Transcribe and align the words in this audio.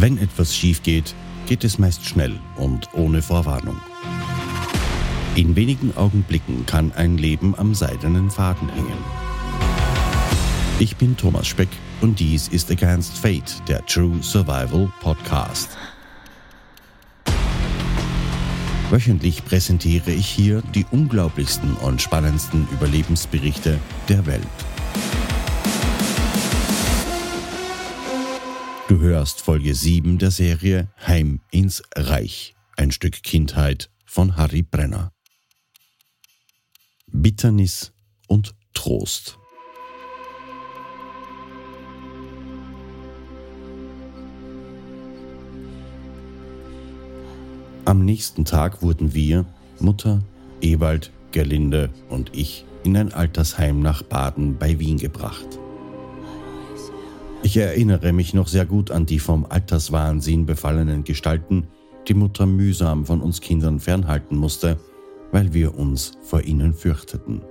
Wenn 0.00 0.16
etwas 0.18 0.54
schief 0.54 0.84
geht, 0.84 1.12
geht 1.48 1.64
es 1.64 1.80
meist 1.80 2.04
schnell 2.04 2.38
und 2.54 2.88
ohne 2.94 3.20
Vorwarnung. 3.20 3.76
In 5.34 5.56
wenigen 5.56 5.96
Augenblicken 5.96 6.64
kann 6.66 6.92
ein 6.92 7.18
Leben 7.18 7.58
am 7.58 7.74
seidenen 7.74 8.30
Faden 8.30 8.68
hängen. 8.68 8.98
Ich 10.78 10.96
bin 10.98 11.16
Thomas 11.16 11.48
Speck 11.48 11.68
und 12.00 12.20
dies 12.20 12.46
ist 12.46 12.70
Against 12.70 13.18
Fate, 13.18 13.60
der 13.66 13.84
True 13.86 14.22
Survival 14.22 14.88
Podcast. 15.00 15.76
Wöchentlich 18.90 19.44
präsentiere 19.44 20.12
ich 20.12 20.28
hier 20.28 20.62
die 20.76 20.86
unglaublichsten 20.92 21.74
und 21.74 22.00
spannendsten 22.00 22.68
Überlebensberichte 22.70 23.80
der 24.08 24.26
Welt. 24.26 24.67
Du 28.88 29.00
hörst 29.00 29.42
Folge 29.42 29.74
7 29.74 30.16
der 30.16 30.30
Serie 30.30 30.88
Heim 31.06 31.40
ins 31.50 31.82
Reich, 31.94 32.56
ein 32.74 32.90
Stück 32.90 33.22
Kindheit 33.22 33.90
von 34.06 34.38
Harry 34.38 34.62
Brenner. 34.62 35.12
Bitternis 37.06 37.92
und 38.28 38.54
Trost. 38.72 39.38
Am 47.84 48.06
nächsten 48.06 48.46
Tag 48.46 48.80
wurden 48.80 49.12
wir, 49.12 49.44
Mutter, 49.80 50.22
Ewald, 50.62 51.12
Gerlinde 51.32 51.90
und 52.08 52.34
ich, 52.34 52.64
in 52.84 52.96
ein 52.96 53.12
Altersheim 53.12 53.80
nach 53.80 54.02
Baden 54.02 54.56
bei 54.56 54.78
Wien 54.78 54.96
gebracht. 54.96 55.58
Ich 57.42 57.56
erinnere 57.56 58.12
mich 58.12 58.34
noch 58.34 58.48
sehr 58.48 58.66
gut 58.66 58.90
an 58.90 59.06
die 59.06 59.20
vom 59.20 59.46
Alterswahnsinn 59.48 60.44
befallenen 60.44 61.04
Gestalten, 61.04 61.68
die 62.08 62.14
Mutter 62.14 62.46
mühsam 62.46 63.06
von 63.06 63.20
uns 63.20 63.40
Kindern 63.40 63.80
fernhalten 63.80 64.36
musste, 64.36 64.78
weil 65.30 65.52
wir 65.54 65.78
uns 65.78 66.12
vor 66.22 66.42
ihnen 66.42 66.74
fürchteten. 66.74 67.42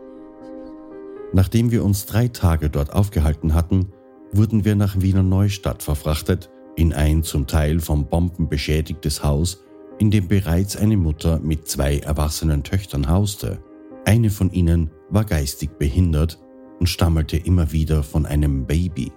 Nachdem 1.34 1.72
wir 1.72 1.84
uns 1.84 2.06
drei 2.06 2.28
Tage 2.28 2.70
dort 2.70 2.94
aufgehalten 2.94 3.54
hatten, 3.54 3.88
wurden 4.32 4.66
wir 4.66 4.76
nach 4.76 5.00
Wiener 5.00 5.24
Neustadt 5.24 5.84
verfrachtet, 5.84 6.50
in 6.76 6.94
ein 6.94 7.24
zum 7.24 7.48
Teil 7.48 7.80
von 7.80 8.06
Bomben 8.08 8.50
beschädigtes 8.50 9.24
Haus, 9.24 9.64
in 10.00 10.12
dem 10.12 10.28
bereits 10.28 10.78
eine 10.78 10.98
Mutter 10.98 11.40
mit 11.40 11.68
zwei 11.68 11.98
erwachsenen 12.00 12.64
Töchtern 12.64 13.10
hauste. 13.10 13.60
Eine 14.06 14.30
von 14.30 14.52
ihnen 14.52 14.92
war 15.10 15.26
geistig 15.26 15.72
behindert 15.80 16.40
und 16.80 16.88
stammelte 16.88 17.38
immer 17.38 17.72
wieder 17.72 18.04
von 18.04 18.26
einem 18.26 18.66
Baby. 18.66 19.12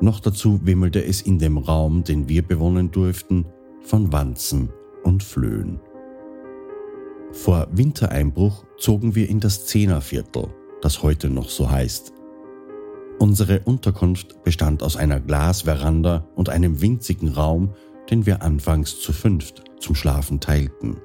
Noch 0.00 0.20
dazu 0.20 0.60
wimmelte 0.64 1.04
es 1.04 1.20
in 1.20 1.38
dem 1.38 1.58
Raum, 1.58 2.04
den 2.04 2.28
wir 2.28 2.42
bewohnen 2.42 2.90
durften, 2.90 3.46
von 3.82 4.12
Wanzen 4.12 4.70
und 5.04 5.22
Flöhen. 5.22 5.80
Vor 7.32 7.68
Wintereinbruch 7.70 8.64
zogen 8.78 9.14
wir 9.14 9.28
in 9.28 9.40
das 9.40 9.66
Zehnerviertel, 9.66 10.48
das 10.82 11.02
heute 11.02 11.28
noch 11.30 11.48
so 11.48 11.70
heißt. 11.70 12.12
Unsere 13.18 13.60
Unterkunft 13.60 14.42
bestand 14.42 14.82
aus 14.82 14.96
einer 14.96 15.20
Glasveranda 15.20 16.26
und 16.34 16.48
einem 16.48 16.80
winzigen 16.80 17.28
Raum, 17.28 17.74
den 18.10 18.24
wir 18.24 18.42
anfangs 18.42 19.00
zu 19.00 19.12
fünft 19.12 19.62
zum 19.78 19.94
Schlafen 19.94 20.40
teilten. 20.40 20.96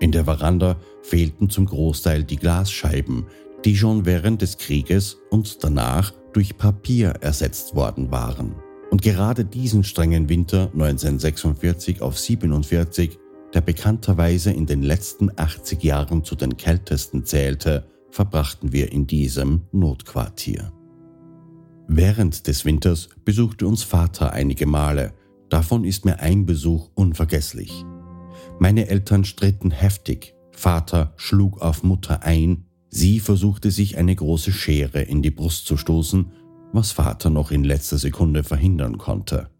In 0.00 0.12
der 0.12 0.24
Veranda 0.24 0.76
fehlten 1.02 1.50
zum 1.50 1.66
Großteil 1.66 2.24
die 2.24 2.36
Glasscheiben, 2.36 3.26
die 3.64 3.76
schon 3.76 4.06
während 4.06 4.42
des 4.42 4.58
Krieges 4.58 5.18
und 5.30 5.64
danach 5.64 6.12
durch 6.34 6.58
Papier 6.58 7.10
ersetzt 7.20 7.74
worden 7.74 8.10
waren. 8.10 8.54
Und 8.90 9.02
gerade 9.02 9.44
diesen 9.44 9.82
strengen 9.82 10.28
Winter 10.28 10.70
1946 10.72 12.02
auf 12.02 12.18
47, 12.18 13.18
der 13.54 13.60
bekannterweise 13.60 14.52
in 14.52 14.66
den 14.66 14.82
letzten 14.82 15.30
80 15.34 15.82
Jahren 15.82 16.24
zu 16.24 16.36
den 16.36 16.56
kältesten 16.56 17.24
zählte, 17.24 17.86
verbrachten 18.10 18.72
wir 18.72 18.92
in 18.92 19.06
diesem 19.06 19.62
Notquartier. 19.72 20.72
Während 21.88 22.46
des 22.46 22.64
Winters 22.64 23.08
besuchte 23.24 23.66
uns 23.66 23.82
Vater 23.82 24.32
einige 24.32 24.66
Male, 24.66 25.12
davon 25.48 25.84
ist 25.84 26.04
mir 26.04 26.20
ein 26.20 26.46
Besuch 26.46 26.90
unvergesslich. 26.94 27.84
Meine 28.58 28.88
Eltern 28.88 29.24
stritten 29.24 29.70
heftig, 29.70 30.34
Vater 30.52 31.12
schlug 31.16 31.60
auf 31.60 31.82
Mutter 31.82 32.22
ein, 32.22 32.63
Sie 32.96 33.18
versuchte 33.18 33.72
sich 33.72 33.98
eine 33.98 34.14
große 34.14 34.52
Schere 34.52 35.02
in 35.02 35.20
die 35.20 35.32
Brust 35.32 35.66
zu 35.66 35.76
stoßen, 35.76 36.30
was 36.72 36.92
Vater 36.92 37.28
noch 37.28 37.50
in 37.50 37.64
letzter 37.64 37.98
Sekunde 37.98 38.44
verhindern 38.44 38.98
konnte. 38.98 39.50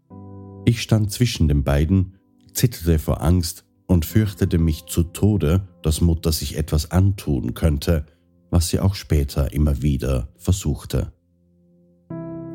Ich 0.63 0.81
stand 0.81 1.11
zwischen 1.11 1.49
den 1.49 1.65
beiden, 1.65 2.13
zitterte 2.53 2.97
vor 2.97 3.21
Angst 3.21 3.65
und 3.87 4.05
fürchtete 4.05 4.57
mich 4.57 4.85
zu 4.85 5.03
Tode, 5.03 5.67
dass 5.83 5.99
Mutter 5.99 6.31
sich 6.31 6.55
etwas 6.55 6.91
antun 6.91 7.53
könnte, 7.55 8.05
was 8.51 8.69
sie 8.69 8.79
auch 8.79 8.95
später 8.95 9.51
immer 9.51 9.81
wieder 9.81 10.29
versuchte. 10.37 11.11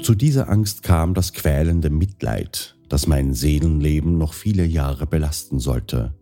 Zu 0.02 0.14
dieser 0.14 0.48
Angst 0.48 0.82
kam 0.82 1.12
das 1.12 1.34
quälende 1.34 1.90
Mitleid, 1.90 2.78
das 2.88 3.06
mein 3.06 3.34
Seelenleben 3.34 4.16
noch 4.16 4.32
viele 4.32 4.64
Jahre 4.64 5.06
belasten 5.06 5.58
sollte. 5.58 6.14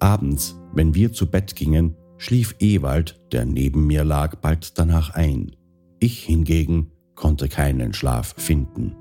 Abends, 0.00 0.56
wenn 0.74 0.96
wir 0.96 1.12
zu 1.12 1.30
Bett 1.30 1.54
gingen, 1.54 1.94
schlief 2.22 2.54
Ewald, 2.60 3.18
der 3.32 3.44
neben 3.44 3.88
mir 3.88 4.04
lag, 4.04 4.36
bald 4.36 4.78
danach 4.78 5.10
ein. 5.10 5.56
Ich 5.98 6.22
hingegen 6.22 6.92
konnte 7.16 7.48
keinen 7.48 7.92
Schlaf 7.94 8.34
finden. 8.36 8.94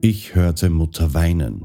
Ich 0.00 0.34
hörte 0.34 0.70
Mutter 0.70 1.14
weinen, 1.14 1.64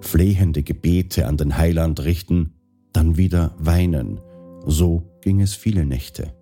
flehende 0.00 0.62
Gebete 0.62 1.26
an 1.26 1.38
den 1.38 1.56
Heiland 1.56 2.04
richten, 2.04 2.52
dann 2.92 3.16
wieder 3.16 3.54
weinen. 3.58 4.20
So 4.66 5.18
ging 5.22 5.40
es 5.40 5.54
viele 5.54 5.86
Nächte. 5.86 6.34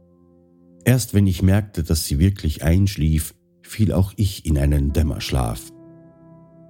Erst 0.85 1.15
wenn 1.15 1.29
ich 1.29 1.43
merkte, 1.43 1.85
dass 1.85 2.07
sie 2.07 2.19
wirklich 2.19 2.65
einschlief, 2.65 3.37
fiel 3.63 3.93
auch 3.93 4.13
ich 4.17 4.47
in 4.47 4.59
einen 4.59 4.93
Dämmerschlaf. 4.93 5.73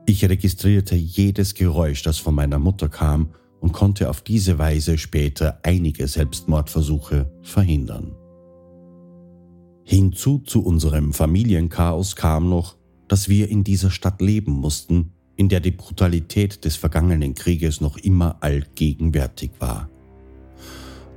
Ich 0.05 0.29
registrierte 0.29 0.97
jedes 0.97 1.55
Geräusch, 1.55 2.03
das 2.03 2.19
von 2.19 2.35
meiner 2.35 2.59
Mutter 2.59 2.91
kam, 2.91 3.31
und 3.65 3.73
konnte 3.73 4.11
auf 4.11 4.21
diese 4.21 4.59
Weise 4.59 4.99
später 4.99 5.59
einige 5.63 6.07
Selbstmordversuche 6.07 7.33
verhindern. 7.41 8.15
Hinzu 9.85 10.41
zu 10.41 10.63
unserem 10.63 11.15
Familienchaos 11.15 12.15
kam 12.15 12.51
noch, 12.51 12.77
dass 13.09 13.31
wir 13.31 13.49
in 13.49 13.65
dieser 13.65 13.91
Stadt 13.91 14.21
leben 14.21 14.53
mussten, 14.53 15.15
in 15.37 15.49
der 15.49 15.61
die 15.61 15.71
Brutalität 15.71 16.67
des 16.67 16.77
vergangenen 16.77 17.35
Krieges 17.35 17.81
noch 17.81 17.97
immer 17.97 18.37
allgegenwärtig 18.43 19.53
war. 19.61 19.89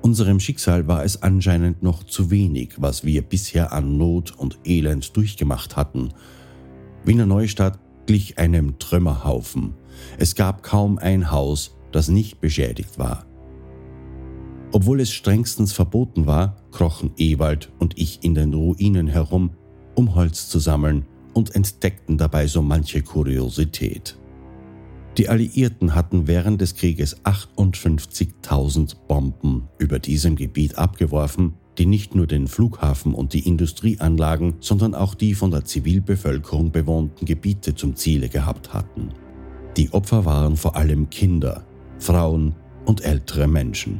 Unserem 0.01 0.39
Schicksal 0.39 0.87
war 0.87 1.03
es 1.03 1.21
anscheinend 1.21 1.83
noch 1.83 2.05
zu 2.05 2.31
wenig, 2.31 2.75
was 2.77 3.03
wir 3.03 3.23
bisher 3.23 3.73
an 3.73 3.97
Not 3.97 4.31
und 4.31 4.59
Elend 4.63 5.17
durchgemacht 5.17 5.75
hatten. 5.75 6.13
Wiener 7.03 7.25
Neustadt 7.25 7.77
glich 8.05 8.37
einem 8.37 8.79
Trümmerhaufen. 8.79 9.73
Es 10.17 10.35
gab 10.35 10.63
kaum 10.63 10.97
ein 10.97 11.29
Haus, 11.29 11.76
das 11.91 12.09
nicht 12.09 12.41
beschädigt 12.41 12.97
war. 12.97 13.25
Obwohl 14.71 14.99
es 14.99 15.11
strengstens 15.11 15.73
verboten 15.73 16.25
war, 16.25 16.57
krochen 16.71 17.11
Ewald 17.17 17.71
und 17.79 17.97
ich 17.97 18.23
in 18.23 18.35
den 18.35 18.53
Ruinen 18.53 19.07
herum, 19.07 19.51
um 19.95 20.13
Holz 20.15 20.49
zu 20.49 20.59
sammeln 20.59 21.05
und 21.33 21.55
entdeckten 21.55 22.17
dabei 22.17 22.47
so 22.47 22.61
manche 22.61 23.01
Kuriosität. 23.01 24.17
Die 25.17 25.29
Alliierten 25.29 25.95
hatten 25.95 26.27
während 26.27 26.61
des 26.61 26.75
Krieges 26.75 27.23
58.000 27.23 28.95
Bomben 29.07 29.67
über 29.79 29.97
diesem 29.97 30.35
Gebiet 30.35 30.77
abgeworfen, 30.77 31.53
die 31.77 31.85
nicht 31.85 32.13
nur 32.13 32.27
den 32.27 32.47
Flughafen 32.47 33.13
und 33.13 33.33
die 33.33 33.47
Industrieanlagen, 33.47 34.55
sondern 34.59 34.93
auch 34.93 35.15
die 35.15 35.33
von 35.33 35.51
der 35.51 35.65
Zivilbevölkerung 35.65 36.71
bewohnten 36.71 37.25
Gebiete 37.25 37.73
zum 37.73 37.95
Ziele 37.95 38.29
gehabt 38.29 38.73
hatten. 38.73 39.09
Die 39.75 39.91
Opfer 39.93 40.25
waren 40.25 40.55
vor 40.55 40.75
allem 40.75 41.09
Kinder, 41.09 41.65
Frauen 41.99 42.55
und 42.85 43.03
ältere 43.03 43.47
Menschen. 43.47 43.99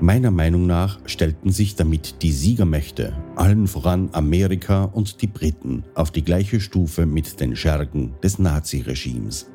Meiner 0.00 0.32
Meinung 0.32 0.66
nach 0.66 0.98
stellten 1.06 1.52
sich 1.52 1.76
damit 1.76 2.22
die 2.22 2.32
Siegermächte, 2.32 3.16
allen 3.36 3.68
voran 3.68 4.08
Amerika 4.12 4.84
und 4.84 5.22
die 5.22 5.28
Briten, 5.28 5.84
auf 5.94 6.10
die 6.10 6.24
gleiche 6.24 6.60
Stufe 6.60 7.06
mit 7.06 7.38
den 7.40 7.54
Schergen 7.54 8.14
des 8.22 8.40
Naziregimes. 8.40 9.48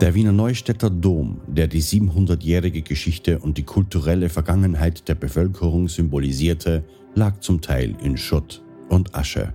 Der 0.00 0.14
Wiener 0.14 0.32
Neustädter 0.32 0.90
Dom, 0.90 1.40
der 1.46 1.68
die 1.68 1.82
700-jährige 1.82 2.82
Geschichte 2.82 3.38
und 3.38 3.56
die 3.56 3.62
kulturelle 3.62 4.28
Vergangenheit 4.28 5.08
der 5.08 5.14
Bevölkerung 5.14 5.88
symbolisierte, 5.88 6.84
lag 7.14 7.40
zum 7.40 7.60
Teil 7.60 7.94
in 8.02 8.16
Schutt 8.16 8.62
und 8.88 9.14
Asche. 9.14 9.54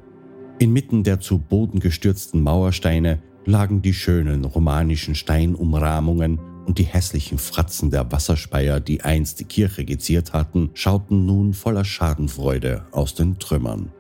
Inmitten 0.57 1.04
der 1.04 1.19
zu 1.19 1.38
Boden 1.38 1.80
gestürzten 1.80 2.42
Mauersteine 2.42 3.19
lagen 3.45 3.81
die 3.81 3.94
schönen 3.94 4.45
romanischen 4.45 5.15
Steinumrahmungen 5.15 6.39
und 6.65 6.77
die 6.77 6.83
hässlichen 6.83 7.39
Fratzen 7.39 7.89
der 7.89 8.12
Wasserspeier, 8.12 8.80
die 8.80 9.01
einst 9.01 9.39
die 9.39 9.45
Kirche 9.45 9.86
geziert 9.86 10.33
hatten, 10.33 10.69
schauten 10.75 11.25
nun 11.25 11.53
voller 11.53 11.83
Schadenfreude 11.83 12.86
aus 12.91 13.15
den 13.15 13.39
Trümmern. 13.39 13.91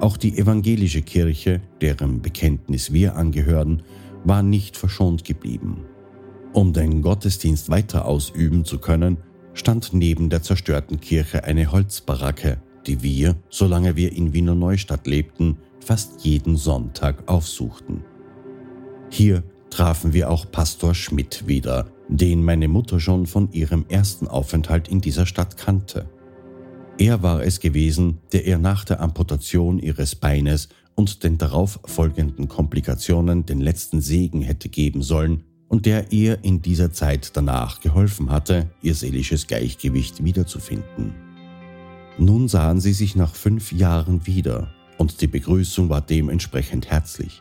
Auch 0.00 0.16
die 0.16 0.36
evangelische 0.38 1.02
Kirche, 1.02 1.60
deren 1.80 2.22
Bekenntnis 2.22 2.92
wir 2.92 3.16
angehören, 3.16 3.82
war 4.24 4.42
nicht 4.42 4.76
verschont 4.76 5.24
geblieben. 5.24 5.84
Um 6.52 6.72
den 6.72 7.00
Gottesdienst 7.00 7.70
weiter 7.70 8.04
ausüben 8.04 8.64
zu 8.64 8.78
können, 8.78 9.18
stand 9.54 9.92
neben 9.92 10.30
der 10.30 10.42
zerstörten 10.42 11.00
Kirche 11.00 11.44
eine 11.44 11.70
Holzbaracke, 11.72 12.58
die 12.86 13.02
wir, 13.02 13.36
solange 13.48 13.96
wir 13.96 14.12
in 14.12 14.32
Wiener 14.32 14.54
Neustadt 14.54 15.06
lebten, 15.06 15.58
fast 15.80 16.24
jeden 16.24 16.56
Sonntag 16.56 17.28
aufsuchten. 17.28 18.04
Hier 19.10 19.42
trafen 19.70 20.12
wir 20.12 20.30
auch 20.30 20.50
Pastor 20.50 20.94
Schmidt 20.94 21.46
wieder, 21.46 21.90
den 22.08 22.42
meine 22.44 22.68
Mutter 22.68 23.00
schon 23.00 23.26
von 23.26 23.52
ihrem 23.52 23.84
ersten 23.88 24.28
Aufenthalt 24.28 24.88
in 24.88 25.00
dieser 25.00 25.26
Stadt 25.26 25.56
kannte. 25.56 26.08
Er 26.98 27.22
war 27.22 27.42
es 27.42 27.60
gewesen, 27.60 28.18
der 28.32 28.46
ihr 28.46 28.58
nach 28.58 28.84
der 28.84 29.00
Amputation 29.00 29.78
ihres 29.78 30.14
Beines 30.14 30.68
und 30.94 31.24
den 31.24 31.38
darauf 31.38 31.80
folgenden 31.86 32.46
Komplikationen 32.46 33.46
den 33.46 33.60
letzten 33.60 34.00
Segen 34.00 34.42
hätte 34.42 34.68
geben 34.68 35.02
sollen 35.02 35.44
und 35.68 35.86
der 35.86 36.12
ihr 36.12 36.44
in 36.44 36.62
dieser 36.62 36.92
Zeit 36.92 37.36
danach 37.36 37.80
geholfen 37.80 38.30
hatte, 38.30 38.70
ihr 38.82 38.94
seelisches 38.94 39.46
Gleichgewicht 39.46 40.22
wiederzufinden. 40.24 41.14
Nun 42.18 42.48
sahen 42.48 42.80
sie 42.80 42.92
sich 42.92 43.16
nach 43.16 43.34
fünf 43.34 43.72
Jahren 43.72 44.26
wieder 44.26 44.68
und 44.98 45.20
die 45.22 45.26
Begrüßung 45.26 45.88
war 45.88 46.02
dementsprechend 46.02 46.90
herzlich. 46.90 47.40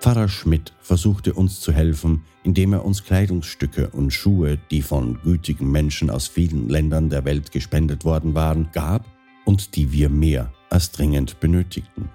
Pfarrer 0.00 0.28
Schmidt 0.28 0.72
versuchte 0.80 1.34
uns 1.34 1.60
zu 1.60 1.72
helfen, 1.72 2.24
indem 2.44 2.72
er 2.72 2.84
uns 2.84 3.04
Kleidungsstücke 3.04 3.88
und 3.90 4.12
Schuhe, 4.12 4.58
die 4.70 4.82
von 4.82 5.20
gütigen 5.22 5.70
Menschen 5.70 6.10
aus 6.10 6.28
vielen 6.28 6.68
Ländern 6.68 7.10
der 7.10 7.24
Welt 7.24 7.50
gespendet 7.50 8.04
worden 8.04 8.34
waren, 8.34 8.68
gab 8.72 9.04
und 9.44 9.74
die 9.74 9.92
wir 9.92 10.08
mehr 10.08 10.52
als 10.70 10.92
dringend 10.92 11.40
benötigten. 11.40 12.08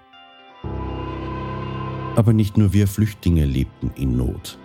Aber 2.16 2.34
nicht 2.34 2.58
nur 2.58 2.74
wir 2.74 2.88
Flüchtlinge 2.88 3.46
lebten 3.46 3.92
in 3.96 4.16
Not. 4.16 4.58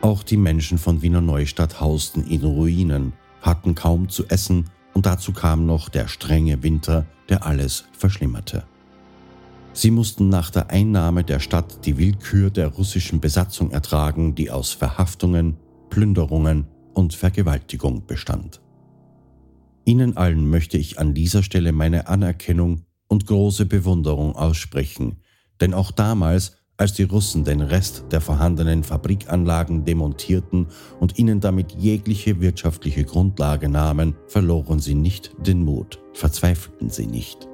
Auch 0.00 0.22
die 0.22 0.36
Menschen 0.36 0.78
von 0.78 1.02
Wiener 1.02 1.20
Neustadt 1.20 1.80
hausten 1.80 2.24
in 2.26 2.44
Ruinen, 2.44 3.12
hatten 3.40 3.74
kaum 3.74 4.08
zu 4.08 4.26
essen 4.28 4.66
und 4.92 5.06
dazu 5.06 5.32
kam 5.32 5.66
noch 5.66 5.88
der 5.88 6.08
strenge 6.08 6.62
Winter, 6.62 7.06
der 7.28 7.46
alles 7.46 7.84
verschlimmerte. 7.92 8.64
Sie 9.76 9.90
mussten 9.90 10.30
nach 10.30 10.48
der 10.48 10.70
Einnahme 10.70 11.22
der 11.22 11.38
Stadt 11.38 11.84
die 11.84 11.98
Willkür 11.98 12.48
der 12.48 12.68
russischen 12.68 13.20
Besatzung 13.20 13.72
ertragen, 13.72 14.34
die 14.34 14.50
aus 14.50 14.72
Verhaftungen, 14.72 15.58
Plünderungen 15.90 16.66
und 16.94 17.12
Vergewaltigung 17.12 18.06
bestand. 18.06 18.62
Ihnen 19.84 20.16
allen 20.16 20.48
möchte 20.48 20.78
ich 20.78 20.98
an 20.98 21.12
dieser 21.12 21.42
Stelle 21.42 21.72
meine 21.72 22.08
Anerkennung 22.08 22.86
und 23.06 23.26
große 23.26 23.66
Bewunderung 23.66 24.34
aussprechen, 24.34 25.18
denn 25.60 25.74
auch 25.74 25.90
damals, 25.90 26.56
als 26.78 26.94
die 26.94 27.02
Russen 27.02 27.44
den 27.44 27.60
Rest 27.60 28.06
der 28.10 28.22
vorhandenen 28.22 28.82
Fabrikanlagen 28.82 29.84
demontierten 29.84 30.68
und 31.00 31.18
ihnen 31.18 31.40
damit 31.40 31.72
jegliche 31.72 32.40
wirtschaftliche 32.40 33.04
Grundlage 33.04 33.68
nahmen, 33.68 34.16
verloren 34.26 34.78
sie 34.78 34.94
nicht 34.94 35.32
den 35.38 35.66
Mut, 35.66 36.00
verzweifelten 36.14 36.88
sie 36.88 37.06
nicht. 37.06 37.46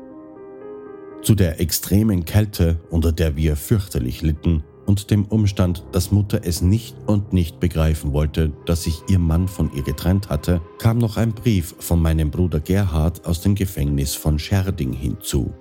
Zu 1.22 1.36
der 1.36 1.60
extremen 1.60 2.24
Kälte, 2.24 2.80
unter 2.90 3.12
der 3.12 3.36
wir 3.36 3.54
fürchterlich 3.54 4.22
litten, 4.22 4.64
und 4.86 5.12
dem 5.12 5.24
Umstand, 5.26 5.84
dass 5.92 6.10
Mutter 6.10 6.40
es 6.42 6.60
nicht 6.60 6.96
und 7.06 7.32
nicht 7.32 7.60
begreifen 7.60 8.12
wollte, 8.12 8.52
dass 8.66 8.82
sich 8.82 9.02
ihr 9.08 9.20
Mann 9.20 9.46
von 9.46 9.72
ihr 9.72 9.84
getrennt 9.84 10.28
hatte, 10.28 10.60
kam 10.80 10.98
noch 10.98 11.16
ein 11.16 11.32
Brief 11.32 11.76
von 11.78 12.02
meinem 12.02 12.32
Bruder 12.32 12.58
Gerhard 12.58 13.24
aus 13.24 13.40
dem 13.40 13.54
Gefängnis 13.54 14.16
von 14.16 14.40
Scherding 14.40 14.92
hinzu. 14.92 15.52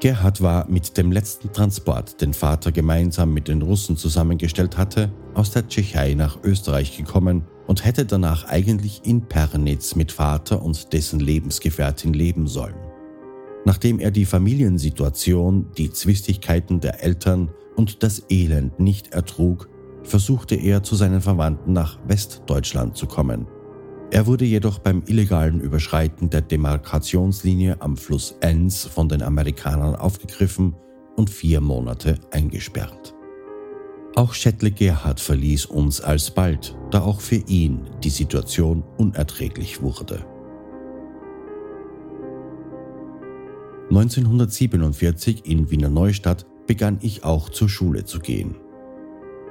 Gerhard 0.00 0.40
war 0.40 0.66
mit 0.70 0.96
dem 0.96 1.12
letzten 1.12 1.52
Transport, 1.52 2.22
den 2.22 2.32
Vater 2.32 2.72
gemeinsam 2.72 3.34
mit 3.34 3.48
den 3.48 3.60
Russen 3.60 3.98
zusammengestellt 3.98 4.78
hatte, 4.78 5.12
aus 5.34 5.50
der 5.50 5.68
Tschechei 5.68 6.14
nach 6.14 6.38
Österreich 6.44 6.96
gekommen 6.96 7.42
und 7.66 7.84
hätte 7.84 8.06
danach 8.06 8.48
eigentlich 8.48 9.02
in 9.04 9.22
Pernitz 9.22 9.96
mit 9.96 10.12
Vater 10.12 10.62
und 10.62 10.94
dessen 10.94 11.20
Lebensgefährtin 11.20 12.14
leben 12.14 12.46
sollen. 12.46 12.87
Nachdem 13.68 13.98
er 13.98 14.10
die 14.10 14.24
Familiensituation, 14.24 15.66
die 15.76 15.92
Zwistigkeiten 15.92 16.80
der 16.80 17.04
Eltern 17.04 17.50
und 17.76 18.02
das 18.02 18.22
Elend 18.30 18.80
nicht 18.80 19.12
ertrug, 19.12 19.68
versuchte 20.02 20.54
er 20.54 20.82
zu 20.82 20.94
seinen 20.94 21.20
Verwandten 21.20 21.74
nach 21.74 21.98
Westdeutschland 22.08 22.96
zu 22.96 23.04
kommen. 23.04 23.46
Er 24.10 24.26
wurde 24.26 24.46
jedoch 24.46 24.78
beim 24.78 25.02
illegalen 25.06 25.60
Überschreiten 25.60 26.30
der 26.30 26.40
Demarkationslinie 26.40 27.82
am 27.82 27.98
Fluss 27.98 28.36
Enns 28.40 28.86
von 28.86 29.10
den 29.10 29.20
Amerikanern 29.20 29.96
aufgegriffen 29.96 30.74
und 31.16 31.28
vier 31.28 31.60
Monate 31.60 32.18
eingesperrt. 32.30 33.14
Auch 34.14 34.32
Shettle 34.32 34.70
Gerhard 34.70 35.20
verließ 35.20 35.66
uns 35.66 36.00
alsbald, 36.00 36.74
da 36.90 37.02
auch 37.02 37.20
für 37.20 37.42
ihn 37.46 37.82
die 38.02 38.08
Situation 38.08 38.82
unerträglich 38.96 39.82
wurde. 39.82 40.24
1947 43.90 45.46
in 45.46 45.70
Wiener 45.70 45.88
Neustadt 45.88 46.44
begann 46.66 46.98
ich 47.00 47.24
auch 47.24 47.48
zur 47.48 47.70
Schule 47.70 48.04
zu 48.04 48.18
gehen. 48.18 48.56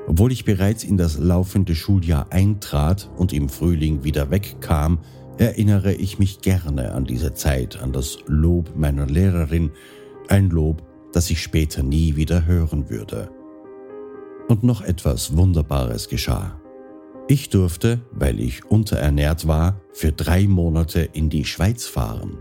Obwohl 0.07 0.31
ich 0.31 0.45
bereits 0.45 0.83
in 0.83 0.95
das 0.95 1.17
laufende 1.17 1.73
Schuljahr 1.75 2.31
eintrat 2.31 3.09
und 3.17 3.33
im 3.33 3.49
Frühling 3.49 4.03
wieder 4.03 4.29
wegkam, 4.29 4.99
erinnere 5.37 5.93
ich 5.93 6.19
mich 6.19 6.41
gerne 6.41 6.93
an 6.93 7.05
diese 7.05 7.33
Zeit, 7.33 7.81
an 7.81 7.91
das 7.91 8.19
Lob 8.27 8.75
meiner 8.75 9.07
Lehrerin, 9.07 9.71
ein 10.27 10.49
Lob, 10.49 10.83
das 11.13 11.29
ich 11.29 11.41
später 11.41 11.81
nie 11.81 12.15
wieder 12.15 12.45
hören 12.45 12.89
würde. 12.89 13.29
Und 14.47 14.63
noch 14.63 14.81
etwas 14.81 15.35
Wunderbares 15.35 16.09
geschah. 16.09 16.61
Ich 17.27 17.49
durfte, 17.49 18.01
weil 18.11 18.39
ich 18.39 18.65
unterernährt 18.65 19.47
war, 19.47 19.81
für 19.91 20.11
drei 20.11 20.47
Monate 20.47 21.09
in 21.11 21.29
die 21.29 21.43
Schweiz 21.43 21.85
fahren. 21.85 22.37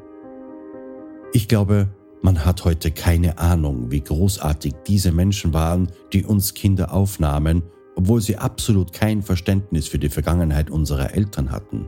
Ich 1.32 1.49
glaube, 1.49 1.88
man 2.23 2.44
hat 2.44 2.64
heute 2.64 2.90
keine 2.90 3.38
Ahnung, 3.38 3.90
wie 3.90 4.00
großartig 4.00 4.75
diese 4.87 5.12
Menschen 5.12 5.52
waren, 5.52 5.93
die 6.12 6.25
uns 6.25 6.55
Kinder 6.55 6.93
aufnahmen, 6.93 7.62
obwohl 7.94 8.20
sie 8.20 8.37
absolut 8.37 8.93
kein 8.93 9.23
Verständnis 9.23 9.88
für 9.88 9.99
die 9.99 10.08
Vergangenheit 10.08 10.70
unserer 10.70 11.14
Eltern 11.14 11.50
hatten. 11.50 11.87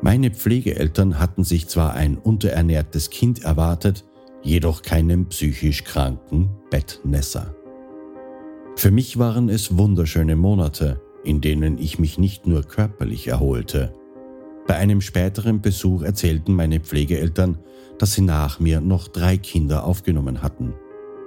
Meine 0.00 0.30
Pflegeeltern 0.30 1.18
hatten 1.18 1.44
sich 1.44 1.68
zwar 1.68 1.94
ein 1.94 2.18
unterernährtes 2.18 3.10
Kind 3.10 3.42
erwartet, 3.42 4.04
jedoch 4.42 4.82
keinen 4.82 5.26
psychisch 5.28 5.84
kranken 5.84 6.50
Bettnässer. 6.70 7.54
Für 8.76 8.92
mich 8.92 9.18
waren 9.18 9.48
es 9.48 9.76
wunderschöne 9.76 10.36
Monate, 10.36 11.00
in 11.24 11.40
denen 11.40 11.78
ich 11.78 11.98
mich 11.98 12.16
nicht 12.16 12.46
nur 12.46 12.62
körperlich 12.62 13.26
erholte. 13.26 13.92
Bei 14.68 14.76
einem 14.76 15.00
späteren 15.00 15.62
Besuch 15.62 16.02
erzählten 16.02 16.52
meine 16.52 16.78
Pflegeeltern, 16.78 17.58
dass 17.98 18.12
sie 18.12 18.20
nach 18.20 18.60
mir 18.60 18.82
noch 18.82 19.08
drei 19.08 19.38
Kinder 19.38 19.84
aufgenommen 19.84 20.42
hatten. 20.42 20.74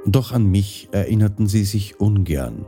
Doch 0.06 0.32
an 0.32 0.46
mich 0.46 0.90
erinnerten 0.92 1.48
sie 1.48 1.64
sich 1.64 2.00
ungern. 2.00 2.66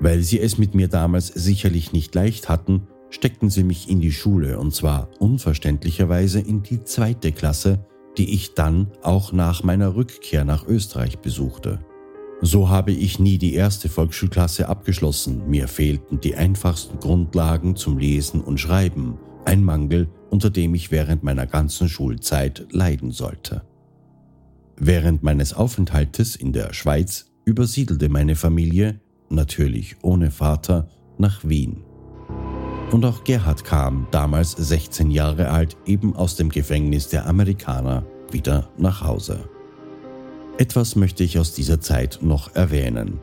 Weil 0.00 0.22
sie 0.22 0.40
es 0.40 0.56
mit 0.56 0.74
mir 0.74 0.88
damals 0.88 1.28
sicherlich 1.28 1.92
nicht 1.92 2.14
leicht 2.14 2.48
hatten, 2.48 2.88
steckten 3.10 3.50
sie 3.50 3.64
mich 3.64 3.90
in 3.90 4.00
die 4.00 4.12
Schule 4.12 4.58
und 4.58 4.74
zwar 4.74 5.10
unverständlicherweise 5.18 6.40
in 6.40 6.62
die 6.62 6.82
zweite 6.84 7.30
Klasse, 7.30 7.84
die 8.16 8.32
ich 8.32 8.54
dann 8.54 8.90
auch 9.02 9.32
nach 9.32 9.62
meiner 9.62 9.94
Rückkehr 9.94 10.44
nach 10.44 10.66
Österreich 10.66 11.18
besuchte. 11.18 11.80
So 12.40 12.70
habe 12.70 12.92
ich 12.92 13.18
nie 13.18 13.36
die 13.36 13.54
erste 13.54 13.90
Volksschulklasse 13.90 14.68
abgeschlossen, 14.68 15.48
mir 15.48 15.68
fehlten 15.68 16.18
die 16.18 16.34
einfachsten 16.34 16.98
Grundlagen 16.98 17.76
zum 17.76 17.98
Lesen 17.98 18.40
und 18.40 18.58
Schreiben, 18.58 19.18
ein 19.44 19.64
Mangel, 19.64 20.08
unter 20.30 20.50
dem 20.50 20.74
ich 20.74 20.90
während 20.90 21.22
meiner 21.22 21.46
ganzen 21.46 21.88
Schulzeit 21.88 22.66
leiden 22.70 23.10
sollte. 23.10 23.62
Während 24.76 25.22
meines 25.22 25.54
Aufenthaltes 25.54 26.36
in 26.36 26.52
der 26.52 26.72
Schweiz 26.72 27.26
übersiedelte 27.44 28.08
meine 28.08 28.36
Familie, 28.36 29.00
natürlich 29.28 29.96
ohne 30.02 30.30
Vater, 30.30 30.88
nach 31.18 31.44
Wien. 31.44 31.84
Und 32.90 33.04
auch 33.04 33.24
Gerhard 33.24 33.64
kam, 33.64 34.06
damals 34.10 34.52
16 34.52 35.10
Jahre 35.10 35.50
alt, 35.50 35.76
eben 35.86 36.14
aus 36.14 36.36
dem 36.36 36.50
Gefängnis 36.50 37.08
der 37.08 37.26
Amerikaner 37.26 38.04
wieder 38.30 38.70
nach 38.76 39.02
Hause. 39.02 39.48
Etwas 40.58 40.96
möchte 40.96 41.24
ich 41.24 41.38
aus 41.38 41.54
dieser 41.54 41.80
Zeit 41.80 42.18
noch 42.22 42.54
erwähnen. 42.54 43.20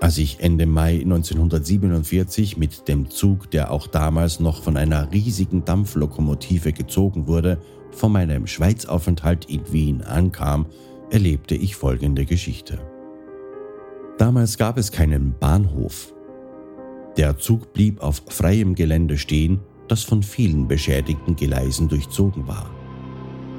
Als 0.00 0.18
ich 0.18 0.40
Ende 0.40 0.66
Mai 0.66 1.00
1947 1.00 2.58
mit 2.58 2.86
dem 2.86 3.10
Zug, 3.10 3.50
der 3.50 3.70
auch 3.70 3.86
damals 3.86 4.40
noch 4.40 4.62
von 4.62 4.76
einer 4.76 5.10
riesigen 5.10 5.64
Dampflokomotive 5.64 6.72
gezogen 6.72 7.26
wurde, 7.26 7.58
von 7.92 8.12
meinem 8.12 8.46
Schweizaufenthalt 8.46 9.46
in 9.46 9.72
Wien 9.72 10.02
ankam, 10.02 10.66
erlebte 11.10 11.54
ich 11.54 11.76
folgende 11.76 12.26
Geschichte. 12.26 12.78
Damals 14.18 14.58
gab 14.58 14.78
es 14.78 14.92
keinen 14.92 15.34
Bahnhof. 15.38 16.14
Der 17.16 17.38
Zug 17.38 17.72
blieb 17.72 18.02
auf 18.02 18.22
freiem 18.28 18.74
Gelände 18.74 19.18
stehen, 19.18 19.60
das 19.88 20.02
von 20.02 20.22
vielen 20.22 20.68
beschädigten 20.68 21.36
Gleisen 21.36 21.88
durchzogen 21.88 22.46
war. 22.46 22.70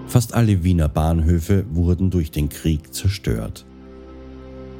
Fast 0.08 0.34
alle 0.34 0.64
Wiener 0.64 0.88
Bahnhöfe 0.88 1.66
wurden 1.72 2.10
durch 2.10 2.32
den 2.32 2.50
Krieg 2.50 2.94
zerstört. 2.94 3.67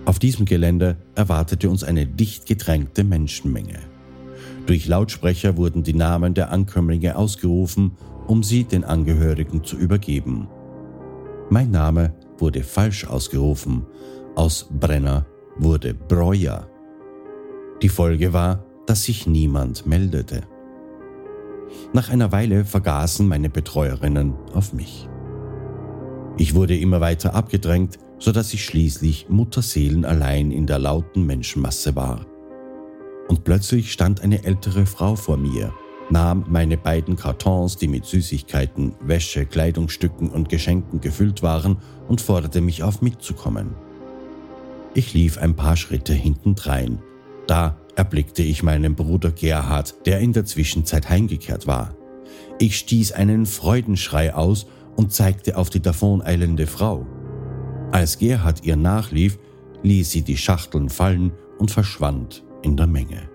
Auf 0.08 0.20
diesem 0.20 0.46
Gelände 0.46 0.96
erwartete 1.16 1.70
uns 1.70 1.84
eine 1.84 2.08
dicht 2.08 2.46
gedrängte 2.46 3.04
Menschenmenge. 3.04 3.80
Durch 4.66 4.88
Lautsprecher 4.88 5.58
wurden 5.58 5.84
die 5.84 5.94
Namen 5.94 6.34
der 6.34 6.50
Ankömmlinge 6.50 7.18
ausgerufen, 7.18 7.98
um 8.26 8.42
sie 8.42 8.64
den 8.64 8.86
Angehörigen 8.86 9.66
zu 9.66 9.76
übergeben. 9.76 10.48
Mein 11.50 11.72
Name 11.72 12.14
wurde 12.38 12.64
falsch 12.64 13.06
ausgerufen. 13.06 13.86
Aus 14.36 14.70
Brenner 14.72 15.26
wurde 15.58 15.94
Breuer. 15.94 16.70
Die 17.82 17.90
Folge 17.90 18.32
war, 18.32 18.64
dass 18.86 19.04
sich 19.04 19.28
niemand 19.28 19.86
meldete. 19.88 20.44
Nach 21.92 22.08
einer 22.10 22.32
Weile 22.32 22.64
vergaßen 22.64 23.28
meine 23.28 23.50
Betreuerinnen 23.50 24.36
auf 24.54 24.72
mich. 24.72 25.10
Ich 26.38 26.56
wurde 26.56 26.78
immer 26.78 27.02
weiter 27.02 27.36
abgedrängt, 27.36 28.00
so 28.20 28.32
dass 28.32 28.54
ich 28.54 28.66
schließlich 28.66 29.28
Mutterseelen 29.30 30.06
allein 30.06 30.52
in 30.52 30.68
der 30.68 30.80
lauten 30.80 31.26
Menschenmasse 31.26 31.96
war. 31.96 32.26
Und 33.28 33.44
plötzlich 33.44 33.92
stand 33.92 34.22
eine 34.22 34.44
ältere 34.46 34.86
Frau 34.86 35.16
vor 35.16 35.38
mir, 35.38 35.74
nahm 36.10 36.46
meine 36.48 36.78
beiden 36.78 37.16
Kartons, 37.16 37.78
die 37.78 37.88
mit 37.88 38.06
Süßigkeiten, 38.06 38.94
Wäsche, 39.02 39.46
Kleidungsstücken 39.46 40.30
und 40.30 40.50
Geschenken 40.50 41.02
gefüllt 41.02 41.44
waren, 41.44 41.78
und 42.08 42.22
forderte 42.22 42.62
mich 42.62 42.84
auf 42.84 43.02
mitzukommen. 43.02 43.76
Ich 44.94 45.14
lief 45.14 45.38
ein 45.38 45.56
paar 45.56 45.76
Schritte 45.76 46.14
hintendrein. 46.14 47.00
Da 47.46 47.78
erblickte 47.96 48.44
ich 48.44 48.64
meinen 48.64 48.96
Bruder 48.96 49.32
Gerhard, 49.32 49.96
der 50.06 50.20
in 50.20 50.34
der 50.34 50.46
Zwischenzeit 50.46 51.10
heimgekehrt 51.10 51.68
war. 51.68 51.96
Ich 52.60 52.78
stieß 52.78 53.12
einen 53.12 53.46
Freudenschrei 53.46 54.34
aus 54.34 54.66
und 54.96 55.12
zeigte 55.12 55.58
auf 55.58 55.70
die 55.70 55.82
davoneilende 55.82 56.66
Frau. 56.66 57.06
Als 57.92 58.18
Gerhard 58.18 58.66
ihr 58.66 58.76
nachlief, 58.76 59.40
ließ 59.84 60.12
sie 60.12 60.22
die 60.22 60.38
Schachteln 60.38 60.90
fallen 60.90 61.32
und 61.58 61.72
verschwand 61.72 62.44
in 62.62 62.76
der 62.76 62.88
Menge. 62.88 63.30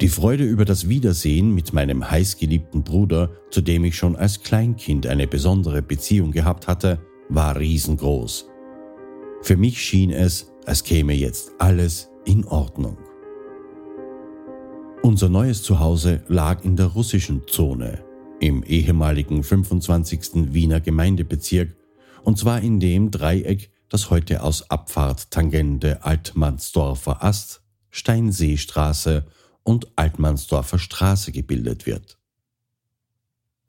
Die 0.00 0.08
Freude 0.08 0.44
über 0.44 0.64
das 0.64 0.88
Wiedersehen 0.88 1.54
mit 1.54 1.72
meinem 1.72 2.10
heißgeliebten 2.10 2.82
Bruder, 2.82 3.30
zu 3.50 3.60
dem 3.60 3.84
ich 3.84 3.96
schon 3.96 4.16
als 4.16 4.42
Kleinkind 4.42 5.06
eine 5.06 5.28
besondere 5.28 5.82
Beziehung 5.82 6.32
gehabt 6.32 6.66
hatte, 6.66 6.98
war 7.28 7.58
riesengroß. 7.58 8.48
Für 9.42 9.56
mich 9.56 9.80
schien 9.80 10.10
es, 10.10 10.50
als 10.66 10.82
käme 10.82 11.12
jetzt 11.12 11.52
alles 11.58 12.10
in 12.24 12.44
Ordnung. 12.44 12.96
Unser 15.02 15.28
neues 15.28 15.62
Zuhause 15.62 16.24
lag 16.28 16.64
in 16.64 16.76
der 16.76 16.86
russischen 16.86 17.42
Zone, 17.46 18.02
im 18.40 18.62
ehemaligen 18.62 19.42
25. 19.42 20.52
Wiener 20.54 20.80
Gemeindebezirk, 20.80 21.76
und 22.22 22.38
zwar 22.38 22.62
in 22.62 22.80
dem 22.80 23.10
Dreieck 23.10 23.70
das 23.88 24.10
heute 24.10 24.42
aus 24.42 24.70
Abfahrttangente 24.70 26.04
Altmannsdorfer 26.04 27.22
Ast, 27.22 27.62
Steinseestraße 27.90 29.26
und 29.62 29.88
Altmannsdorfer 29.96 30.78
Straße 30.78 31.32
gebildet 31.32 31.86
wird. 31.86 32.18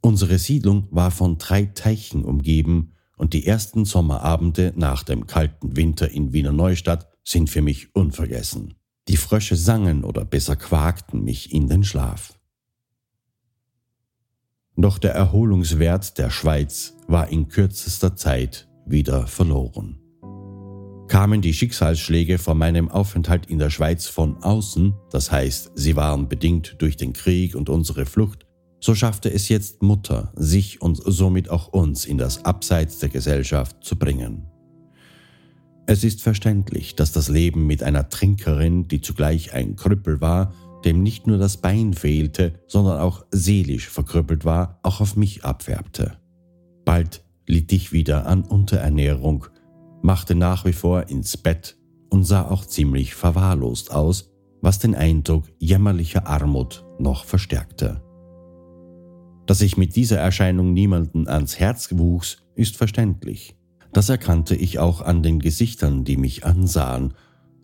Unsere 0.01 0.37
Siedlung 0.37 0.87
war 0.91 1.11
von 1.11 1.37
drei 1.37 1.65
Teichen 1.65 2.23
umgeben 2.23 2.91
und 3.17 3.33
die 3.33 3.47
ersten 3.47 3.85
Sommerabende 3.85 4.73
nach 4.75 5.03
dem 5.03 5.25
kalten 5.25 5.75
Winter 5.75 6.11
in 6.11 6.33
Wiener 6.33 6.51
Neustadt 6.51 7.09
sind 7.23 7.49
für 7.49 7.61
mich 7.61 7.95
unvergessen. 7.95 8.75
Die 9.07 9.17
Frösche 9.17 9.55
sangen 9.55 10.03
oder 10.03 10.25
besser 10.25 10.55
quakten 10.55 11.23
mich 11.23 11.51
in 11.51 11.67
den 11.67 11.83
Schlaf. 11.83 12.37
Doch 14.75 14.97
der 14.97 15.13
Erholungswert 15.13 16.17
der 16.17 16.29
Schweiz 16.29 16.93
war 17.07 17.29
in 17.29 17.47
kürzester 17.47 18.15
Zeit 18.15 18.67
wieder 18.85 19.25
verloren. 19.25 20.04
Kamen 21.07 21.41
die 21.41 21.53
Schicksalsschläge 21.53 22.39
vor 22.39 22.55
meinem 22.55 22.89
Aufenthalt 22.89 23.45
in 23.45 23.59
der 23.59 23.69
Schweiz 23.69 24.07
von 24.07 24.41
außen, 24.41 24.95
das 25.11 25.31
heißt, 25.31 25.71
sie 25.75 25.95
waren 25.95 26.27
bedingt 26.27 26.75
durch 26.79 26.97
den 26.97 27.13
Krieg 27.13 27.55
und 27.55 27.69
unsere 27.69 28.05
Flucht, 28.05 28.45
so 28.79 28.95
schaffte 28.95 29.31
es 29.31 29.47
jetzt 29.47 29.83
Mutter, 29.83 30.31
sich 30.35 30.81
und 30.81 30.99
somit 31.05 31.49
auch 31.49 31.67
uns 31.67 32.05
in 32.05 32.17
das 32.17 32.43
Abseits 32.43 32.99
der 32.99 33.09
Gesellschaft 33.09 33.83
zu 33.83 33.97
bringen. 33.97 34.47
Es 35.85 36.03
ist 36.03 36.23
verständlich, 36.23 36.95
dass 36.95 37.11
das 37.11 37.29
Leben 37.29 37.67
mit 37.67 37.83
einer 37.83 38.09
Trinkerin, 38.09 38.87
die 38.87 39.01
zugleich 39.01 39.53
ein 39.53 39.75
Krüppel 39.75 40.21
war, 40.21 40.53
dem 40.83 41.03
nicht 41.03 41.27
nur 41.27 41.37
das 41.37 41.57
Bein 41.57 41.93
fehlte, 41.93 42.53
sondern 42.67 42.99
auch 42.99 43.25
seelisch 43.31 43.89
verkrüppelt 43.89 44.43
war, 44.45 44.79
auch 44.81 45.01
auf 45.01 45.15
mich 45.15 45.43
abfärbte. 45.43 46.17
Bald 46.83 47.23
litt 47.47 47.71
ich 47.71 47.91
wieder 47.91 48.25
an 48.25 48.43
Unterernährung 48.43 49.47
machte 50.01 50.35
nach 50.35 50.65
wie 50.65 50.73
vor 50.73 51.09
ins 51.09 51.37
Bett 51.37 51.77
und 52.09 52.23
sah 52.23 52.49
auch 52.49 52.65
ziemlich 52.65 53.15
verwahrlost 53.15 53.91
aus, 53.91 54.31
was 54.61 54.79
den 54.79 54.95
Eindruck 54.95 55.45
jämmerlicher 55.59 56.27
Armut 56.27 56.85
noch 56.97 57.25
verstärkte. 57.25 58.01
Dass 59.45 59.61
ich 59.61 59.77
mit 59.77 59.95
dieser 59.95 60.17
Erscheinung 60.17 60.73
niemanden 60.73 61.27
ans 61.27 61.59
Herz 61.59 61.89
wuchs, 61.91 62.37
ist 62.55 62.77
verständlich. 62.77 63.55
Das 63.93 64.09
erkannte 64.09 64.55
ich 64.55 64.79
auch 64.79 65.01
an 65.01 65.23
den 65.23 65.39
Gesichtern, 65.39 66.03
die 66.03 66.17
mich 66.17 66.45
ansahen, 66.45 67.13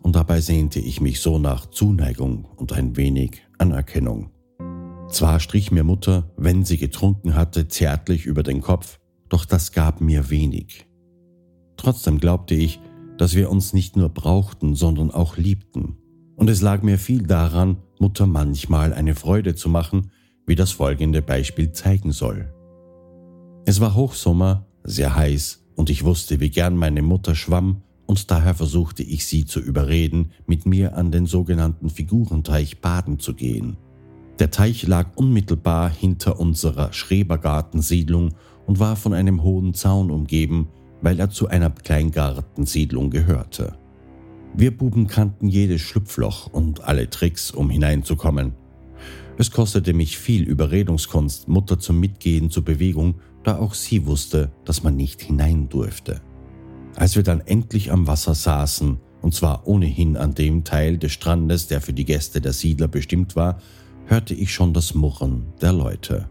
und 0.00 0.16
dabei 0.16 0.40
sehnte 0.40 0.80
ich 0.80 1.00
mich 1.00 1.20
so 1.20 1.38
nach 1.38 1.66
Zuneigung 1.66 2.44
und 2.56 2.72
ein 2.72 2.96
wenig 2.96 3.42
Anerkennung. 3.58 4.30
Zwar 5.08 5.40
strich 5.40 5.70
mir 5.70 5.84
Mutter, 5.84 6.30
wenn 6.36 6.64
sie 6.64 6.78
getrunken 6.78 7.34
hatte, 7.34 7.68
zärtlich 7.68 8.26
über 8.26 8.42
den 8.42 8.60
Kopf, 8.60 8.98
doch 9.28 9.44
das 9.44 9.72
gab 9.72 10.00
mir 10.00 10.30
wenig. 10.30 10.86
Trotzdem 11.82 12.20
glaubte 12.20 12.54
ich, 12.54 12.78
dass 13.18 13.34
wir 13.34 13.50
uns 13.50 13.72
nicht 13.72 13.96
nur 13.96 14.08
brauchten, 14.08 14.76
sondern 14.76 15.10
auch 15.10 15.36
liebten. 15.36 15.96
Und 16.36 16.48
es 16.48 16.62
lag 16.62 16.82
mir 16.82 16.96
viel 16.96 17.26
daran, 17.26 17.78
Mutter 17.98 18.24
manchmal 18.28 18.92
eine 18.92 19.16
Freude 19.16 19.56
zu 19.56 19.68
machen, 19.68 20.12
wie 20.46 20.54
das 20.54 20.70
folgende 20.70 21.22
Beispiel 21.22 21.72
zeigen 21.72 22.12
soll. 22.12 22.54
Es 23.66 23.80
war 23.80 23.96
Hochsommer, 23.96 24.64
sehr 24.84 25.16
heiß, 25.16 25.64
und 25.74 25.90
ich 25.90 26.04
wusste, 26.04 26.38
wie 26.38 26.50
gern 26.50 26.76
meine 26.76 27.02
Mutter 27.02 27.34
schwamm, 27.34 27.82
und 28.06 28.30
daher 28.30 28.54
versuchte 28.54 29.02
ich 29.02 29.26
sie 29.26 29.44
zu 29.44 29.58
überreden, 29.58 30.30
mit 30.46 30.66
mir 30.66 30.96
an 30.96 31.10
den 31.10 31.26
sogenannten 31.26 31.90
Figurenteich 31.90 32.80
baden 32.80 33.18
zu 33.18 33.34
gehen. 33.34 33.76
Der 34.38 34.52
Teich 34.52 34.86
lag 34.86 35.16
unmittelbar 35.16 35.90
hinter 35.90 36.38
unserer 36.38 36.92
Schrebergartensiedlung 36.92 38.34
und 38.66 38.78
war 38.78 38.94
von 38.94 39.14
einem 39.14 39.42
hohen 39.42 39.74
Zaun 39.74 40.12
umgeben, 40.12 40.68
weil 41.02 41.20
er 41.20 41.28
zu 41.28 41.48
einer 41.48 41.70
Kleingartensiedlung 41.70 43.10
gehörte. 43.10 43.76
Wir 44.54 44.76
Buben 44.76 45.06
kannten 45.06 45.48
jedes 45.48 45.80
Schlupfloch 45.80 46.46
und 46.46 46.84
alle 46.84 47.10
Tricks, 47.10 47.50
um 47.50 47.70
hineinzukommen. 47.70 48.52
Es 49.38 49.50
kostete 49.50 49.92
mich 49.92 50.18
viel 50.18 50.42
Überredungskunst, 50.42 51.48
Mutter 51.48 51.78
zum 51.78 51.98
Mitgehen 52.00 52.50
zur 52.50 52.64
Bewegung, 52.64 53.16
da 53.44 53.58
auch 53.58 53.74
sie 53.74 54.06
wusste, 54.06 54.52
dass 54.64 54.82
man 54.82 54.94
nicht 54.94 55.22
hinein 55.22 55.68
durfte. 55.68 56.20
Als 56.96 57.16
wir 57.16 57.22
dann 57.22 57.40
endlich 57.40 57.90
am 57.90 58.06
Wasser 58.06 58.34
saßen, 58.34 58.98
und 59.22 59.34
zwar 59.34 59.66
ohnehin 59.66 60.16
an 60.16 60.34
dem 60.34 60.64
Teil 60.64 60.98
des 60.98 61.12
Strandes, 61.12 61.66
der 61.66 61.80
für 61.80 61.92
die 61.92 62.04
Gäste 62.04 62.40
der 62.40 62.52
Siedler 62.52 62.88
bestimmt 62.88 63.34
war, 63.34 63.58
hörte 64.06 64.34
ich 64.34 64.52
schon 64.52 64.74
das 64.74 64.94
Murren 64.94 65.46
der 65.60 65.72
Leute. 65.72 66.28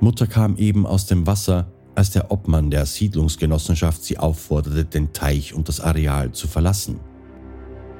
Mutter 0.00 0.26
kam 0.26 0.56
eben 0.56 0.86
aus 0.86 1.06
dem 1.06 1.26
Wasser, 1.26 1.72
als 1.94 2.10
der 2.10 2.30
Obmann 2.30 2.70
der 2.70 2.86
Siedlungsgenossenschaft 2.86 4.02
sie 4.02 4.18
aufforderte, 4.18 4.84
den 4.84 5.12
Teich 5.12 5.54
und 5.54 5.68
das 5.68 5.80
Areal 5.80 6.32
zu 6.32 6.48
verlassen. 6.48 7.00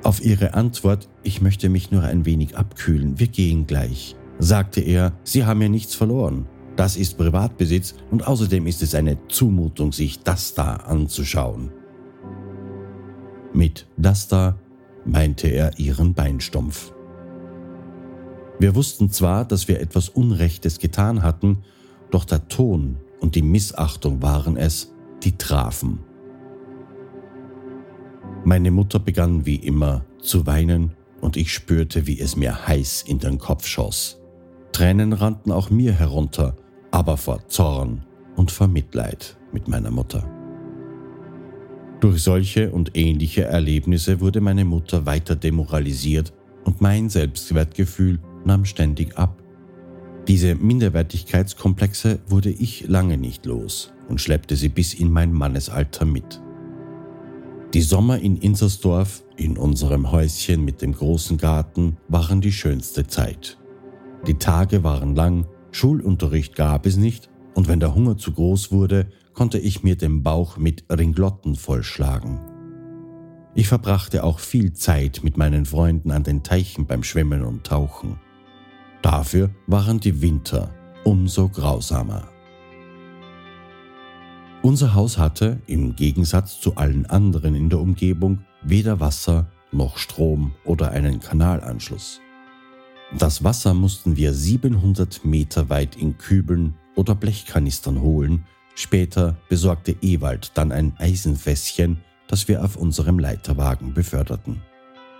Auf 0.03 0.25
ihre 0.25 0.55
Antwort, 0.55 1.09
ich 1.23 1.41
möchte 1.41 1.69
mich 1.69 1.91
nur 1.91 2.03
ein 2.03 2.25
wenig 2.25 2.57
abkühlen, 2.57 3.19
wir 3.19 3.29
gehen 3.29 3.67
gleich, 3.67 4.17
sagte 4.39 4.81
er, 4.81 5.13
Sie 5.23 5.45
haben 5.45 5.63
ja 5.63 5.69
nichts 5.69 5.95
verloren. 5.95 6.47
Das 6.75 6.97
ist 6.97 7.19
Privatbesitz 7.19 7.95
und 8.11 8.27
außerdem 8.27 8.67
ist 8.67 8.83
es 8.83 8.95
eine 8.95 9.19
Zumutung, 9.29 9.93
sich 9.93 10.21
das 10.21 10.55
da 10.55 10.77
anzuschauen. 10.77 11.71
Mit 13.53 13.87
das 13.97 14.29
da 14.29 14.59
meinte 15.05 15.49
er 15.49 15.79
ihren 15.79 16.15
Beinstumpf. 16.15 16.93
Wir 18.59 18.75
wussten 18.75 19.11
zwar, 19.11 19.45
dass 19.45 19.69
wir 19.69 19.81
etwas 19.81 20.09
Unrechtes 20.09 20.79
getan 20.79 21.23
hatten, 21.23 21.59
doch 22.11 22.25
der 22.25 22.49
Ton, 22.49 22.97
und 23.23 23.37
die 23.37 23.43
Missachtung 23.43 24.21
waren 24.21 24.57
es, 24.59 24.93
die 25.23 25.39
trafen. 25.39 26.01
Meine 28.45 28.71
Mutter 28.73 28.99
begann 28.99 29.47
wie 29.47 29.57
immer 29.57 30.05
zu 30.21 30.47
weinen 30.47 30.93
und 31.21 31.37
ich 31.37 31.53
spürte, 31.55 32.07
wie 32.07 32.21
es 32.21 32.37
mir 32.37 32.67
heiß 32.67 33.05
in 33.07 33.21
den 33.21 33.39
Kopf 33.39 33.67
schoss. 33.67 34.21
Tränen 34.73 35.13
rannten 35.13 35.53
auch 35.53 35.71
mir 35.71 35.93
herunter, 35.93 36.57
aber 36.91 37.17
vor 37.17 37.47
Zorn 37.49 38.05
und 38.37 38.51
vor 38.51 38.67
Mitleid 38.67 39.37
mit 39.53 39.69
meiner 39.69 39.91
Mutter. 39.91 40.29
Durch 42.01 42.23
solche 42.25 42.71
und 42.73 42.97
ähnliche 42.97 43.45
Erlebnisse 43.45 44.21
wurde 44.21 44.41
meine 44.41 44.65
Mutter 44.65 45.07
weiter 45.07 45.37
demoralisiert 45.37 46.33
und 46.65 46.81
mein 46.81 47.09
Selbstwertgefühl 47.09 48.19
nahm 48.45 48.65
ständig 48.65 49.17
ab. 49.17 49.42
Diese 50.29 50.55
Minderwertigkeitskomplexe 50.55 52.21
wurde 52.29 52.51
ich 52.51 52.87
lange 52.87 53.19
nicht 53.19 53.45
los 53.45 53.93
und 54.09 54.21
schleppte 54.21 54.55
sie 54.55 54.69
bis 54.69 54.95
in 54.95 55.11
mein 55.11 55.33
Mannesalter 55.33 56.05
mit. 56.05 56.41
Die 57.75 57.81
Sommer 57.81 58.19
in 58.21 58.37
Insersdorf, 58.37 59.25
in 59.37 59.57
unserem 59.57 60.13
Häuschen 60.13 60.65
mit 60.65 60.81
dem 60.83 60.93
großen 60.93 61.39
Garten, 61.39 61.97
waren 62.09 62.41
die 62.41 62.53
schönste 62.53 63.07
Zeit. 63.07 63.59
Die 64.27 64.35
Tage 64.35 64.85
waren 64.85 65.17
lang, 65.17 65.47
Schulunterricht 65.73 66.55
gab 66.55 66.87
es 66.87 66.97
nicht, 66.97 67.29
und 67.55 67.69
wenn 67.69 67.81
der 67.81 67.95
Hunger 67.95 68.17
zu 68.17 68.33
groß 68.33 68.71
wurde, 68.71 69.09
konnte 69.33 69.59
ich 69.59 69.83
mir 69.83 69.97
den 69.97 70.23
Bauch 70.23 70.57
mit 70.57 70.85
Ringlotten 70.91 71.57
vollschlagen. 71.57 72.39
Ich 73.55 73.69
verbrachte 73.69 74.23
auch 74.23 74.39
viel 74.39 74.73
Zeit 74.73 75.21
mit 75.25 75.37
meinen 75.37 75.67
Freunden 75.67 76.11
an 76.11 76.23
den 76.23 76.43
Teichen 76.43 76.87
beim 76.87 77.03
Schwimmen 77.03 77.43
und 77.43 77.65
Tauchen. 77.65 78.21
Dafür 79.03 79.51
waren 79.67 79.99
die 79.99 80.23
Winter 80.23 80.73
umso 81.05 81.49
grausamer. 81.49 82.29
Unser 84.63 84.95
Haus 84.95 85.19
hatte, 85.19 85.61
im 85.67 85.97
Gegensatz 85.97 86.61
zu 86.61 86.77
allen 86.77 87.07
anderen 87.07 87.57
in 87.57 87.69
der 87.69 87.81
Umgebung, 87.81 88.45
weder 88.63 89.01
Wasser 89.01 89.51
noch 89.73 89.99
Strom 89.99 90.53
oder 90.65 90.93
einen 90.93 91.19
Kanalanschluss. 91.19 92.21
Das 93.19 93.43
Wasser 93.43 93.75
mussten 93.75 94.17
wir 94.17 94.33
700 94.33 95.25
Meter 95.25 95.69
weit 95.69 95.97
in 95.97 96.17
Kübeln 96.17 96.77
oder 96.95 97.17
Blechkanistern 97.17 98.01
holen, 98.01 98.45
später 98.77 99.37
besorgte 99.49 99.97
Ewald 100.01 100.53
dann 100.55 100.71
ein 100.71 100.95
Eisenfässchen, 100.99 101.99
das 102.29 102.47
wir 102.47 102.65
auf 102.65 102.77
unserem 102.77 103.19
Leiterwagen 103.19 103.95
beförderten. 103.95 104.63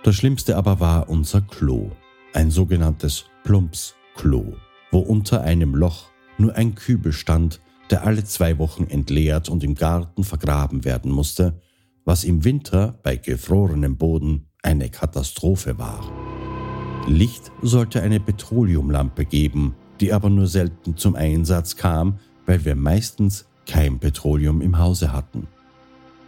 Das 0.03 0.15
Schlimmste 0.15 0.55
aber 0.55 0.79
war 0.79 1.09
unser 1.09 1.41
Klo, 1.41 1.91
ein 2.33 2.49
sogenanntes 2.49 3.25
Plumpsklo, 3.43 4.55
wo 4.91 4.99
unter 4.99 5.41
einem 5.41 5.75
Loch 5.75 6.09
nur 6.37 6.55
ein 6.55 6.75
Kübel 6.75 7.11
stand, 7.11 7.61
der 7.89 8.05
alle 8.05 8.23
zwei 8.23 8.57
Wochen 8.57 8.85
entleert 8.85 9.49
und 9.49 9.63
im 9.63 9.75
Garten 9.75 10.23
vergraben 10.23 10.85
werden 10.85 11.11
musste, 11.11 11.59
was 12.05 12.23
im 12.23 12.43
Winter 12.43 12.99
bei 13.03 13.17
gefrorenem 13.17 13.97
Boden 13.97 14.47
eine 14.61 14.89
Katastrophe 14.89 15.77
war. 15.77 16.09
Licht 17.07 17.51
sollte 17.61 18.01
eine 18.01 18.19
Petroleumlampe 18.19 19.25
geben, 19.25 19.75
die 19.99 20.13
aber 20.13 20.29
nur 20.29 20.47
selten 20.47 20.95
zum 20.97 21.15
Einsatz 21.15 21.75
kam, 21.75 22.19
weil 22.45 22.63
wir 22.65 22.75
meistens 22.75 23.45
kein 23.67 23.99
Petroleum 23.99 24.61
im 24.61 24.77
Hause 24.77 25.11
hatten. 25.11 25.47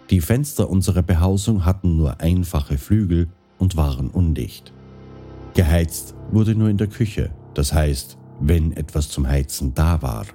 Die 0.10 0.22
Fenster 0.22 0.70
unserer 0.70 1.02
Behausung 1.02 1.66
hatten 1.66 1.98
nur 1.98 2.20
einfache 2.20 2.78
Flügel 2.78 3.28
und 3.58 3.76
waren 3.76 4.10
undicht. 4.10 4.72
Geheizt 5.56 6.16
wurde 6.32 6.54
nur 6.54 6.68
in 6.68 6.76
der 6.76 6.88
Küche, 6.88 7.34
das 7.54 7.72
heißt, 7.72 8.18
wenn 8.42 8.74
etwas 8.74 9.08
zum 9.08 9.26
Heizen 9.26 9.74
da 9.74 10.02
war. 10.02 10.26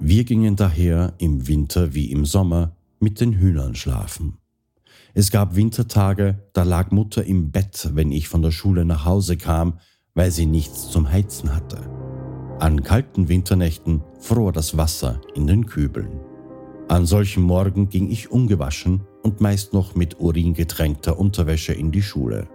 Wir 0.00 0.24
gingen 0.24 0.54
daher 0.54 1.14
im 1.16 1.48
Winter 1.48 1.94
wie 1.94 2.12
im 2.12 2.26
Sommer 2.26 2.76
mit 3.00 3.22
den 3.22 3.32
Hühnern 3.32 3.74
schlafen. 3.74 4.36
Es 5.14 5.30
gab 5.30 5.56
Wintertage, 5.56 6.46
da 6.52 6.62
lag 6.62 6.90
Mutter 6.90 7.24
im 7.24 7.50
Bett, 7.50 7.90
wenn 7.94 8.12
ich 8.12 8.28
von 8.28 8.42
der 8.42 8.50
Schule 8.50 8.84
nach 8.84 9.06
Hause 9.06 9.38
kam, 9.38 9.78
weil 10.14 10.30
sie 10.30 10.44
nichts 10.44 10.90
zum 10.90 11.10
Heizen 11.10 11.54
hatte. 11.54 11.80
An 12.58 12.82
kalten 12.82 13.30
Winternächten 13.30 14.02
fror 14.20 14.52
das 14.52 14.76
Wasser 14.76 15.22
in 15.34 15.46
den 15.46 15.64
Kübeln. 15.64 16.20
An 16.88 17.06
solchen 17.06 17.42
Morgen 17.42 17.88
ging 17.88 18.10
ich 18.10 18.30
ungewaschen 18.30 19.00
und 19.22 19.40
meist 19.40 19.72
noch 19.72 19.94
mit 19.94 20.20
Urin 20.20 20.52
getränkter 20.52 21.18
Unterwäsche 21.18 21.72
in 21.72 21.92
die 21.92 22.02
Schule. 22.02 22.46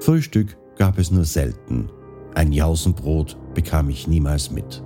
Frühstück 0.00 0.56
gab 0.80 0.96
es 0.96 1.10
nur 1.10 1.26
selten. 1.26 1.90
Ein 2.34 2.52
Jausenbrot 2.52 3.36
bekam 3.52 3.90
ich 3.90 4.08
niemals 4.08 4.50
mit. 4.50 4.82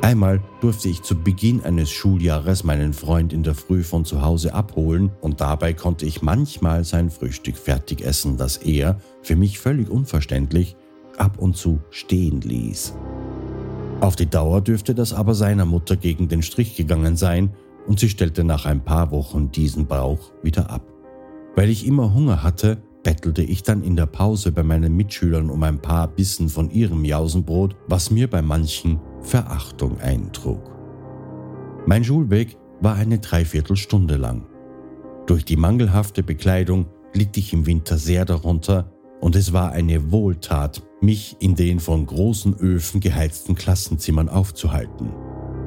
Einmal 0.00 0.42
durfte 0.60 0.88
ich 0.88 1.02
zu 1.02 1.14
Beginn 1.14 1.62
eines 1.62 1.92
Schuljahres 1.92 2.64
meinen 2.64 2.92
Freund 2.92 3.32
in 3.32 3.44
der 3.44 3.54
Früh 3.54 3.84
von 3.84 4.04
zu 4.04 4.22
Hause 4.22 4.54
abholen 4.54 5.12
und 5.20 5.40
dabei 5.40 5.72
konnte 5.72 6.04
ich 6.04 6.20
manchmal 6.20 6.82
sein 6.82 7.10
Frühstück 7.10 7.56
fertig 7.56 8.04
essen, 8.04 8.36
das 8.36 8.56
er, 8.56 8.98
für 9.22 9.36
mich 9.36 9.60
völlig 9.60 9.88
unverständlich, 9.88 10.74
ab 11.16 11.38
und 11.38 11.56
zu 11.56 11.78
stehen 11.90 12.40
ließ. 12.40 12.96
Auf 14.00 14.16
die 14.16 14.28
Dauer 14.28 14.62
dürfte 14.62 14.96
das 14.96 15.12
aber 15.12 15.34
seiner 15.34 15.64
Mutter 15.64 15.94
gegen 15.94 16.26
den 16.26 16.42
Strich 16.42 16.74
gegangen 16.74 17.14
sein 17.16 17.54
und 17.86 18.00
sie 18.00 18.08
stellte 18.08 18.42
nach 18.42 18.66
ein 18.66 18.82
paar 18.82 19.12
Wochen 19.12 19.52
diesen 19.52 19.86
Brauch 19.86 20.32
wieder 20.42 20.70
ab. 20.70 20.82
Weil 21.54 21.70
ich 21.70 21.86
immer 21.86 22.12
Hunger 22.12 22.42
hatte, 22.42 22.82
bettelte 23.02 23.42
ich 23.42 23.62
dann 23.62 23.82
in 23.82 23.96
der 23.96 24.06
Pause 24.06 24.52
bei 24.52 24.62
meinen 24.62 24.96
Mitschülern 24.96 25.50
um 25.50 25.62
ein 25.62 25.80
paar 25.80 26.08
Bissen 26.08 26.48
von 26.48 26.70
ihrem 26.70 27.04
Jausenbrot, 27.04 27.76
was 27.88 28.10
mir 28.10 28.28
bei 28.28 28.42
manchen 28.42 29.00
Verachtung 29.20 30.00
eintrug. 30.00 30.70
Mein 31.86 32.04
Schulweg 32.04 32.56
war 32.80 32.94
eine 32.94 33.18
Dreiviertelstunde 33.18 34.16
lang. 34.16 34.46
Durch 35.26 35.44
die 35.44 35.56
mangelhafte 35.56 36.22
Bekleidung 36.22 36.86
litt 37.12 37.36
ich 37.36 37.52
im 37.52 37.66
Winter 37.66 37.98
sehr 37.98 38.24
darunter 38.24 38.92
und 39.20 39.36
es 39.36 39.52
war 39.52 39.72
eine 39.72 40.10
Wohltat, 40.10 40.82
mich 41.00 41.36
in 41.38 41.54
den 41.54 41.78
von 41.78 42.06
großen 42.06 42.56
Öfen 42.56 43.00
geheizten 43.00 43.54
Klassenzimmern 43.54 44.28
aufzuhalten. 44.28 45.12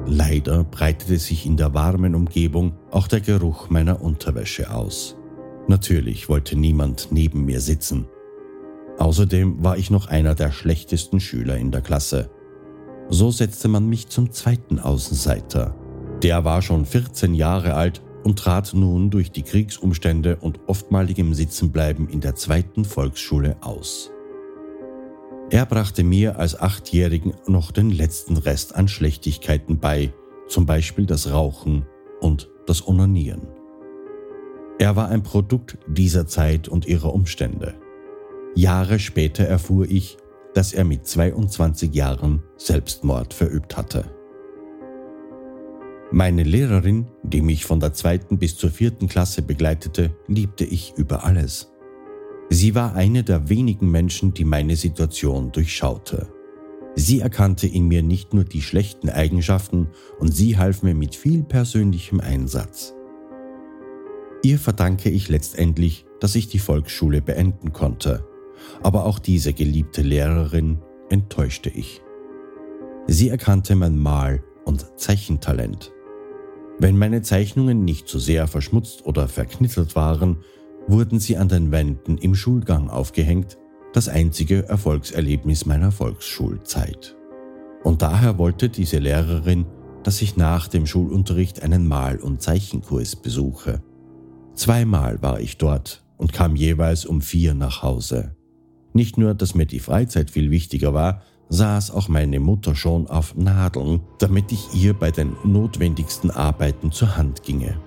Leider 0.06 0.62
breitete 0.64 1.18
sich 1.18 1.46
in 1.46 1.56
der 1.56 1.74
warmen 1.74 2.14
Umgebung 2.14 2.74
auch 2.90 3.08
der 3.08 3.20
Geruch 3.20 3.70
meiner 3.70 4.02
Unterwäsche 4.02 4.72
aus. 4.72 5.16
Natürlich 5.68 6.28
wollte 6.28 6.56
niemand 6.56 7.08
neben 7.10 7.44
mir 7.44 7.60
sitzen. 7.60 8.06
Außerdem 8.98 9.62
war 9.62 9.76
ich 9.76 9.90
noch 9.90 10.06
einer 10.06 10.34
der 10.34 10.52
schlechtesten 10.52 11.20
Schüler 11.20 11.56
in 11.56 11.70
der 11.70 11.82
Klasse. 11.82 12.30
So 13.08 13.30
setzte 13.30 13.68
man 13.68 13.88
mich 13.88 14.08
zum 14.08 14.32
zweiten 14.32 14.78
Außenseiter. 14.78 15.74
Der 16.22 16.44
war 16.44 16.62
schon 16.62 16.86
14 16.86 17.34
Jahre 17.34 17.74
alt 17.74 18.02
und 18.24 18.38
trat 18.38 18.72
nun 18.74 19.10
durch 19.10 19.30
die 19.30 19.42
Kriegsumstände 19.42 20.36
und 20.36 20.60
oftmaligem 20.66 21.34
Sitzenbleiben 21.34 22.08
in 22.08 22.20
der 22.20 22.34
zweiten 22.34 22.84
Volksschule 22.84 23.56
aus. 23.60 24.10
Er 25.50 25.64
brachte 25.66 26.02
mir 26.02 26.38
als 26.38 26.58
Achtjährigen 26.58 27.34
noch 27.46 27.70
den 27.70 27.90
letzten 27.90 28.36
Rest 28.36 28.74
an 28.74 28.88
Schlechtigkeiten 28.88 29.78
bei, 29.78 30.12
zum 30.48 30.66
Beispiel 30.66 31.06
das 31.06 31.30
Rauchen 31.30 31.86
und 32.20 32.50
das 32.66 32.88
Onanieren. 32.88 33.55
Er 34.78 34.94
war 34.94 35.08
ein 35.08 35.22
Produkt 35.22 35.78
dieser 35.86 36.26
Zeit 36.26 36.68
und 36.68 36.86
ihrer 36.86 37.14
Umstände. 37.14 37.74
Jahre 38.54 38.98
später 38.98 39.44
erfuhr 39.44 39.86
ich, 39.88 40.18
dass 40.54 40.72
er 40.72 40.84
mit 40.84 41.06
22 41.06 41.94
Jahren 41.94 42.42
Selbstmord 42.56 43.32
verübt 43.32 43.76
hatte. 43.76 44.04
Meine 46.12 46.44
Lehrerin, 46.44 47.06
die 47.22 47.40
mich 47.40 47.64
von 47.64 47.80
der 47.80 47.92
zweiten 47.92 48.38
bis 48.38 48.56
zur 48.56 48.70
vierten 48.70 49.08
Klasse 49.08 49.42
begleitete, 49.42 50.14
liebte 50.28 50.64
ich 50.64 50.94
über 50.96 51.24
alles. 51.24 51.72
Sie 52.48 52.74
war 52.74 52.94
eine 52.94 53.24
der 53.24 53.48
wenigen 53.48 53.90
Menschen, 53.90 54.32
die 54.32 54.44
meine 54.44 54.76
Situation 54.76 55.52
durchschaute. 55.52 56.28
Sie 56.94 57.20
erkannte 57.20 57.66
in 57.66 57.88
mir 57.88 58.02
nicht 58.02 58.32
nur 58.32 58.44
die 58.44 58.62
schlechten 58.62 59.10
Eigenschaften 59.10 59.88
und 60.18 60.34
sie 60.34 60.56
half 60.56 60.82
mir 60.82 60.94
mit 60.94 61.14
viel 61.14 61.42
persönlichem 61.42 62.20
Einsatz. 62.20 62.95
Ihr 64.42 64.58
verdanke 64.58 65.10
ich 65.10 65.28
letztendlich, 65.28 66.06
dass 66.20 66.34
ich 66.34 66.48
die 66.48 66.58
Volksschule 66.58 67.20
beenden 67.20 67.72
konnte. 67.72 68.26
Aber 68.82 69.04
auch 69.04 69.18
diese 69.18 69.52
geliebte 69.52 70.02
Lehrerin 70.02 70.78
enttäuschte 71.10 71.70
ich. 71.70 72.02
Sie 73.06 73.28
erkannte 73.28 73.74
mein 73.76 73.98
Mal- 73.98 74.42
und 74.64 74.98
Zeichentalent. 74.98 75.92
Wenn 76.78 76.98
meine 76.98 77.22
Zeichnungen 77.22 77.84
nicht 77.84 78.08
zu 78.08 78.18
sehr 78.18 78.46
verschmutzt 78.46 79.06
oder 79.06 79.28
verknittert 79.28 79.96
waren, 79.96 80.38
wurden 80.88 81.20
sie 81.20 81.36
an 81.36 81.48
den 81.48 81.70
Wänden 81.70 82.18
im 82.18 82.34
Schulgang 82.34 82.90
aufgehängt, 82.90 83.56
das 83.92 84.08
einzige 84.08 84.68
Erfolgserlebnis 84.68 85.64
meiner 85.64 85.90
Volksschulzeit. 85.90 87.16
Und 87.82 88.02
daher 88.02 88.36
wollte 88.38 88.68
diese 88.68 88.98
Lehrerin, 88.98 89.66
dass 90.02 90.20
ich 90.20 90.36
nach 90.36 90.68
dem 90.68 90.86
Schulunterricht 90.86 91.62
einen 91.62 91.88
Mal- 91.88 92.18
und 92.18 92.42
Zeichenkurs 92.42 93.16
besuche. 93.16 93.82
Zweimal 94.56 95.20
war 95.22 95.38
ich 95.38 95.58
dort 95.58 96.02
und 96.16 96.32
kam 96.32 96.56
jeweils 96.56 97.04
um 97.04 97.20
vier 97.20 97.52
nach 97.52 97.82
Hause. 97.82 98.34
Nicht 98.94 99.18
nur, 99.18 99.34
dass 99.34 99.54
mir 99.54 99.66
die 99.66 99.80
Freizeit 99.80 100.30
viel 100.30 100.50
wichtiger 100.50 100.94
war, 100.94 101.20
saß 101.50 101.90
auch 101.90 102.08
meine 102.08 102.40
Mutter 102.40 102.74
schon 102.74 103.06
auf 103.06 103.36
Nadeln, 103.36 104.00
damit 104.18 104.50
ich 104.50 104.74
ihr 104.74 104.94
bei 104.94 105.10
den 105.10 105.36
notwendigsten 105.44 106.30
Arbeiten 106.30 106.90
zur 106.90 107.18
Hand 107.18 107.42
ginge. 107.42 107.78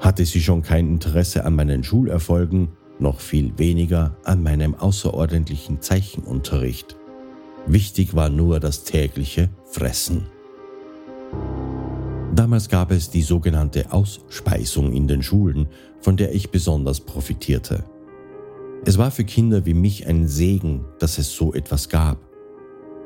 Hatte 0.00 0.24
sie 0.24 0.40
schon 0.40 0.62
kein 0.62 0.88
Interesse 0.88 1.44
an 1.44 1.54
meinen 1.54 1.84
Schulerfolgen, 1.84 2.70
noch 2.98 3.20
viel 3.20 3.58
weniger 3.58 4.16
an 4.24 4.42
meinem 4.42 4.74
außerordentlichen 4.74 5.82
Zeichenunterricht. 5.82 6.96
Wichtig 7.66 8.14
war 8.14 8.30
nur 8.30 8.58
das 8.58 8.84
tägliche 8.84 9.50
Fressen. 9.66 10.26
Damals 12.34 12.68
gab 12.68 12.90
es 12.90 13.10
die 13.10 13.22
sogenannte 13.22 13.92
Ausspeisung 13.92 14.92
in 14.92 15.08
den 15.08 15.22
Schulen, 15.22 15.66
von 16.00 16.16
der 16.16 16.34
ich 16.34 16.50
besonders 16.50 17.00
profitierte. 17.00 17.84
Es 18.84 18.98
war 18.98 19.10
für 19.10 19.24
Kinder 19.24 19.66
wie 19.66 19.74
mich 19.74 20.06
ein 20.06 20.28
Segen, 20.28 20.84
dass 20.98 21.18
es 21.18 21.34
so 21.34 21.52
etwas 21.52 21.88
gab. 21.88 22.18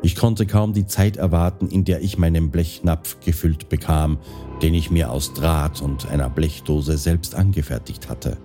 Ich 0.02 0.16
konnte 0.16 0.46
kaum 0.46 0.72
die 0.72 0.86
Zeit 0.86 1.16
erwarten, 1.16 1.68
in 1.68 1.84
der 1.84 2.02
ich 2.02 2.18
meinen 2.18 2.50
Blechnapf 2.50 3.20
gefüllt 3.20 3.68
bekam, 3.68 4.18
den 4.60 4.74
ich 4.74 4.90
mir 4.90 5.10
aus 5.10 5.32
Draht 5.32 5.80
und 5.80 6.10
einer 6.10 6.28
Blechdose 6.28 6.98
selbst 6.98 7.36
angefertigt 7.36 8.08
hatte. 8.08 8.36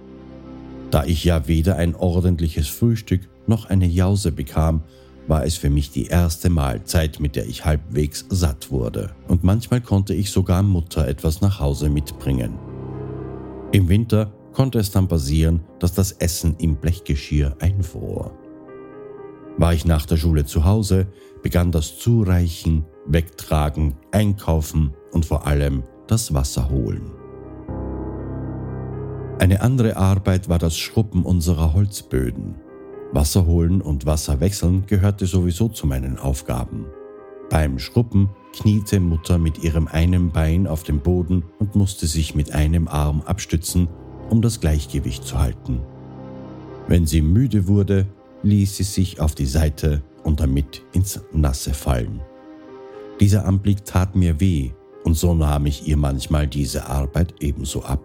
Da 0.92 1.04
ich 1.04 1.24
ja 1.24 1.48
weder 1.48 1.76
ein 1.76 1.96
ordentliches 1.96 2.68
Frühstück 2.68 3.22
noch 3.48 3.66
eine 3.66 3.88
Jause 3.88 4.32
bekam, 4.32 4.84
war 5.28 5.46
es 5.46 5.58
für 5.58 5.70
mich 5.70 5.92
die 5.92 6.06
erste 6.06 6.50
Mahlzeit, 6.50 7.20
mit 7.20 7.36
der 7.36 7.48
ich 7.48 7.66
halbwegs 7.66 8.26
satt 8.30 8.72
wurde, 8.72 9.12
und 9.28 9.44
manchmal 9.44 9.82
konnte 9.82 10.14
ich 10.14 10.32
sogar 10.32 10.64
Mutter 10.64 11.08
etwas 11.08 11.42
nach 11.42 11.60
Hause 11.60 11.90
mitbringen. 11.90 12.58
Im 13.72 13.90
Winter 13.90 14.32
konnte 14.54 14.80
es 14.80 14.92
dann 14.92 15.08
passieren, 15.08 15.62
dass 15.80 15.94
das 15.94 16.14
Essen 16.14 16.56
im 16.60 16.78
Blechgeschirr 16.78 17.56
einfror. 17.60 18.32
War 19.58 19.74
ich 19.74 19.86
nach 19.86 20.06
der 20.06 20.18
Schule 20.18 20.46
zu 20.46 20.66
Hause, 20.66 21.08
begann 21.44 21.72
das 21.72 22.00
Zureichen, 22.00 22.86
Wegtragen, 23.06 23.96
Einkaufen 24.12 24.94
und 25.12 25.26
vor 25.26 25.46
allem 25.48 25.84
das 26.08 26.34
Wasser 26.34 26.70
holen. 26.70 27.12
Eine 29.40 29.62
andere 29.62 29.98
Arbeit 29.98 30.50
war 30.50 30.58
das 30.58 30.78
Schrubben 30.78 31.24
unserer 31.24 31.74
Holzböden. 31.74 32.56
Wasser 33.12 33.46
holen 33.46 33.82
und 33.82 34.06
Wasser 34.06 34.40
wechseln 34.40 34.86
gehörte 34.86 35.26
sowieso 35.26 35.70
zu 35.70 35.88
meinen 35.88 36.18
Aufgaben. 36.20 36.86
Beim 37.50 37.80
Schrubben 37.80 38.30
kniete 38.54 39.00
Mutter 39.00 39.38
mit 39.38 39.64
ihrem 39.64 39.88
einen 39.88 40.32
Bein 40.32 40.68
auf 40.68 40.84
dem 40.84 41.00
Boden 41.00 41.44
und 41.60 41.76
musste 41.76 42.06
sich 42.08 42.36
mit 42.36 42.54
einem 42.54 42.88
Arm 42.88 43.22
abstützen, 43.22 43.88
um 44.30 44.42
das 44.42 44.60
Gleichgewicht 44.60 45.24
zu 45.24 45.40
halten. 45.40 45.82
Wenn 46.88 47.06
sie 47.06 47.22
müde 47.22 47.68
wurde, 47.68 48.06
ließ 48.44 48.78
sie 48.78 48.84
sich 48.84 49.22
auf 49.22 49.36
die 49.36 49.46
Seite 49.46 50.04
und 50.24 50.42
damit 50.42 50.84
ins 50.92 51.22
Nasse 51.32 51.74
fallen. 51.74 52.22
Dieser 53.20 53.46
Anblick 53.46 53.86
tat 53.86 54.16
mir 54.16 54.40
weh 54.40 54.72
und 55.04 55.16
so 55.16 55.34
nahm 55.34 55.66
ich 55.66 55.88
ihr 55.88 55.98
manchmal 55.98 56.48
diese 56.48 56.88
Arbeit 56.88 57.36
ebenso 57.40 57.84
ab. 57.84 58.02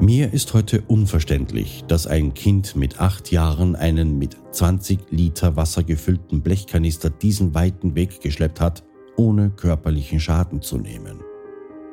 Mir 0.00 0.32
ist 0.32 0.52
heute 0.54 0.82
unverständlich, 0.82 1.84
dass 1.86 2.08
ein 2.08 2.34
Kind 2.34 2.74
mit 2.74 3.00
acht 3.00 3.30
Jahren 3.30 3.76
einen 3.76 4.18
mit 4.18 4.36
20 4.50 4.98
Liter 5.10 5.54
Wasser 5.54 5.84
gefüllten 5.84 6.42
Blechkanister 6.42 7.10
diesen 7.10 7.54
weiten 7.54 7.94
Weg 7.94 8.20
geschleppt 8.20 8.60
hat, 8.60 8.82
ohne 9.16 9.50
körperlichen 9.50 10.18
Schaden 10.18 10.62
zu 10.62 10.78
nehmen. 10.78 11.20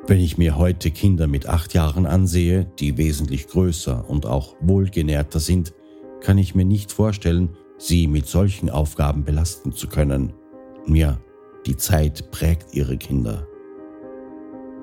Wenn 0.08 0.18
ich 0.18 0.36
mir 0.36 0.58
heute 0.58 0.90
Kinder 0.90 1.28
mit 1.28 1.46
acht 1.46 1.74
Jahren 1.74 2.04
ansehe, 2.06 2.66
die 2.80 2.98
wesentlich 2.98 3.46
größer 3.46 4.10
und 4.10 4.26
auch 4.26 4.56
wohlgenährter 4.60 5.38
sind, 5.38 5.72
kann 6.20 6.38
ich 6.38 6.56
mir 6.56 6.64
nicht 6.64 6.90
vorstellen, 6.90 7.50
sie 7.78 8.08
mit 8.08 8.26
solchen 8.26 8.68
Aufgaben 8.68 9.22
belasten 9.24 9.72
zu 9.72 9.86
können. 9.86 10.32
Ja, 10.88 11.20
die 11.66 11.76
Zeit 11.76 12.32
prägt 12.32 12.74
ihre 12.74 12.96
Kinder. 12.96 13.46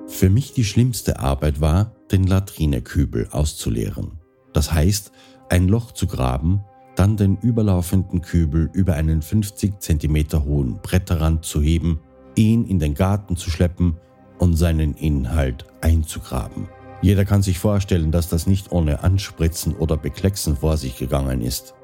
Für 0.06 0.30
mich 0.30 0.54
die 0.54 0.64
schlimmste 0.64 1.20
Arbeit 1.20 1.60
war, 1.60 1.94
den 2.12 2.24
Latrinekübel 2.24 3.28
auszuleeren. 3.30 4.18
Das 4.52 4.72
heißt, 4.72 5.12
ein 5.48 5.68
Loch 5.68 5.92
zu 5.92 6.06
graben, 6.06 6.64
dann 6.96 7.16
den 7.16 7.36
überlaufenden 7.38 8.20
Kübel 8.20 8.68
über 8.72 8.94
einen 8.94 9.22
50 9.22 9.80
cm 9.80 10.44
hohen 10.44 10.80
Bretterrand 10.82 11.44
zu 11.44 11.60
heben, 11.60 12.00
ihn 12.34 12.66
in 12.66 12.78
den 12.78 12.94
Garten 12.94 13.36
zu 13.36 13.50
schleppen 13.50 13.96
und 14.38 14.54
seinen 14.56 14.94
Inhalt 14.94 15.66
einzugraben. 15.80 16.68
Jeder 17.02 17.24
kann 17.24 17.42
sich 17.42 17.58
vorstellen, 17.58 18.12
dass 18.12 18.28
das 18.28 18.46
nicht 18.46 18.72
ohne 18.72 19.02
Anspritzen 19.02 19.74
oder 19.76 19.96
Beklecksen 19.96 20.56
vor 20.56 20.76
sich 20.76 20.98
gegangen 20.98 21.40
ist. 21.40 21.74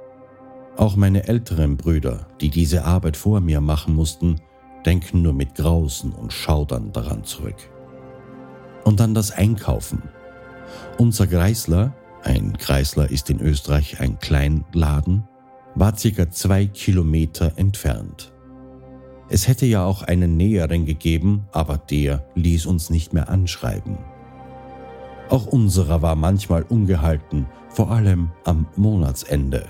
Auch 0.76 0.96
meine 0.96 1.26
älteren 1.26 1.78
Brüder, 1.78 2.26
die 2.40 2.50
diese 2.50 2.84
Arbeit 2.84 3.16
vor 3.16 3.40
mir 3.40 3.62
machen 3.62 3.94
mussten, 3.94 4.40
denken 4.84 5.22
nur 5.22 5.32
mit 5.32 5.54
Grausen 5.54 6.12
und 6.12 6.32
Schaudern 6.32 6.92
daran 6.92 7.24
zurück. 7.24 7.56
Und 8.84 9.00
dann 9.00 9.14
das 9.14 9.30
Einkaufen. 9.30 10.02
Unser 10.98 11.26
Kreisler, 11.26 11.94
ein 12.22 12.56
Kreisler 12.58 13.10
ist 13.10 13.30
in 13.30 13.40
Österreich 13.40 14.00
ein 14.00 14.18
Kleinladen, 14.18 15.28
war 15.74 15.96
circa 15.96 16.30
zwei 16.30 16.66
Kilometer 16.66 17.52
entfernt. 17.56 18.32
Es 19.28 19.48
hätte 19.48 19.66
ja 19.66 19.84
auch 19.84 20.02
einen 20.02 20.36
näheren 20.36 20.86
gegeben, 20.86 21.46
aber 21.52 21.78
der 21.78 22.26
ließ 22.34 22.66
uns 22.66 22.90
nicht 22.90 23.12
mehr 23.12 23.28
anschreiben. 23.28 23.98
Auch 25.28 25.46
unserer 25.46 26.02
war 26.02 26.14
manchmal 26.14 26.62
ungehalten, 26.62 27.46
vor 27.68 27.90
allem 27.90 28.30
am 28.44 28.68
Monatsende. 28.76 29.66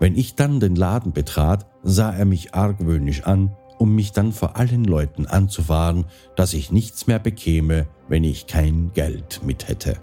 Wenn 0.00 0.16
ich 0.16 0.36
dann 0.36 0.60
den 0.60 0.76
Laden 0.76 1.12
betrat, 1.12 1.66
sah 1.82 2.14
er 2.14 2.24
mich 2.24 2.54
argwöhnisch 2.54 3.24
an, 3.24 3.56
um 3.78 3.94
mich 3.94 4.12
dann 4.12 4.32
vor 4.32 4.56
allen 4.56 4.84
Leuten 4.84 5.26
anzufahren, 5.26 6.06
dass 6.36 6.54
ich 6.54 6.70
nichts 6.70 7.06
mehr 7.08 7.18
bekäme, 7.18 7.86
wenn 8.08 8.22
ich 8.22 8.46
kein 8.46 8.92
Geld 8.94 9.40
mit 9.44 9.68
hätte. 9.68 9.96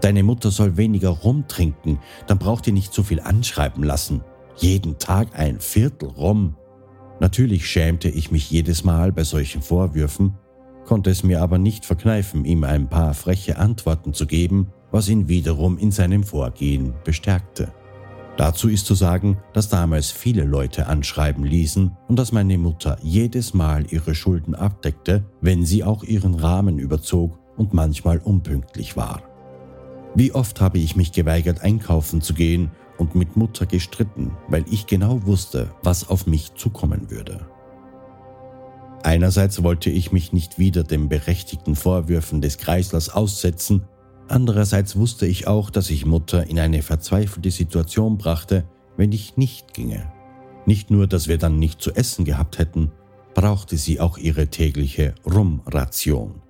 Deine 0.00 0.22
Mutter 0.22 0.50
soll 0.50 0.76
weniger 0.76 1.08
rumtrinken, 1.08 1.98
dann 2.26 2.38
braucht 2.38 2.66
ihr 2.66 2.72
nicht 2.72 2.92
so 2.92 3.02
viel 3.02 3.20
anschreiben 3.20 3.82
lassen. 3.82 4.22
Jeden 4.56 4.98
Tag 4.98 5.38
ein 5.38 5.60
Viertel 5.60 6.08
rum. 6.08 6.56
Natürlich 7.20 7.68
schämte 7.68 8.08
ich 8.08 8.30
mich 8.30 8.50
jedes 8.50 8.84
Mal 8.84 9.12
bei 9.12 9.24
solchen 9.24 9.62
Vorwürfen, 9.62 10.34
konnte 10.84 11.10
es 11.10 11.22
mir 11.22 11.42
aber 11.42 11.58
nicht 11.58 11.84
verkneifen, 11.84 12.44
ihm 12.44 12.64
ein 12.64 12.88
paar 12.88 13.14
freche 13.14 13.58
Antworten 13.58 14.12
zu 14.12 14.26
geben, 14.26 14.72
was 14.90 15.08
ihn 15.08 15.28
wiederum 15.28 15.78
in 15.78 15.90
seinem 15.90 16.24
Vorgehen 16.24 16.94
bestärkte. 17.04 17.72
Dazu 18.36 18.68
ist 18.68 18.84
zu 18.84 18.94
sagen, 18.94 19.38
dass 19.54 19.70
damals 19.70 20.10
viele 20.10 20.44
Leute 20.44 20.88
anschreiben 20.88 21.44
ließen 21.44 21.96
und 22.06 22.18
dass 22.18 22.32
meine 22.32 22.58
Mutter 22.58 22.98
jedes 23.02 23.54
Mal 23.54 23.86
ihre 23.90 24.14
Schulden 24.14 24.54
abdeckte, 24.54 25.24
wenn 25.40 25.64
sie 25.64 25.84
auch 25.84 26.04
ihren 26.04 26.34
Rahmen 26.34 26.78
überzog 26.78 27.38
und 27.56 27.72
manchmal 27.72 28.18
unpünktlich 28.18 28.94
war. 28.96 29.22
Wie 30.16 30.32
oft 30.32 30.62
habe 30.62 30.78
ich 30.78 30.96
mich 30.96 31.12
geweigert, 31.12 31.60
einkaufen 31.60 32.22
zu 32.22 32.32
gehen 32.32 32.70
und 32.96 33.14
mit 33.14 33.36
Mutter 33.36 33.66
gestritten, 33.66 34.30
weil 34.48 34.64
ich 34.70 34.86
genau 34.86 35.26
wusste, 35.26 35.70
was 35.82 36.08
auf 36.08 36.26
mich 36.26 36.54
zukommen 36.54 37.10
würde. 37.10 37.46
Einerseits 39.02 39.62
wollte 39.62 39.90
ich 39.90 40.12
mich 40.12 40.32
nicht 40.32 40.58
wieder 40.58 40.84
den 40.84 41.10
berechtigten 41.10 41.76
Vorwürfen 41.76 42.40
des 42.40 42.56
Kreislers 42.56 43.10
aussetzen, 43.10 43.84
andererseits 44.26 44.96
wusste 44.96 45.26
ich 45.26 45.46
auch, 45.46 45.68
dass 45.68 45.90
ich 45.90 46.06
Mutter 46.06 46.48
in 46.48 46.58
eine 46.58 46.80
verzweifelte 46.80 47.50
Situation 47.50 48.16
brachte, 48.16 48.64
wenn 48.96 49.12
ich 49.12 49.36
nicht 49.36 49.74
ginge. 49.74 50.10
Nicht 50.64 50.90
nur, 50.90 51.06
dass 51.06 51.28
wir 51.28 51.36
dann 51.36 51.58
nicht 51.58 51.82
zu 51.82 51.92
essen 51.94 52.24
gehabt 52.24 52.56
hätten, 52.58 52.90
brauchte 53.34 53.76
sie 53.76 54.00
auch 54.00 54.16
ihre 54.16 54.48
tägliche 54.48 55.14
Rumration. 55.26 56.40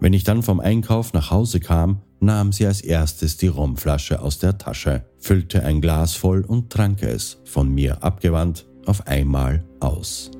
Wenn 0.00 0.12
ich 0.12 0.24
dann 0.24 0.42
vom 0.42 0.60
Einkauf 0.60 1.12
nach 1.12 1.30
Hause 1.30 1.60
kam, 1.60 2.02
nahm 2.20 2.52
sie 2.52 2.66
als 2.66 2.80
erstes 2.80 3.36
die 3.36 3.48
Rumflasche 3.48 4.20
aus 4.20 4.38
der 4.38 4.58
Tasche, 4.58 5.04
füllte 5.18 5.64
ein 5.64 5.80
Glas 5.80 6.14
voll 6.14 6.42
und 6.42 6.70
trank 6.70 7.02
es, 7.02 7.38
von 7.44 7.72
mir 7.72 8.02
abgewandt, 8.02 8.66
auf 8.84 9.06
einmal 9.06 9.64
aus. 9.80 10.30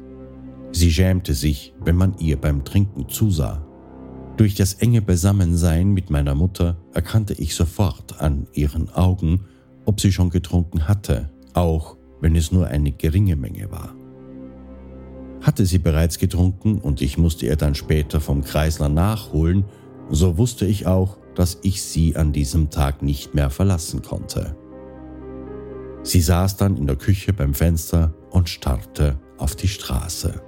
Sie 0.73 0.93
schämte 0.93 1.35
sich, 1.35 1.73
wenn 1.81 1.97
man 1.97 2.19
ihr 2.19 2.41
beim 2.41 2.65
Trinken 2.65 3.09
zusah. 3.09 3.67
Durch 4.37 4.55
das 4.55 4.75
enge 4.75 5.01
Beisammensein 5.01 5.89
mit 5.89 6.11
meiner 6.11 6.35
Mutter 6.35 6.77
erkannte 6.93 7.33
ich 7.33 7.55
sofort 7.55 8.21
an 8.21 8.47
ihren 8.53 8.91
Augen, 8.91 9.47
ob 9.87 10.01
sie 10.01 10.13
schon 10.13 10.29
getrunken 10.29 10.87
hatte, 10.87 11.31
auch 11.55 11.97
wenn 12.21 12.37
es 12.37 12.53
nur 12.53 12.67
eine 12.67 12.93
geringe 12.93 13.37
Menge 13.37 13.71
war. 13.71 13.95
Hatte 15.43 15.67
sie 15.67 15.79
bereits 15.79 16.19
getrunken 16.19 16.79
und 16.79 17.03
ich 17.03 17.19
musste 17.19 17.47
ihr 17.47 17.57
dann 17.57 17.75
später 17.75 18.21
vom 18.21 18.43
Kreisler 18.43 18.89
nachholen, 18.89 19.65
so 20.11 20.39
wusste 20.39 20.67
ich 20.67 20.87
auch, 20.87 21.19
dass 21.35 21.59
ich 21.63 21.83
sie 21.83 22.17
an 22.17 22.33
diesem 22.33 22.71
Tag 22.71 23.03
nicht 23.03 23.35
mehr 23.35 23.51
verlassen 23.51 24.03
konnte. 24.03 24.57
Sie 26.03 26.21
saß 26.21 26.57
dann 26.57 26.77
in 26.77 26.87
der 26.87 26.97
Küche 26.97 27.33
beim 27.33 27.53
Fenster 27.53 28.15
und 28.31 28.49
starrte 28.49 29.19
auf 29.39 29.57
die 29.57 29.69
Straße. 29.69 30.41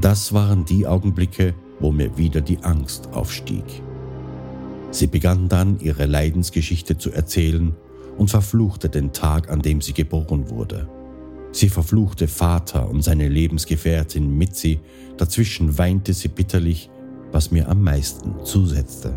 Das 0.00 0.32
waren 0.32 0.64
die 0.64 0.86
Augenblicke, 0.86 1.54
wo 1.80 1.92
mir 1.92 2.16
wieder 2.16 2.40
die 2.40 2.58
Angst 2.62 3.08
aufstieg. 3.12 3.64
Sie 4.90 5.06
begann 5.06 5.48
dann 5.48 5.80
ihre 5.80 6.06
Leidensgeschichte 6.06 6.96
zu 6.98 7.10
erzählen 7.10 7.74
und 8.16 8.30
verfluchte 8.30 8.88
den 8.88 9.12
Tag, 9.12 9.50
an 9.50 9.60
dem 9.60 9.80
sie 9.80 9.92
geboren 9.92 10.50
wurde. 10.50 10.88
Sie 11.52 11.68
verfluchte 11.68 12.28
Vater 12.28 12.88
und 12.88 13.02
seine 13.02 13.28
Lebensgefährtin 13.28 14.36
Mitzi, 14.36 14.80
dazwischen 15.18 15.76
weinte 15.76 16.14
sie 16.14 16.28
bitterlich, 16.28 16.90
was 17.30 17.50
mir 17.50 17.68
am 17.68 17.82
meisten 17.82 18.44
zusetzte. 18.44 19.12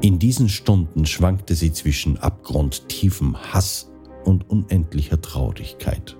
In 0.00 0.18
diesen 0.18 0.48
Stunden 0.48 1.06
schwankte 1.06 1.54
sie 1.54 1.72
zwischen 1.72 2.18
abgrundtiefem 2.18 3.36
Hass 3.52 3.90
und 4.24 4.50
unendlicher 4.50 5.20
Traurigkeit. 5.20 6.16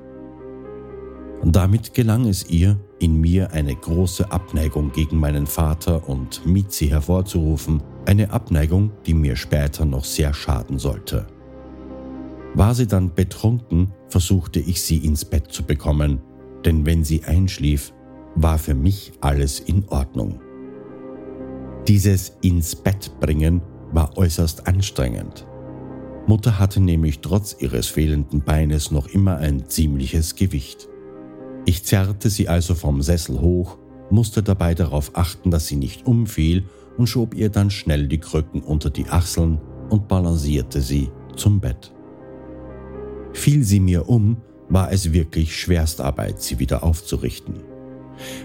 Und 1.43 1.57
damit 1.57 1.93
gelang 1.93 2.27
es 2.27 2.49
ihr, 2.49 2.79
in 3.01 3.21
mir 3.21 3.53
eine 3.53 3.75
große 3.75 4.33
Abneigung 4.33 4.93
gegen 4.93 5.19
meinen 5.19 5.47
Vater 5.47 6.09
und 6.09 6.47
Mitzi 6.47 6.89
hervorzurufen, 6.89 7.83
eine 8.07 8.31
Abneigung, 8.31 8.93
die 9.05 9.13
mir 9.13 9.37
später 9.37 9.85
noch 9.85 10.05
sehr 10.05 10.33
schaden 10.33 10.79
sollte. 10.79 11.27
War 12.55 12.75
sie 12.75 12.87
dann 12.87 13.15
betrunken, 13.15 13.93
versuchte 14.09 14.61
ich 14.61 14.81
sie 14.81 14.99
ins 14.99 15.25
Bett 15.25 15.51
zu 15.51 15.65
bekommen, 15.65 16.21
denn 16.65 16.87
wenn 16.87 17.05
sie 17.05 17.25
einschlief, 17.25 17.93
war 18.37 18.59
für 18.59 18.75
mich 18.75 19.13
alles 19.21 19.61
in 19.61 19.89
Ordnung. 19.89 20.41
Dieses 21.89 22.37
ins 22.41 22.75
Bett 22.77 23.11
bringen 23.21 23.61
war 23.93 24.17
äußerst 24.17 24.67
anstrengend. 24.67 25.47
Mutter 26.27 26.59
hatte 26.59 26.81
nämlich 26.81 27.21
trotz 27.21 27.57
ihres 27.59 27.87
fehlenden 27.87 28.41
Beines 28.41 28.91
noch 28.91 29.09
immer 29.09 29.37
ein 29.37 29.69
ziemliches 29.69 30.37
Gewicht. 30.37 30.89
Ich 31.67 31.85
zerrte 31.85 32.31
sie 32.31 32.49
also 32.49 32.75
vom 32.75 33.03
Sessel 33.03 33.41
hoch, 33.41 33.79
musste 34.11 34.43
dabei 34.43 34.75
darauf 34.75 35.11
achten, 35.15 35.51
dass 35.51 35.67
sie 35.67 35.77
nicht 35.77 36.07
umfiel 36.07 36.65
und 36.97 37.09
schob 37.09 37.35
ihr 37.35 37.51
dann 37.51 37.71
schnell 37.71 38.07
die 38.09 38.19
Krücken 38.19 38.63
unter 38.63 38.91
die 38.91 39.09
Achseln 39.09 39.61
und 39.91 40.09
balancierte 40.09 40.81
sie 40.81 41.11
zum 41.37 41.61
Bett. 41.61 41.94
Fiel 43.35 43.65
sie 43.65 43.81
mir 43.81 44.09
um, 44.09 44.39
war 44.71 44.91
es 44.91 45.13
wirklich 45.13 45.55
Schwerstarbeit, 45.61 46.41
sie 46.41 46.59
wieder 46.59 46.83
aufzurichten. 46.83 47.57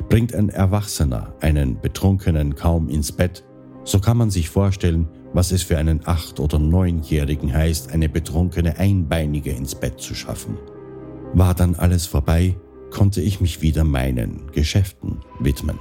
Bringt 0.10 0.36
ein 0.36 0.50
Erwachsener 0.50 1.34
einen 1.40 1.80
Betrunkenen 1.80 2.56
kaum 2.56 2.90
ins 2.90 3.12
Bett, 3.12 3.46
so 3.84 4.00
kann 4.00 4.18
man 4.18 4.30
sich 4.30 4.50
vorstellen, 4.50 5.08
was 5.32 5.52
es 5.52 5.64
für 5.64 5.78
einen 5.78 6.02
acht- 6.06 6.40
oder 6.40 6.60
neunjährigen 6.60 7.54
heißt, 7.54 7.92
eine 7.92 8.10
betrunkene 8.10 8.78
Einbeinige 8.78 9.52
ins 9.52 9.76
Bett 9.76 10.02
zu 10.02 10.16
schaffen. 10.16 10.58
War 11.34 11.54
dann 11.54 11.76
alles 11.76 12.08
vorbei, 12.08 12.58
konnte 12.90 13.22
ich 13.22 13.40
mich 13.40 13.62
wieder 13.62 13.84
meinen 13.84 14.52
Geschäften 14.52 15.20
widmen. 15.40 15.78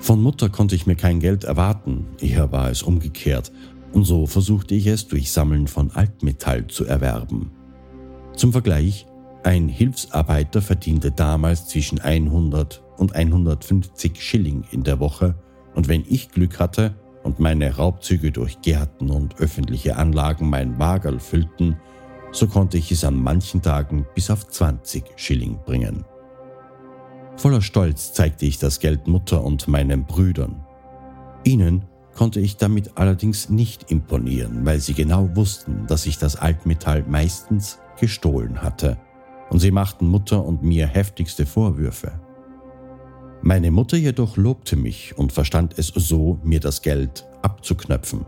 Von 0.00 0.20
Mutter 0.20 0.48
konnte 0.48 0.74
ich 0.74 0.86
mir 0.86 0.96
kein 0.96 1.20
Geld 1.20 1.44
erwarten, 1.44 2.08
eher 2.20 2.50
war 2.50 2.70
es 2.70 2.82
umgekehrt, 2.82 3.52
und 3.92 4.04
so 4.04 4.26
versuchte 4.26 4.74
ich 4.74 4.86
es 4.86 5.08
durch 5.08 5.30
Sammeln 5.30 5.66
von 5.66 5.90
Altmetall 5.90 6.66
zu 6.66 6.84
erwerben. 6.84 7.50
Zum 8.34 8.52
Vergleich, 8.52 9.06
ein 9.44 9.68
Hilfsarbeiter 9.68 10.62
verdiente 10.62 11.10
damals 11.10 11.66
zwischen 11.68 12.00
100 12.00 12.82
und 12.96 13.14
150 13.14 14.20
Schilling 14.22 14.64
in 14.70 14.84
der 14.84 15.00
Woche, 15.00 15.34
und 15.74 15.88
wenn 15.88 16.04
ich 16.08 16.30
Glück 16.30 16.58
hatte 16.58 16.94
und 17.22 17.40
meine 17.40 17.76
Raubzüge 17.76 18.30
durch 18.30 18.60
Gärten 18.60 19.10
und 19.10 19.38
öffentliche 19.38 19.96
Anlagen 19.96 20.48
mein 20.50 20.78
Wagerl 20.78 21.18
füllten, 21.18 21.76
so 22.30 22.46
konnte 22.46 22.78
ich 22.78 22.92
es 22.92 23.04
an 23.04 23.16
manchen 23.16 23.62
Tagen 23.62 24.06
bis 24.14 24.30
auf 24.30 24.48
20 24.48 25.04
Schilling 25.16 25.58
bringen. 25.64 26.04
Voller 27.36 27.62
Stolz 27.62 28.12
zeigte 28.12 28.46
ich 28.46 28.58
das 28.58 28.80
Geld 28.80 29.06
Mutter 29.06 29.42
und 29.44 29.66
meinen 29.68 30.04
Brüdern. 30.04 30.64
Ihnen 31.44 31.84
konnte 32.14 32.40
ich 32.40 32.56
damit 32.56 32.96
allerdings 32.96 33.48
nicht 33.48 33.90
imponieren, 33.90 34.64
weil 34.64 34.80
sie 34.80 34.94
genau 34.94 35.34
wussten, 35.34 35.86
dass 35.86 36.06
ich 36.06 36.18
das 36.18 36.36
Altmetall 36.36 37.04
meistens 37.08 37.78
gestohlen 37.98 38.62
hatte, 38.62 38.98
und 39.50 39.58
sie 39.58 39.70
machten 39.70 40.06
Mutter 40.06 40.44
und 40.44 40.62
mir 40.62 40.86
heftigste 40.86 41.46
Vorwürfe. 41.46 42.12
Meine 43.42 43.70
Mutter 43.70 43.96
jedoch 43.96 44.36
lobte 44.36 44.76
mich 44.76 45.18
und 45.18 45.32
verstand 45.32 45.78
es 45.78 45.88
so, 45.88 46.38
mir 46.42 46.60
das 46.60 46.80
Geld 46.80 47.26
abzuknöpfen. 47.42 48.24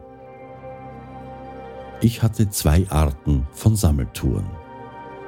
Ich 2.01 2.23
hatte 2.23 2.51
zwei 2.51 2.85
Arten 2.90 3.47
von 3.53 3.77
Sammeltouren. 3.77 4.47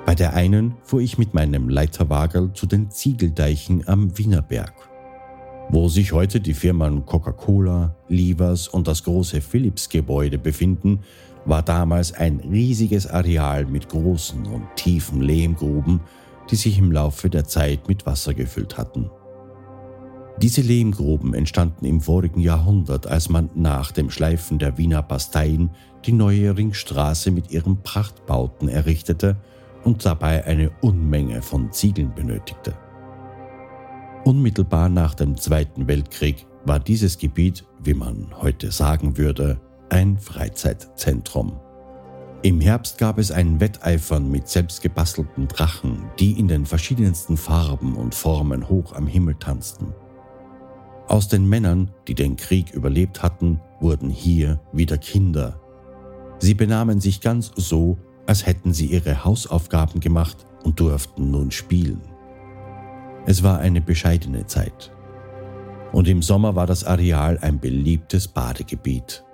Bei 0.05 0.15
der 0.15 0.35
einen 0.35 0.75
fuhr 0.83 1.01
ich 1.01 1.19
mit 1.19 1.35
meinem 1.35 1.69
Leiterwagel 1.69 2.53
zu 2.53 2.67
den 2.67 2.91
Ziegeldeichen 2.91 3.89
am 3.89 4.19
Wienerberg. 4.19 4.75
Wo 5.69 5.89
sich 5.89 6.13
heute 6.13 6.41
die 6.41 6.55
Firmen 6.55 7.05
Coca-Cola, 7.05 7.97
Livers 8.09 8.69
und 8.69 8.87
das 8.87 9.03
große 9.03 9.41
Philips-Gebäude 9.41 10.39
befinden, 10.39 11.01
war 11.45 11.63
damals 11.63 12.13
ein 12.13 12.39
riesiges 12.39 13.09
Areal 13.09 13.67
mit 13.67 13.89
großen 13.89 14.47
und 14.47 14.65
tiefen 14.77 15.21
Lehmgruben, 15.21 16.01
die 16.51 16.57
sich 16.57 16.79
im 16.79 16.93
Laufe 16.93 17.29
der 17.31 17.47
Zeit 17.47 17.89
mit 17.89 18.07
Wasser 18.07 18.33
gefüllt 18.33 18.79
hatten. 18.79 19.11
Diese 20.41 20.61
Lehmgruben 20.61 21.35
entstanden 21.35 21.85
im 21.85 22.01
vorigen 22.01 22.41
Jahrhundert, 22.41 23.09
als 23.09 23.29
man 23.29 23.51
nach 23.57 23.91
dem 23.91 24.11
Schleifen 24.11 24.61
der 24.61 24.79
Wiener 24.79 25.03
Basteien 25.03 25.71
die 26.05 26.13
neue 26.13 26.57
Ringstraße 26.57 27.33
mit 27.33 27.51
ihren 27.51 27.83
Prachtbauten 27.83 28.69
errichtete 28.69 29.37
und 29.83 30.05
dabei 30.05 30.45
eine 30.45 30.71
Unmenge 30.81 31.43
von 31.43 31.73
Ziegeln 31.73 32.15
benötigte. 32.15 32.75
Unmittelbar 34.27 34.89
nach 34.89 35.15
dem 35.15 35.37
Zweiten 35.37 35.87
Weltkrieg 35.87 36.47
war 36.65 36.81
dieses 36.81 37.19
Gebiet, 37.19 37.65
wie 37.85 37.95
man 37.95 38.27
heute 38.43 38.73
sagen 38.73 39.19
würde, 39.19 39.61
ein 39.89 40.19
Freizeitzentrum. 40.19 41.61
Im 42.43 42.61
Herbst 42.61 42.99
gab 42.99 43.19
es 43.19 43.31
ein 43.31 43.61
Wetteifern 43.61 44.29
mit 44.29 44.49
selbstgebastelten 44.49 45.47
Drachen, 45.47 46.11
die 46.19 46.33
in 46.41 46.49
den 46.49 46.67
verschiedensten 46.67 47.37
Farben 47.37 47.95
und 47.95 48.17
Formen 48.17 48.69
hoch 48.69 48.95
am 48.95 49.07
Himmel 49.07 49.37
tanzten. 49.37 49.95
Aus 51.07 51.29
den 51.29 51.49
Männern, 51.49 51.93
die 52.09 52.17
den 52.17 52.35
Krieg 52.35 52.73
überlebt 52.73 53.23
hatten, 53.23 53.61
wurden 53.79 54.11
hier 54.11 54.59
wieder 54.73 54.99
Kinder. 54.99 55.61
Sie 56.41 56.55
benahmen 56.55 57.01
sich 57.01 57.21
ganz 57.21 57.53
so, 57.55 57.97
als 58.27 58.45
hätten 58.45 58.73
sie 58.73 58.87
ihre 58.87 59.25
Hausaufgaben 59.25 60.01
gemacht 60.01 60.49
und 60.65 60.81
durften 60.81 61.31
nun 61.31 61.53
spielen. 61.53 62.16
Es 63.29 63.43
war 63.43 63.59
eine 63.59 63.81
bescheidene 63.81 64.47
Zeit. 64.47 64.93
Und 65.93 66.07
im 66.07 66.23
Sommer 66.23 66.55
war 66.55 66.67
das 66.67 66.85
Areal 66.85 67.39
ein 67.43 67.59
beliebtes 67.59 68.29
Badegebiet. 68.29 69.25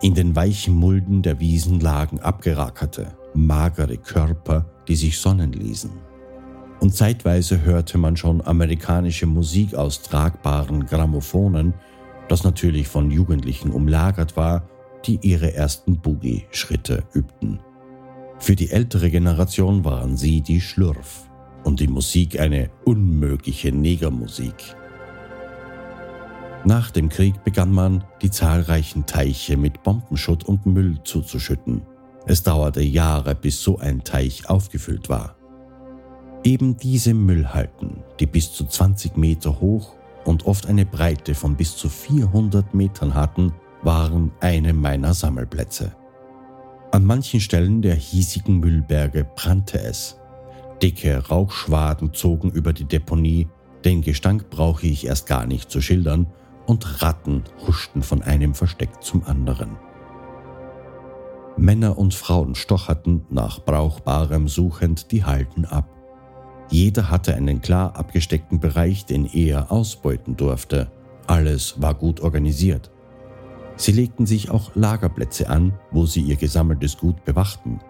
In 0.00 0.14
den 0.14 0.36
weichen 0.36 0.74
Mulden 0.74 1.22
der 1.22 1.40
Wiesen 1.40 1.80
lagen 1.80 2.20
abgerackerte, 2.20 3.08
magere 3.34 3.96
Körper, 3.96 4.66
die 4.86 4.94
sich 4.94 5.18
sonnen 5.18 5.52
ließen. 5.52 5.90
Und 6.78 6.94
zeitweise 6.94 7.62
hörte 7.62 7.98
man 7.98 8.16
schon 8.16 8.40
amerikanische 8.40 9.26
Musik 9.26 9.74
aus 9.74 10.02
tragbaren 10.02 10.86
Grammophonen, 10.86 11.74
das 12.28 12.44
natürlich 12.44 12.86
von 12.86 13.10
Jugendlichen 13.10 13.72
umlagert 13.72 14.36
war, 14.36 14.62
die 15.06 15.18
ihre 15.22 15.54
ersten 15.54 16.00
Boogie-Schritte 16.00 17.02
übten. 17.12 17.58
Für 18.38 18.54
die 18.54 18.70
ältere 18.70 19.10
Generation 19.10 19.84
waren 19.84 20.16
sie 20.16 20.40
die 20.40 20.60
Schlürf 20.60 21.29
und 21.64 21.80
die 21.80 21.88
Musik 21.88 22.40
eine 22.40 22.70
unmögliche 22.84 23.72
Negermusik. 23.72 24.76
Nach 26.64 26.90
dem 26.90 27.08
Krieg 27.08 27.42
begann 27.42 27.72
man, 27.72 28.04
die 28.20 28.30
zahlreichen 28.30 29.06
Teiche 29.06 29.56
mit 29.56 29.82
Bombenschutt 29.82 30.44
und 30.44 30.66
Müll 30.66 30.98
zuzuschütten. 31.04 31.82
Es 32.26 32.42
dauerte 32.42 32.82
Jahre, 32.82 33.34
bis 33.34 33.62
so 33.62 33.78
ein 33.78 34.04
Teich 34.04 34.48
aufgefüllt 34.50 35.08
war. 35.08 35.36
Eben 36.44 36.76
diese 36.76 37.14
Müllhalten, 37.14 38.02
die 38.18 38.26
bis 38.26 38.52
zu 38.52 38.66
20 38.66 39.16
Meter 39.16 39.60
hoch 39.60 39.96
und 40.24 40.46
oft 40.46 40.66
eine 40.66 40.84
Breite 40.84 41.34
von 41.34 41.56
bis 41.56 41.76
zu 41.76 41.88
400 41.88 42.74
Metern 42.74 43.14
hatten, 43.14 43.52
waren 43.82 44.32
eine 44.40 44.74
meiner 44.74 45.14
Sammelplätze. 45.14 45.92
An 46.92 47.04
manchen 47.04 47.40
Stellen 47.40 47.82
der 47.82 47.94
hiesigen 47.94 48.60
Müllberge 48.60 49.24
brannte 49.24 49.80
es. 49.80 50.19
Dicke 50.82 51.28
Rauchschwaden 51.28 52.12
zogen 52.14 52.50
über 52.50 52.72
die 52.72 52.84
Deponie, 52.84 53.48
den 53.84 54.02
Gestank 54.02 54.50
brauche 54.50 54.86
ich 54.86 55.06
erst 55.06 55.26
gar 55.26 55.46
nicht 55.46 55.70
zu 55.70 55.80
schildern, 55.80 56.26
und 56.66 57.02
Ratten 57.02 57.44
huschten 57.66 58.02
von 58.02 58.22
einem 58.22 58.54
Versteck 58.54 59.02
zum 59.02 59.24
anderen. 59.24 59.76
Männer 61.56 61.98
und 61.98 62.14
Frauen 62.14 62.54
stocherten 62.54 63.26
nach 63.28 63.64
Brauchbarem 63.64 64.48
suchend 64.48 65.10
die 65.12 65.24
Halden 65.24 65.64
ab. 65.64 65.88
Jeder 66.70 67.10
hatte 67.10 67.34
einen 67.34 67.60
klar 67.60 67.96
abgesteckten 67.96 68.60
Bereich, 68.60 69.04
den 69.04 69.26
er 69.26 69.72
ausbeuten 69.72 70.36
durfte. 70.36 70.90
Alles 71.26 71.82
war 71.82 71.94
gut 71.94 72.20
organisiert. 72.20 72.90
Sie 73.76 73.92
legten 73.92 74.26
sich 74.26 74.50
auch 74.50 74.70
Lagerplätze 74.74 75.48
an, 75.48 75.74
wo 75.90 76.06
sie 76.06 76.20
ihr 76.20 76.36
gesammeltes 76.36 76.96
Gut 76.96 77.24
bewachten. 77.24 77.80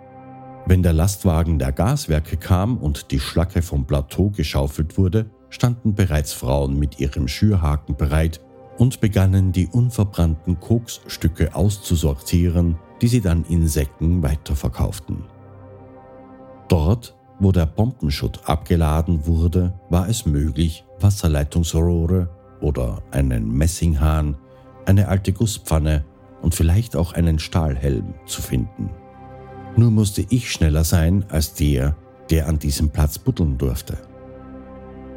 Wenn 0.67 0.83
der 0.83 0.93
Lastwagen 0.93 1.59
der 1.59 1.73
Gaswerke 1.73 2.37
kam 2.37 2.77
und 2.79 3.11
die 3.11 3.21
Schlacke 3.21 3.63
vom 3.63 3.87
Plateau 3.87 4.31
geschaufelt 4.31 4.99
wurde, 4.99 5.31
standen 5.49 5.95
bereits 5.95 6.33
Frauen 6.33 6.79
mit 6.79 7.01
ihrem 7.01 7.29
Schürhaken 7.29 7.97
bereit 7.97 8.41
und 8.79 9.01
begannen 9.01 9.53
die 9.53 9.67
unverbrannten 9.67 10.61
Koksstücke 10.61 11.55
auszusortieren, 11.55 12.79
die 13.03 13.09
sie 13.09 13.21
dann 13.21 13.45
in 13.45 13.67
Säcken 13.67 14.23
weiterverkauften. 14.23 15.25
Dort, 16.69 17.17
wo 17.41 17.53
der 17.53 17.67
Bombenschutt 17.67 18.41
abgeladen 18.49 19.27
wurde, 19.27 19.75
war 19.89 20.09
es 20.09 20.25
möglich, 20.25 20.85
Wasserleitungsrohre 21.01 22.29
oder 22.61 23.03
einen 23.11 23.51
Messinghahn 23.51 24.37
eine 24.87 25.09
alte 25.09 25.33
Gusspfanne 25.33 26.05
und 26.43 26.55
vielleicht 26.55 26.97
auch 26.97 27.13
einen 27.13 27.39
Stahlhelm 27.39 28.15
zu 28.27 28.41
finden. 28.43 28.91
Nur 29.77 29.91
musste 29.91 30.25
ich 30.29 30.51
schneller 30.51 30.85
sein 30.85 31.25
als 31.29 31.55
der, 31.55 31.97
der 32.31 32.49
an 32.49 32.59
diesem 32.59 32.91
Platz 32.91 33.19
buddeln 33.19 33.59
durfte. 33.59 33.99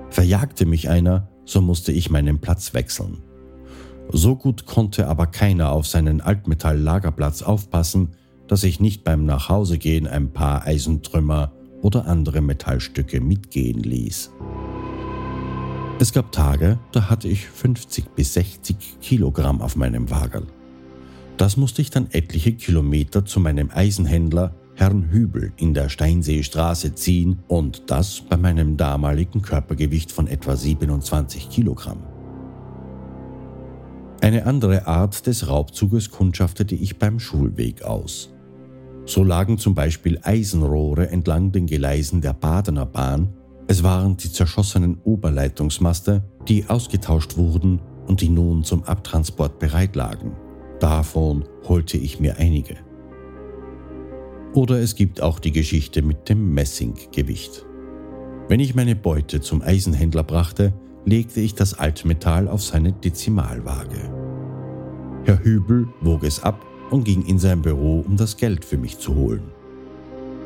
Verjagte 0.09 0.65
mich 0.65 0.89
einer, 0.89 1.29
so 1.45 1.61
musste 1.61 1.91
ich 1.91 2.09
meinen 2.09 2.39
Platz 2.39 2.73
wechseln. 2.73 3.23
So 4.11 4.35
gut 4.35 4.65
konnte 4.65 5.07
aber 5.07 5.27
keiner 5.27 5.71
auf 5.71 5.87
seinen 5.87 6.21
Altmetall-Lagerplatz 6.21 7.41
aufpassen, 7.41 8.09
dass 8.47 8.63
ich 8.63 8.79
nicht 8.79 9.03
beim 9.03 9.25
Nachhausegehen 9.25 10.07
ein 10.07 10.31
paar 10.33 10.65
Eisentrümmer 10.65 11.51
oder 11.81 12.07
andere 12.07 12.41
Metallstücke 12.41 13.21
mitgehen 13.21 13.81
ließ. 13.81 14.31
Es 15.99 16.11
gab 16.11 16.31
Tage, 16.31 16.79
da 16.91 17.09
hatte 17.09 17.27
ich 17.27 17.47
50 17.47 18.09
bis 18.15 18.33
60 18.33 18.99
Kilogramm 18.99 19.61
auf 19.61 19.75
meinem 19.75 20.09
Wagel. 20.09 20.47
Das 21.37 21.57
musste 21.57 21.81
ich 21.81 21.89
dann 21.89 22.07
etliche 22.11 22.53
Kilometer 22.53 23.25
zu 23.25 23.39
meinem 23.39 23.69
Eisenhändler 23.71 24.53
Herrn 24.75 25.09
Hübel 25.11 25.51
in 25.57 25.73
der 25.73 25.89
Steinseestraße 25.89 26.95
ziehen 26.95 27.39
und 27.47 27.91
das 27.91 28.21
bei 28.21 28.37
meinem 28.37 28.77
damaligen 28.77 29.41
Körpergewicht 29.41 30.11
von 30.11 30.27
etwa 30.27 30.55
27 30.55 31.49
Kilogramm. 31.49 32.03
Eine 34.21 34.45
andere 34.45 34.87
Art 34.87 35.27
des 35.27 35.47
Raubzuges 35.47 36.09
kundschaftete 36.09 36.75
ich 36.75 36.97
beim 36.97 37.19
Schulweg 37.19 37.83
aus. 37.83 38.29
So 39.05 39.23
lagen 39.23 39.57
zum 39.57 39.75
Beispiel 39.75 40.19
Eisenrohre 40.23 41.09
entlang 41.09 41.51
den 41.51 41.67
Gleisen 41.67 42.21
der 42.21 42.33
Badener 42.33 42.85
Bahn. 42.85 43.33
Es 43.67 43.83
waren 43.83 44.15
die 44.17 44.31
zerschossenen 44.31 44.97
Oberleitungsmaste, 45.03 46.23
die 46.47 46.69
ausgetauscht 46.69 47.35
wurden 47.37 47.81
und 48.07 48.21
die 48.21 48.29
nun 48.29 48.63
zum 48.63 48.83
Abtransport 48.83 49.59
bereit 49.59 49.95
lagen. 49.95 50.31
Davon 50.83 51.45
holte 51.69 51.95
ich 51.95 52.19
mir 52.19 52.39
einige. 52.39 52.75
Oder 54.53 54.81
es 54.81 54.95
gibt 54.95 55.21
auch 55.21 55.39
die 55.39 55.53
Geschichte 55.53 56.01
mit 56.01 56.27
dem 56.27 56.53
Messinggewicht. 56.53 57.65
Wenn 58.49 58.59
ich 58.59 58.75
meine 58.75 58.97
Beute 58.97 59.39
zum 59.39 59.61
Eisenhändler 59.61 60.23
brachte, 60.23 60.73
legte 61.05 61.39
ich 61.39 61.55
das 61.55 61.73
Altmetall 61.73 62.49
auf 62.49 62.61
seine 62.61 62.91
Dezimalwaage. 62.91 64.11
Herr 65.23 65.41
Hübel 65.41 65.87
wog 66.01 66.25
es 66.25 66.43
ab 66.43 66.65
und 66.91 67.05
ging 67.05 67.25
in 67.27 67.39
sein 67.39 67.61
Büro, 67.61 68.03
um 68.05 68.17
das 68.17 68.35
Geld 68.35 68.65
für 68.65 68.77
mich 68.77 68.99
zu 68.99 69.15
holen. 69.15 69.53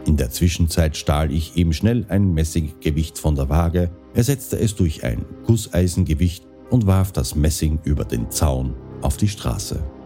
In 0.05 0.17
der 0.17 0.29
Zwischenzeit 0.29 0.95
stahl 0.97 1.31
ich 1.31 1.55
ihm 1.55 1.73
schnell 1.73 2.05
ein 2.09 2.35
Messinggewicht 2.35 3.17
von 3.17 3.33
der 3.33 3.49
Waage, 3.49 3.89
ersetzte 4.13 4.59
es 4.59 4.75
durch 4.75 5.03
ein 5.03 5.25
Gusseisengewicht 5.47 6.45
und 6.69 6.85
warf 6.85 7.11
das 7.11 7.33
Messing 7.33 7.79
über 7.85 8.05
den 8.05 8.29
Zaun 8.29 8.75
auf 9.01 9.17
die 9.17 9.29
Straße. 9.29 9.96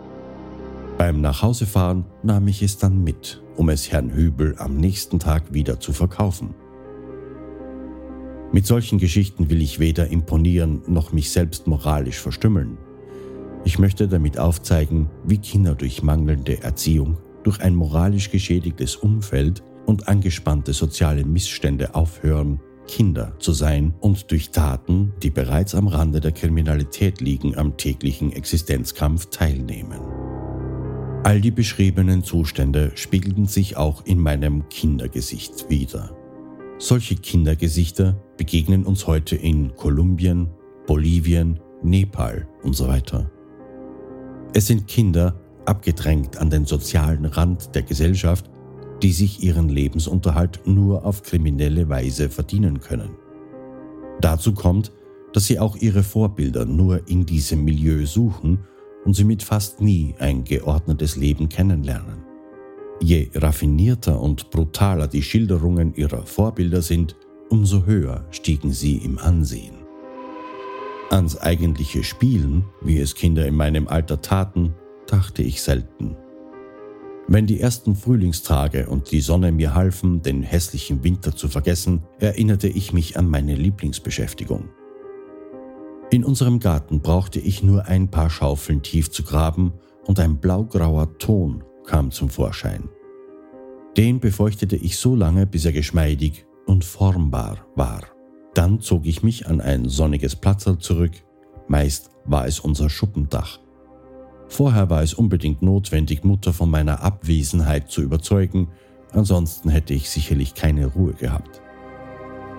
Beim 1.02 1.20
Nachhausefahren 1.20 2.06
nahm 2.22 2.48
ich 2.48 2.62
es 2.62 2.78
dann 2.78 3.04
mit, 3.04 3.42
um 3.56 3.70
es 3.70 3.92
Herrn 3.92 4.14
Hübel 4.14 4.54
am 4.60 4.78
nächsten 4.78 5.18
Tag 5.18 5.52
wieder 5.52 5.80
zu 5.80 5.94
verkaufen. 5.94 6.54
Mit 8.52 8.68
solchen 8.68 9.00
Geschichten 9.00 9.50
will 9.50 9.64
ich 9.64 9.80
weder 9.80 10.10
imponieren 10.10 10.84
noch 10.86 11.12
mich 11.12 11.32
selbst 11.32 11.66
moralisch 11.66 12.20
verstümmeln. 12.20 12.78
Ich 13.66 13.80
möchte 13.80 14.08
damit 14.08 14.38
aufzeigen, 14.38 15.10
wie 15.26 15.40
Kinder 15.40 15.74
durch 15.74 16.04
mangelnde 16.04 16.62
Erziehung, 16.62 17.18
durch 17.42 17.62
ein 17.62 17.74
moralisch 17.74 18.30
geschädigtes 18.30 18.96
Umfeld 18.96 19.64
und 19.88 20.08
angespannte 20.08 20.74
soziale 20.74 21.26
Missstände 21.26 21.96
aufhören, 21.96 22.60
Kinder 22.88 23.34
zu 23.40 23.54
sein 23.54 23.96
und 24.02 24.30
durch 24.30 24.52
Taten, 24.52 25.14
die 25.24 25.32
bereits 25.32 25.74
am 25.74 25.88
Rande 25.88 26.20
der 26.20 26.32
Kriminalität 26.32 27.22
liegen, 27.22 27.58
am 27.58 27.76
täglichen 27.76 28.32
Existenzkampf 28.32 29.32
teilnehmen. 29.32 30.21
All 31.24 31.40
die 31.40 31.52
beschriebenen 31.52 32.24
Zustände 32.24 32.92
spiegelten 32.96 33.46
sich 33.46 33.78
auch 33.78 34.06
in 34.06 34.18
meinem 34.18 34.68
Kindergesicht 34.70 35.70
wider. 35.70 36.16
Solche 36.80 37.16
Kindergesichter 37.16 38.20
begegnen 38.38 38.86
uns 38.86 39.06
heute 39.06 39.36
in 39.36 39.76
Kolumbien, 39.76 40.50
Bolivien, 40.88 41.60
Nepal 41.84 42.48
und 42.64 42.76
so 42.76 42.88
weiter. 42.88 43.30
Es 44.56 44.66
sind 44.66 44.88
Kinder, 44.88 45.40
abgedrängt 45.66 46.38
an 46.38 46.50
den 46.50 46.66
sozialen 46.66 47.26
Rand 47.26 47.76
der 47.76 47.84
Gesellschaft, 47.84 48.50
die 49.04 49.12
sich 49.12 49.44
ihren 49.44 49.70
Lebensunterhalt 49.70 50.62
nur 50.66 51.06
auf 51.06 51.22
kriminelle 51.22 51.88
Weise 51.88 52.30
verdienen 52.30 52.80
können. 52.80 53.12
Dazu 54.22 54.54
kommt, 54.54 54.92
dass 55.34 55.46
sie 55.46 55.60
auch 55.60 55.76
ihre 55.76 56.02
Vorbilder 56.02 56.66
nur 56.66 57.08
in 57.08 57.28
diesem 57.28 57.64
Milieu 57.64 58.08
suchen 58.08 58.66
und 59.06 59.16
sie 59.16 59.24
mit 59.24 59.44
fast 59.44 59.82
nie 59.82 60.16
ein 60.20 60.44
geordnetes 60.44 61.16
Leben 61.16 61.50
kennenlernen. 61.50 62.24
Je 63.02 63.30
raffinierter 63.34 64.20
und 64.20 64.52
brutaler 64.52 65.08
die 65.08 65.24
Schilderungen 65.24 65.96
ihrer 65.96 66.26
Vorbilder 66.26 66.82
sind, 66.82 67.16
umso 67.50 67.86
höher 67.86 68.26
stiegen 68.32 68.72
sie 68.72 68.98
im 68.98 69.18
Ansehen. 69.18 69.74
Ans 71.10 71.38
eigentliche 71.38 72.04
Spielen, 72.04 72.66
wie 72.82 73.00
es 73.00 73.16
Kinder 73.16 73.46
in 73.46 73.56
meinem 73.56 73.88
Alter 73.88 74.22
taten, 74.22 74.74
dachte 75.08 75.44
ich 75.44 75.62
selten. 75.62 76.16
Wenn 77.28 77.48
die 77.48 77.60
ersten 77.60 77.96
Frühlingstage 77.96 78.88
und 78.88 79.12
die 79.12 79.22
Sonne 79.22 79.52
mir 79.52 79.74
halfen, 79.74 80.22
den 80.22 80.44
hässlichen 80.44 81.04
Winter 81.04 81.36
zu 81.36 81.48
vergessen, 81.48 82.04
erinnerte 82.20 82.68
ich 82.68 82.94
mich 82.94 83.18
an 83.18 83.30
meine 83.30 83.56
Lieblingsbeschäftigung. 83.56 84.70
In 86.12 86.26
unserem 86.26 86.60
Garten 86.60 87.00
brauchte 87.00 87.40
ich 87.40 87.64
nur 87.64 87.86
ein 87.86 88.12
paar 88.12 88.30
Schaufeln 88.30 88.82
tief 88.82 89.12
zu 89.12 89.24
graben 89.24 89.72
und 90.06 90.20
ein 90.20 90.40
blaugrauer 90.40 91.18
Ton 91.20 91.64
kam 91.86 92.12
zum 92.12 92.28
Vorschein. 92.28 92.90
Den 93.96 94.20
befeuchtete 94.20 94.76
ich 94.76 94.98
so 94.98 95.16
lange, 95.16 95.48
bis 95.48 95.64
er 95.64 95.72
geschmeidig 95.72 96.46
und 96.66 96.84
formbar 96.84 97.66
war. 97.76 98.02
Dann 98.54 98.82
zog 98.82 99.06
ich 99.06 99.24
mich 99.24 99.48
an 99.48 99.62
ein 99.62 99.88
sonniges 99.88 100.36
Platzl 100.36 100.78
zurück. 100.80 101.14
Meist 101.70 102.10
war 102.26 102.46
es 102.46 102.60
unser 102.60 102.90
Schuppendach. 102.90 103.60
Vorher 104.50 104.90
war 104.90 105.04
es 105.04 105.14
unbedingt 105.14 105.62
notwendig, 105.62 106.26
Mutter 106.26 106.52
von 106.52 106.70
meiner 106.70 107.02
Abwesenheit 107.04 107.90
zu 107.90 108.02
überzeugen, 108.02 108.68
ansonsten 109.14 109.70
hätte 109.70 109.94
ich 109.94 110.10
sicherlich 110.10 110.56
keine 110.56 110.88
Ruhe 110.88 111.14
gehabt. 111.14 111.62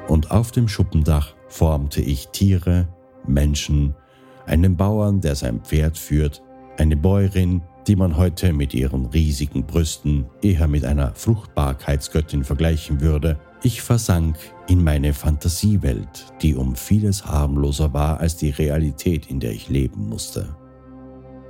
Und 0.08 0.30
auf 0.30 0.52
dem 0.52 0.68
Schuppendach 0.68 1.34
formte 1.48 2.00
ich 2.00 2.28
Tiere, 2.28 2.88
Menschen, 3.26 3.94
einen 4.46 4.76
Bauern, 4.76 5.20
der 5.20 5.34
sein 5.34 5.60
Pferd 5.60 5.96
führt, 5.96 6.42
eine 6.78 6.96
Bäuerin, 6.96 7.62
die 7.86 7.96
man 7.96 8.16
heute 8.16 8.52
mit 8.52 8.74
ihren 8.74 9.06
riesigen 9.06 9.64
Brüsten 9.64 10.26
eher 10.42 10.68
mit 10.68 10.84
einer 10.84 11.14
Fruchtbarkeitsgöttin 11.14 12.44
vergleichen 12.44 13.00
würde, 13.00 13.38
ich 13.62 13.82
versank 13.82 14.36
in 14.68 14.82
meine 14.82 15.14
Fantasiewelt, 15.14 16.32
die 16.42 16.56
um 16.56 16.74
vieles 16.74 17.26
harmloser 17.26 17.92
war 17.92 18.20
als 18.20 18.36
die 18.36 18.50
Realität, 18.50 19.26
in 19.26 19.40
der 19.40 19.52
ich 19.52 19.68
leben 19.68 20.08
musste. 20.08 20.56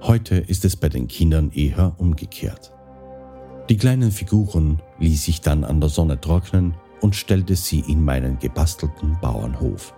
Heute 0.02 0.37
ist 0.37 0.64
es 0.64 0.76
bei 0.76 0.88
den 0.88 1.08
Kindern 1.08 1.50
eher 1.52 1.94
umgekehrt. 1.98 2.74
Die 3.68 3.76
kleinen 3.76 4.11
Figuren 4.11 4.82
ließ 4.98 5.28
ich 5.28 5.40
dann 5.40 5.64
an 5.64 5.80
der 5.80 5.88
Sonne 5.88 6.20
trocknen 6.20 6.74
und 7.00 7.14
stellte 7.14 7.56
sie 7.56 7.80
in 7.80 8.04
meinen 8.04 8.38
gebastelten 8.38 9.16
Bauernhof. 9.20 9.94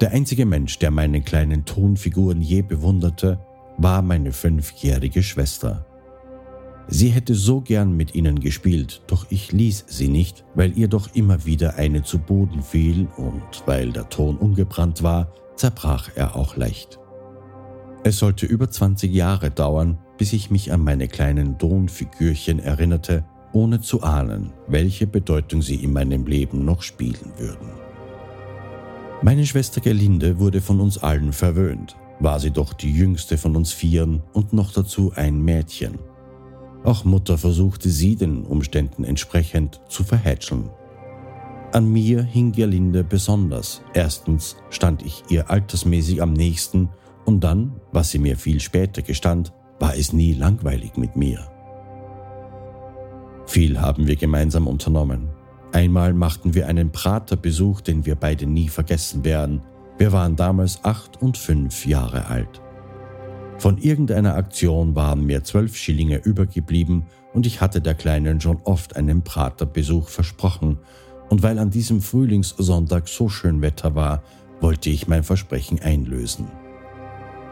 Der 0.00 0.10
einzige 0.10 0.44
Mensch, 0.44 0.78
der 0.78 0.90
meine 0.90 1.22
kleinen 1.22 1.64
Tonfiguren 1.64 2.42
je 2.42 2.62
bewunderte, 2.62 3.38
war 3.78 4.02
meine 4.02 4.32
fünfjährige 4.32 5.22
Schwester. 5.22 5.86
Sie 6.88 7.08
hätte 7.08 7.34
so 7.34 7.60
gern 7.60 7.96
mit 7.96 8.14
ihnen 8.14 8.40
gespielt, 8.40 9.02
doch 9.06 9.26
ich 9.30 9.52
ließ 9.52 9.86
sie 9.88 10.08
nicht, 10.08 10.44
weil 10.54 10.76
ihr 10.76 10.88
doch 10.88 11.14
immer 11.14 11.46
wieder 11.46 11.76
eine 11.76 12.02
zu 12.02 12.18
Boden 12.18 12.62
fiel 12.62 13.08
und 13.16 13.62
weil 13.66 13.90
der 13.90 14.08
Ton 14.10 14.36
ungebrannt 14.36 15.02
war, 15.02 15.32
zerbrach 15.56 16.10
er 16.14 16.36
auch 16.36 16.56
leicht. 16.56 16.98
Es 18.02 18.18
sollte 18.18 18.44
über 18.44 18.68
20 18.68 19.12
Jahre 19.12 19.50
dauern, 19.50 19.98
bis 20.18 20.34
ich 20.34 20.50
mich 20.50 20.72
an 20.72 20.84
meine 20.84 21.08
kleinen 21.08 21.56
Tonfigürchen 21.56 22.58
erinnerte, 22.58 23.24
ohne 23.52 23.80
zu 23.80 24.02
ahnen, 24.02 24.52
welche 24.66 25.06
Bedeutung 25.06 25.62
sie 25.62 25.76
in 25.76 25.92
meinem 25.92 26.26
Leben 26.26 26.64
noch 26.64 26.82
spielen 26.82 27.32
würden. 27.38 27.83
Meine 29.24 29.46
Schwester 29.46 29.80
Gerlinde 29.80 30.38
wurde 30.38 30.60
von 30.60 30.80
uns 30.80 30.98
allen 30.98 31.32
verwöhnt, 31.32 31.96
war 32.20 32.38
sie 32.38 32.50
doch 32.50 32.74
die 32.74 32.92
jüngste 32.92 33.38
von 33.38 33.56
uns 33.56 33.72
Vieren 33.72 34.22
und 34.34 34.52
noch 34.52 34.70
dazu 34.70 35.14
ein 35.16 35.40
Mädchen. 35.40 35.98
Auch 36.84 37.06
Mutter 37.06 37.38
versuchte 37.38 37.88
sie 37.88 38.16
den 38.16 38.44
Umständen 38.44 39.02
entsprechend 39.02 39.80
zu 39.88 40.04
verhätscheln. 40.04 40.68
An 41.72 41.90
mir 41.90 42.22
hing 42.22 42.52
Gerlinde 42.52 43.02
besonders. 43.02 43.80
Erstens 43.94 44.56
stand 44.68 45.00
ich 45.00 45.22
ihr 45.30 45.48
altersmäßig 45.48 46.20
am 46.20 46.34
nächsten 46.34 46.90
und 47.24 47.42
dann, 47.42 47.80
was 47.92 48.10
sie 48.10 48.18
mir 48.18 48.36
viel 48.36 48.60
später 48.60 49.00
gestand, 49.00 49.54
war 49.80 49.96
es 49.96 50.12
nie 50.12 50.34
langweilig 50.34 50.98
mit 50.98 51.16
mir. 51.16 51.48
Viel 53.46 53.80
haben 53.80 54.06
wir 54.06 54.16
gemeinsam 54.16 54.66
unternommen. 54.66 55.30
Einmal 55.74 56.12
machten 56.12 56.54
wir 56.54 56.68
einen 56.68 56.92
Praterbesuch, 56.92 57.80
den 57.80 58.06
wir 58.06 58.14
beide 58.14 58.46
nie 58.46 58.68
vergessen 58.68 59.24
werden. 59.24 59.60
Wir 59.98 60.12
waren 60.12 60.36
damals 60.36 60.84
acht 60.84 61.20
und 61.20 61.36
fünf 61.36 61.84
Jahre 61.84 62.26
alt. 62.26 62.62
Von 63.58 63.78
irgendeiner 63.78 64.36
Aktion 64.36 64.94
waren 64.94 65.26
mir 65.26 65.42
zwölf 65.42 65.76
Schillinge 65.76 66.18
übergeblieben 66.18 67.06
und 67.32 67.44
ich 67.44 67.60
hatte 67.60 67.80
der 67.80 67.94
Kleinen 67.94 68.40
schon 68.40 68.60
oft 68.62 68.94
einen 68.94 69.24
Praterbesuch 69.24 70.10
versprochen. 70.10 70.78
Und 71.28 71.42
weil 71.42 71.58
an 71.58 71.70
diesem 71.70 72.00
Frühlingssonntag 72.00 73.08
so 73.08 73.28
schön 73.28 73.60
Wetter 73.60 73.96
war, 73.96 74.22
wollte 74.60 74.90
ich 74.90 75.08
mein 75.08 75.24
Versprechen 75.24 75.80
einlösen. 75.82 76.46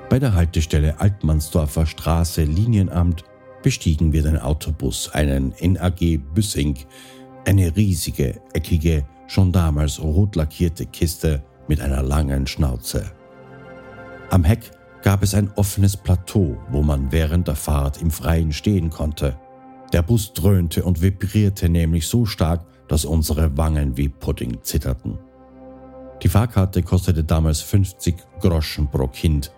Bei 0.08 0.20
der 0.20 0.34
Haltestelle 0.34 1.00
Altmannsdorfer 1.00 1.86
Straße 1.86 2.44
Linienamt 2.44 3.24
bestiegen 3.64 4.12
wir 4.12 4.22
den 4.22 4.38
Autobus, 4.38 5.08
einen 5.08 5.54
NAG 5.60 6.20
Büssing, 6.34 6.76
eine 7.44 7.74
riesige, 7.74 8.40
eckige, 8.52 9.04
schon 9.26 9.52
damals 9.52 10.00
rot 10.00 10.36
lackierte 10.36 10.86
Kiste 10.86 11.42
mit 11.68 11.80
einer 11.80 12.02
langen 12.02 12.46
Schnauze. 12.46 13.10
Am 14.30 14.44
Heck 14.44 14.70
gab 15.02 15.22
es 15.22 15.34
ein 15.34 15.50
offenes 15.56 15.96
Plateau, 15.96 16.56
wo 16.70 16.82
man 16.82 17.10
während 17.12 17.48
der 17.48 17.56
Fahrt 17.56 18.00
im 18.00 18.10
Freien 18.10 18.52
stehen 18.52 18.90
konnte. 18.90 19.36
Der 19.92 20.02
Bus 20.02 20.32
dröhnte 20.32 20.84
und 20.84 21.02
vibrierte 21.02 21.68
nämlich 21.68 22.06
so 22.06 22.24
stark, 22.24 22.64
dass 22.88 23.04
unsere 23.04 23.56
Wangen 23.56 23.96
wie 23.96 24.08
Pudding 24.08 24.62
zitterten. 24.62 25.18
Die 26.22 26.28
Fahrkarte 26.28 26.82
kostete 26.82 27.24
damals 27.24 27.60
50 27.60 28.14
Groschen 28.40 28.88
pro 28.88 29.08
Kind. 29.08 29.52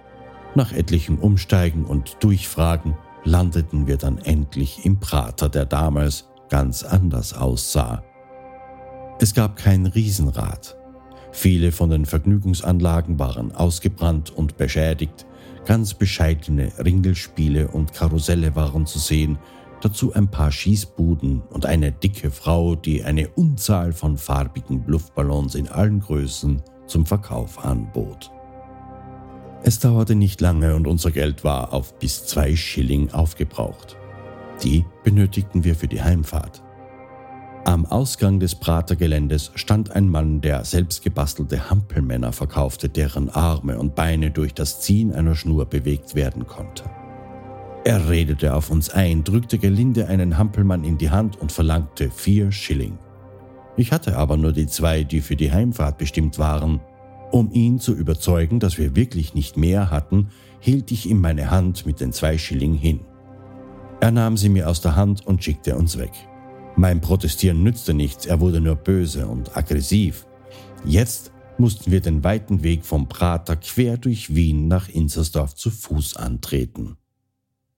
Nach 0.55 0.72
etlichem 0.72 1.18
Umsteigen 1.18 1.85
und 1.85 2.16
Durchfragen 2.20 2.97
landeten 3.24 3.87
wir 3.87 3.97
dann 3.97 4.18
endlich 4.18 4.85
im 4.85 4.99
Prater, 4.99 5.49
der 5.49 5.66
damals 5.66 6.28
ganz 6.49 6.82
anders 6.82 7.34
aussah. 7.34 8.03
Es 9.20 9.34
gab 9.34 9.57
kein 9.57 9.86
Riesenrad. 9.86 10.76
Viele 11.32 11.72
von 11.72 11.90
den 11.90 12.07
Vergnügungsanlagen 12.07 13.18
waren 13.18 13.53
ausgebrannt 13.55 14.30
und 14.30 14.57
beschädigt, 14.57 15.26
ganz 15.64 15.95
bescheidene 15.95 16.72
Ringelspiele 16.78 17.68
und 17.68 17.92
Karusselle 17.92 18.55
waren 18.55 18.86
zu 18.86 18.99
sehen, 18.99 19.38
dazu 19.80 20.12
ein 20.12 20.30
paar 20.30 20.53
Schießbuden 20.53 21.42
und 21.51 21.66
eine 21.66 21.92
dicke 21.92 22.30
Frau, 22.30 22.74
die 22.74 23.03
eine 23.03 23.28
Unzahl 23.30 23.92
von 23.92 24.16
farbigen 24.16 24.84
Luftballons 24.86 25.55
in 25.55 25.68
allen 25.68 26.01
Größen 26.01 26.62
zum 26.86 27.07
Verkauf 27.07 27.64
anbot. 27.64 28.30
Es 29.62 29.78
dauerte 29.78 30.14
nicht 30.14 30.40
lange 30.40 30.74
und 30.74 30.86
unser 30.86 31.11
Geld 31.11 31.42
war 31.42 31.72
auf 31.72 31.99
bis 31.99 32.26
zwei 32.26 32.55
Schilling 32.55 33.11
aufgebraucht. 33.12 33.97
Die 34.63 34.85
benötigten 35.03 35.65
wir 35.65 35.75
für 35.75 35.89
die 35.89 36.03
Heimfahrt. 36.03 36.63
Am 37.65 37.87
Ausgang 37.87 38.41
des 38.41 38.55
Pratergeländes 38.55 39.51
stand 39.55 39.91
ein 39.91 40.09
Mann, 40.09 40.43
der 40.43 40.65
selbstgebastelte 40.65 41.71
Hampelmänner 41.71 42.33
verkaufte, 42.33 42.91
deren 42.91 43.31
Arme 43.31 43.79
und 43.79 43.95
Beine 43.95 44.31
durch 44.31 44.53
das 44.53 44.81
Ziehen 44.81 45.13
einer 45.13 45.35
Schnur 45.35 45.65
bewegt 45.65 46.15
werden 46.15 46.47
konnte. 46.47 46.85
Er 47.85 48.09
redete 48.09 48.55
auf 48.55 48.71
uns 48.71 48.91
ein, 48.91 49.25
drückte 49.25 49.59
gelinde 49.59 50.09
einen 50.09 50.37
Hampelmann 50.39 50.85
in 50.85 50.99
die 50.99 51.11
Hand 51.11 51.41
und 51.41 51.53
verlangte 51.53 52.11
vier 52.11 52.53
Schilling. 52.53 52.99
Ich 53.77 53.93
hatte 53.93 54.17
aber 54.17 54.37
nur 54.37 54.53
die 54.53 54.67
zwei, 54.67 55.03
die 55.03 55.21
für 55.21 55.37
die 55.37 55.51
Heimfahrt 55.51 55.99
bestimmt 55.99 56.39
waren, 56.39 56.81
um 57.31 57.51
ihn 57.51 57.79
zu 57.79 57.95
überzeugen, 57.95 58.61
dass 58.61 58.79
wir 58.79 58.95
wirklich 58.95 59.35
nicht 59.35 59.57
mehr 59.57 59.91
hatten, 59.91 60.29
hielt 60.61 60.93
ich 60.93 61.09
ihm 61.09 61.21
meine 61.21 61.51
Hand 61.51 61.85
mit 61.85 62.01
den 62.01 62.13
zwei 62.13 62.39
Schilling 62.39 62.75
hin. 62.75 63.01
Er 64.01 64.11
nahm 64.11 64.36
sie 64.36 64.49
mir 64.49 64.68
aus 64.68 64.80
der 64.80 64.97
Hand 64.97 65.26
und 65.26 65.42
schickte 65.42 65.76
uns 65.76 65.99
weg. 65.99 66.12
Mein 66.76 67.01
Protestieren 67.01 67.62
nützte 67.62 67.95
nichts, 67.95 68.26
er 68.26 68.40
wurde 68.40 68.61
nur 68.61 68.74
böse 68.74 69.26
und 69.26 69.57
aggressiv. 69.57 70.26
Jetzt 70.84 71.32
mussten 71.57 71.92
wir 71.92 72.01
den 72.01 72.24
weiten 72.24 72.62
Weg 72.62 72.84
vom 72.84 73.09
Prater 73.09 73.57
quer 73.57 73.97
durch 73.97 74.34
Wien 74.34 74.66
nach 74.66 74.88
Inzersdorf 74.88 75.55
zu 75.55 75.70
Fuß 75.70 76.16
antreten. 76.16 76.97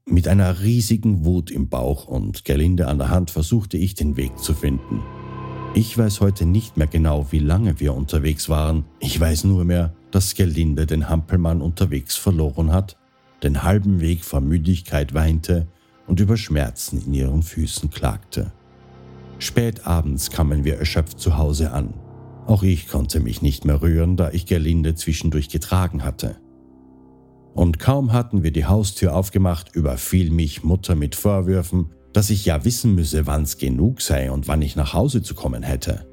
Mit 0.06 0.28
einer 0.28 0.60
riesigen 0.60 1.24
Wut 1.24 1.50
im 1.50 1.68
Bauch 1.68 2.06
und 2.06 2.44
Gerlinde 2.44 2.88
an 2.88 2.98
der 2.98 3.10
Hand 3.10 3.30
versuchte 3.30 3.76
ich 3.76 3.94
den 3.94 4.16
Weg 4.16 4.38
zu 4.38 4.54
finden. 4.54 5.02
Ich 5.74 5.98
weiß 5.98 6.20
heute 6.20 6.46
nicht 6.46 6.78
mehr 6.78 6.86
genau, 6.86 7.26
wie 7.32 7.38
lange 7.38 7.80
wir 7.80 7.92
unterwegs 7.94 8.48
waren. 8.48 8.86
Ich 8.98 9.20
weiß 9.20 9.44
nur 9.44 9.64
mehr, 9.66 9.94
dass 10.10 10.34
Gerlinde 10.34 10.86
den 10.86 11.10
Hampelmann 11.10 11.60
unterwegs 11.60 12.16
verloren 12.16 12.72
hat, 12.72 12.96
den 13.42 13.62
halben 13.62 14.00
Weg 14.00 14.24
vor 14.24 14.40
Müdigkeit 14.40 15.12
weinte 15.12 15.66
und 16.06 16.20
über 16.20 16.36
Schmerzen 16.36 17.02
in 17.04 17.14
ihren 17.14 17.42
Füßen 17.42 17.90
klagte. 17.90 18.52
Spät 19.38 19.86
abends 19.86 20.30
kamen 20.30 20.64
wir 20.64 20.78
erschöpft 20.78 21.20
zu 21.20 21.36
Hause 21.36 21.72
an. 21.72 21.94
Auch 22.46 22.62
ich 22.62 22.88
konnte 22.88 23.20
mich 23.20 23.42
nicht 23.42 23.64
mehr 23.64 23.82
rühren, 23.82 24.16
da 24.16 24.30
ich 24.30 24.46
Gerlinde 24.46 24.94
zwischendurch 24.94 25.48
getragen 25.48 26.04
hatte. 26.04 26.36
Und 27.54 27.78
kaum 27.78 28.12
hatten 28.12 28.42
wir 28.42 28.52
die 28.52 28.66
Haustür 28.66 29.14
aufgemacht, 29.14 29.74
überfiel 29.74 30.30
mich 30.30 30.62
Mutter 30.62 30.94
mit 30.94 31.14
Vorwürfen, 31.14 31.92
dass 32.12 32.30
ich 32.30 32.44
ja 32.44 32.64
wissen 32.64 32.94
müsse, 32.94 33.26
wann's 33.26 33.58
genug 33.58 34.00
sei 34.00 34.30
und 34.30 34.48
wann 34.48 34.62
ich 34.62 34.76
nach 34.76 34.94
Hause 34.94 35.22
zu 35.22 35.34
kommen 35.34 35.62
hätte. 35.62 36.06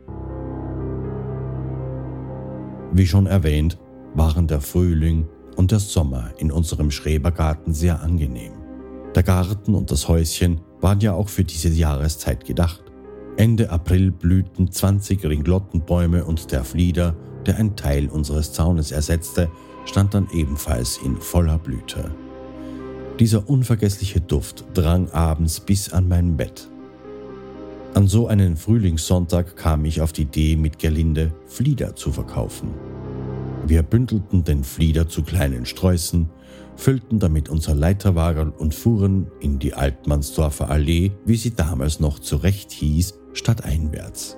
Wie 2.91 3.07
schon 3.07 3.25
erwähnt, 3.25 3.77
waren 4.13 4.47
der 4.47 4.61
Frühling 4.61 5.27
und 5.55 5.71
der 5.71 5.79
Sommer 5.79 6.31
in 6.37 6.51
unserem 6.51 6.91
Schrebergarten 6.91 7.73
sehr 7.73 8.01
angenehm. 8.01 8.62
Der 9.15 9.23
Garten 9.23 9.75
und 9.75 9.91
das 9.91 10.07
Häuschen 10.07 10.61
waren 10.81 10.99
ja 10.99 11.13
auch 11.13 11.29
für 11.29 11.43
diese 11.43 11.69
Jahreszeit 11.69 12.45
gedacht. 12.45 12.83
Ende 13.37 13.69
April 13.69 14.11
blühten 14.11 14.71
20 14.71 15.23
Ringlottenbäume 15.23 16.25
und 16.25 16.51
der 16.51 16.63
Flieder, 16.63 17.15
der 17.45 17.57
ein 17.57 17.75
Teil 17.75 18.09
unseres 18.09 18.53
Zaunes 18.53 18.91
ersetzte, 18.91 19.49
stand 19.85 20.13
dann 20.13 20.27
ebenfalls 20.33 20.99
in 21.03 21.17
voller 21.17 21.59
Blüte. 21.59 22.11
Dieser 23.19 23.47
unvergessliche 23.47 24.21
Duft 24.21 24.65
drang 24.73 25.09
abends 25.11 25.59
bis 25.59 25.93
an 25.93 26.07
mein 26.07 26.35
Bett. 26.35 26.67
An 27.93 28.07
so 28.07 28.27
einen 28.27 28.57
Frühlingssonntag 28.57 29.55
kam 29.55 29.85
ich 29.85 30.01
auf 30.01 30.11
die 30.13 30.23
Idee, 30.23 30.55
mit 30.55 30.79
Gerlinde 30.79 31.31
Flieder 31.45 31.95
zu 31.95 32.11
verkaufen. 32.11 32.69
Wir 33.65 33.81
bündelten 33.81 34.43
den 34.43 34.63
Flieder 34.63 35.07
zu 35.07 35.23
kleinen 35.23 35.65
Sträußen, 35.65 36.29
füllten 36.75 37.19
damit 37.19 37.49
unser 37.49 37.75
Leiterwagen 37.75 38.51
und 38.51 38.75
fuhren 38.75 39.27
in 39.39 39.59
die 39.59 39.73
Altmannsdorfer 39.73 40.69
Allee, 40.69 41.11
wie 41.25 41.35
sie 41.35 41.55
damals 41.55 41.99
noch 41.99 42.19
zurecht 42.19 42.71
hieß, 42.71 43.19
stadteinwärts. 43.33 44.37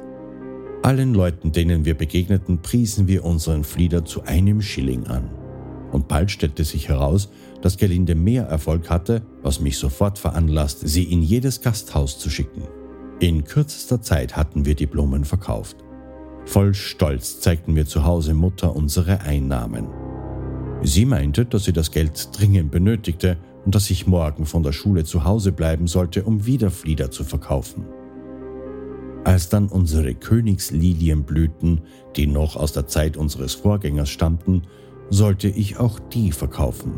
Allen 0.83 1.15
Leuten, 1.15 1.51
denen 1.51 1.85
wir 1.85 1.95
begegneten, 1.95 2.61
priesen 2.61 3.07
wir 3.07 3.25
unseren 3.25 3.63
Flieder 3.63 4.05
zu 4.05 4.23
einem 4.23 4.61
Schilling 4.61 5.07
an. 5.07 5.31
Und 5.91 6.07
bald 6.07 6.29
stellte 6.29 6.63
sich 6.63 6.89
heraus, 6.89 7.29
dass 7.61 7.77
Gerlinde 7.77 8.13
mehr 8.13 8.43
Erfolg 8.43 8.89
hatte, 8.89 9.23
was 9.41 9.59
mich 9.59 9.77
sofort 9.77 10.19
veranlasste, 10.19 10.87
sie 10.87 11.03
in 11.03 11.23
jedes 11.23 11.61
Gasthaus 11.61 12.19
zu 12.19 12.29
schicken. 12.29 12.63
In 13.19 13.45
kürzester 13.45 14.01
Zeit 14.01 14.35
hatten 14.35 14.65
wir 14.65 14.75
die 14.75 14.85
Blumen 14.87 15.25
verkauft. 15.25 15.84
Voll 16.45 16.73
Stolz 16.73 17.39
zeigten 17.39 17.75
wir 17.75 17.85
zu 17.85 18.05
Hause 18.05 18.33
Mutter 18.33 18.75
unsere 18.75 19.21
Einnahmen. 19.21 19.87
Sie 20.83 21.05
meinte, 21.05 21.45
dass 21.45 21.63
sie 21.63 21.73
das 21.73 21.91
Geld 21.91 22.29
dringend 22.37 22.71
benötigte 22.71 23.37
und 23.65 23.73
dass 23.73 23.89
ich 23.89 24.05
morgen 24.05 24.45
von 24.45 24.61
der 24.61 24.71
Schule 24.71 25.03
zu 25.03 25.23
Hause 25.23 25.51
bleiben 25.51 25.87
sollte, 25.87 26.23
um 26.23 26.45
wieder 26.45 26.69
Flieder 26.69 27.09
zu 27.09 27.23
verkaufen. 27.23 27.85
Als 29.23 29.49
dann 29.49 29.69
unsere 29.69 30.13
Königslilien 30.13 31.23
blühten, 31.23 31.81
die 32.15 32.27
noch 32.27 32.55
aus 32.55 32.73
der 32.73 32.85
Zeit 32.85 33.17
unseres 33.17 33.55
Vorgängers 33.55 34.09
stammten, 34.09 34.61
sollte 35.09 35.47
ich 35.47 35.77
auch 35.77 35.99
die 35.99 36.31
verkaufen. 36.31 36.93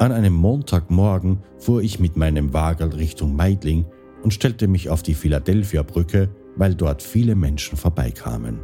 An 0.00 0.10
einem 0.10 0.34
Montagmorgen 0.34 1.38
fuhr 1.58 1.82
ich 1.82 2.00
mit 2.00 2.16
meinem 2.16 2.52
Wagen 2.52 2.92
Richtung 2.92 3.36
Meidling 3.36 3.84
und 4.24 4.34
stellte 4.34 4.66
mich 4.66 4.90
auf 4.90 5.04
die 5.04 5.14
Philadelphia-Brücke, 5.14 6.28
weil 6.56 6.74
dort 6.74 7.02
viele 7.02 7.34
Menschen 7.34 7.76
vorbeikamen. 7.76 8.60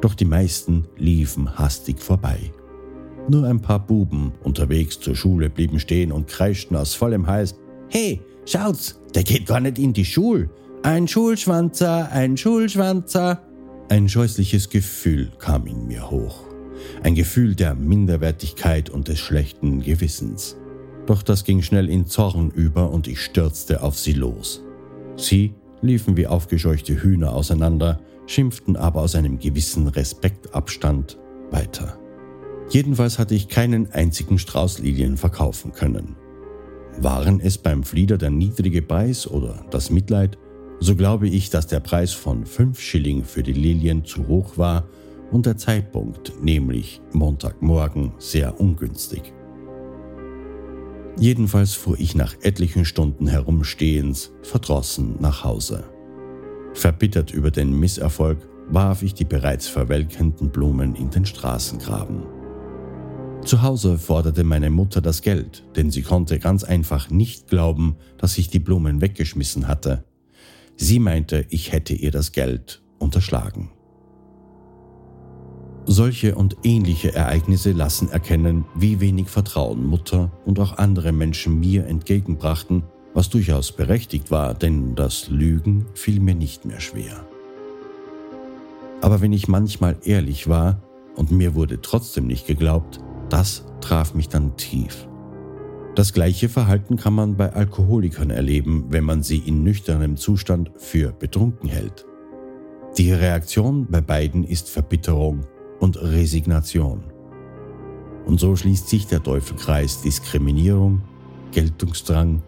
Doch 0.00 0.14
die 0.14 0.24
meisten 0.24 0.86
liefen 0.96 1.58
hastig 1.58 2.00
vorbei. 2.00 2.38
Nur 3.28 3.46
ein 3.46 3.60
paar 3.60 3.84
Buben 3.84 4.32
unterwegs 4.42 5.00
zur 5.00 5.14
Schule 5.14 5.50
blieben 5.50 5.80
stehen 5.80 6.12
und 6.12 6.28
kreischten 6.28 6.76
aus 6.76 6.94
vollem 6.94 7.26
Hals: 7.26 7.54
Hey, 7.88 8.20
schaut's, 8.46 9.00
der 9.14 9.24
geht 9.24 9.46
gar 9.46 9.60
nicht 9.60 9.78
in 9.78 9.92
die 9.92 10.04
Schule. 10.04 10.50
Ein 10.82 11.08
Schulschwanzer, 11.08 12.10
ein 12.12 12.36
Schulschwanzer. 12.36 13.42
Ein 13.88 14.08
scheußliches 14.08 14.70
Gefühl 14.70 15.32
kam 15.38 15.66
in 15.66 15.88
mir 15.88 16.10
hoch 16.10 16.48
ein 17.02 17.14
Gefühl 17.14 17.54
der 17.54 17.74
Minderwertigkeit 17.74 18.90
und 18.90 19.08
des 19.08 19.18
schlechten 19.18 19.80
Gewissens. 19.82 20.56
Doch 21.06 21.22
das 21.22 21.44
ging 21.44 21.62
schnell 21.62 21.88
in 21.88 22.06
Zorn 22.06 22.50
über 22.50 22.90
und 22.90 23.08
ich 23.08 23.20
stürzte 23.20 23.82
auf 23.82 23.98
sie 23.98 24.12
los. 24.12 24.62
Sie 25.16 25.54
liefen 25.80 26.16
wie 26.16 26.26
aufgescheuchte 26.26 27.02
Hühner 27.02 27.32
auseinander, 27.32 28.00
schimpften 28.26 28.76
aber 28.76 29.02
aus 29.02 29.14
einem 29.14 29.38
gewissen 29.38 29.88
Respektabstand 29.88 31.18
weiter. 31.50 31.98
Jedenfalls 32.70 33.18
hatte 33.18 33.34
ich 33.34 33.48
keinen 33.48 33.90
einzigen 33.92 34.38
Strauß 34.38 34.80
Lilien 34.80 35.16
verkaufen 35.16 35.72
können. 35.72 36.16
Waren 37.00 37.40
es 37.40 37.56
beim 37.58 37.82
Flieder 37.82 38.18
der 38.18 38.30
niedrige 38.30 38.82
Preis 38.82 39.26
oder 39.26 39.64
das 39.70 39.90
Mitleid, 39.90 40.36
so 40.80 40.94
glaube 40.94 41.28
ich, 41.28 41.50
dass 41.50 41.66
der 41.66 41.80
Preis 41.80 42.12
von 42.12 42.44
fünf 42.44 42.80
Schilling 42.80 43.24
für 43.24 43.42
die 43.42 43.52
Lilien 43.52 44.04
zu 44.04 44.28
hoch 44.28 44.58
war 44.58 44.88
und 45.30 45.46
der 45.46 45.56
Zeitpunkt, 45.56 46.32
nämlich 46.42 47.00
Montagmorgen, 47.12 48.12
sehr 48.18 48.60
ungünstig. 48.60 49.32
Jedenfalls 51.20 51.74
fuhr 51.74 51.98
ich 51.98 52.14
nach 52.14 52.34
etlichen 52.42 52.84
Stunden 52.84 53.26
Herumstehens 53.26 54.30
verdrossen 54.42 55.16
nach 55.20 55.42
Hause. 55.42 55.84
Verbittert 56.74 57.32
über 57.32 57.50
den 57.50 57.78
Misserfolg 57.78 58.38
warf 58.68 59.02
ich 59.02 59.14
die 59.14 59.24
bereits 59.24 59.66
verwelkenden 59.66 60.50
Blumen 60.50 60.94
in 60.94 61.10
den 61.10 61.26
Straßengraben. 61.26 62.22
Zu 63.44 63.62
Hause 63.62 63.98
forderte 63.98 64.44
meine 64.44 64.70
Mutter 64.70 65.00
das 65.00 65.22
Geld, 65.22 65.64
denn 65.74 65.90
sie 65.90 66.02
konnte 66.02 66.38
ganz 66.38 66.64
einfach 66.64 67.10
nicht 67.10 67.48
glauben, 67.48 67.96
dass 68.18 68.38
ich 68.38 68.50
die 68.50 68.58
Blumen 68.58 69.00
weggeschmissen 69.00 69.66
hatte. 69.66 70.04
Sie 70.76 70.98
meinte, 71.00 71.46
ich 71.48 71.72
hätte 71.72 71.94
ihr 71.94 72.10
das 72.10 72.32
Geld 72.32 72.82
unterschlagen. 72.98 73.70
Solche 75.90 76.34
und 76.34 76.58
ähnliche 76.64 77.14
Ereignisse 77.14 77.72
lassen 77.72 78.10
erkennen, 78.10 78.66
wie 78.74 79.00
wenig 79.00 79.28
Vertrauen 79.28 79.86
Mutter 79.86 80.30
und 80.44 80.60
auch 80.60 80.76
andere 80.76 81.12
Menschen 81.12 81.60
mir 81.60 81.86
entgegenbrachten, 81.86 82.82
was 83.14 83.30
durchaus 83.30 83.72
berechtigt 83.72 84.30
war, 84.30 84.52
denn 84.52 84.94
das 84.96 85.30
Lügen 85.30 85.86
fiel 85.94 86.20
mir 86.20 86.34
nicht 86.34 86.66
mehr 86.66 86.80
schwer. 86.80 87.26
Aber 89.00 89.22
wenn 89.22 89.32
ich 89.32 89.48
manchmal 89.48 89.96
ehrlich 90.04 90.46
war 90.46 90.82
und 91.16 91.30
mir 91.30 91.54
wurde 91.54 91.80
trotzdem 91.80 92.26
nicht 92.26 92.46
geglaubt, 92.46 92.98
das 93.30 93.64
traf 93.80 94.12
mich 94.12 94.28
dann 94.28 94.58
tief. 94.58 95.08
Das 95.94 96.12
gleiche 96.12 96.50
Verhalten 96.50 96.96
kann 96.96 97.14
man 97.14 97.38
bei 97.38 97.54
Alkoholikern 97.54 98.28
erleben, 98.28 98.84
wenn 98.90 99.04
man 99.04 99.22
sie 99.22 99.38
in 99.38 99.62
nüchternem 99.62 100.18
Zustand 100.18 100.70
für 100.76 101.12
betrunken 101.12 101.70
hält. 101.70 102.04
Die 102.98 103.10
Reaktion 103.10 103.86
bei 103.90 104.02
beiden 104.02 104.44
ist 104.44 104.68
Verbitterung 104.68 105.46
und 105.80 106.00
Resignation. 106.00 107.02
Und 108.26 108.40
so 108.40 108.56
schließt 108.56 108.88
sich 108.88 109.06
der 109.06 109.22
Teufelkreis 109.22 110.02
Diskriminierung, 110.02 111.00
Geltungsdrang, 111.52 112.42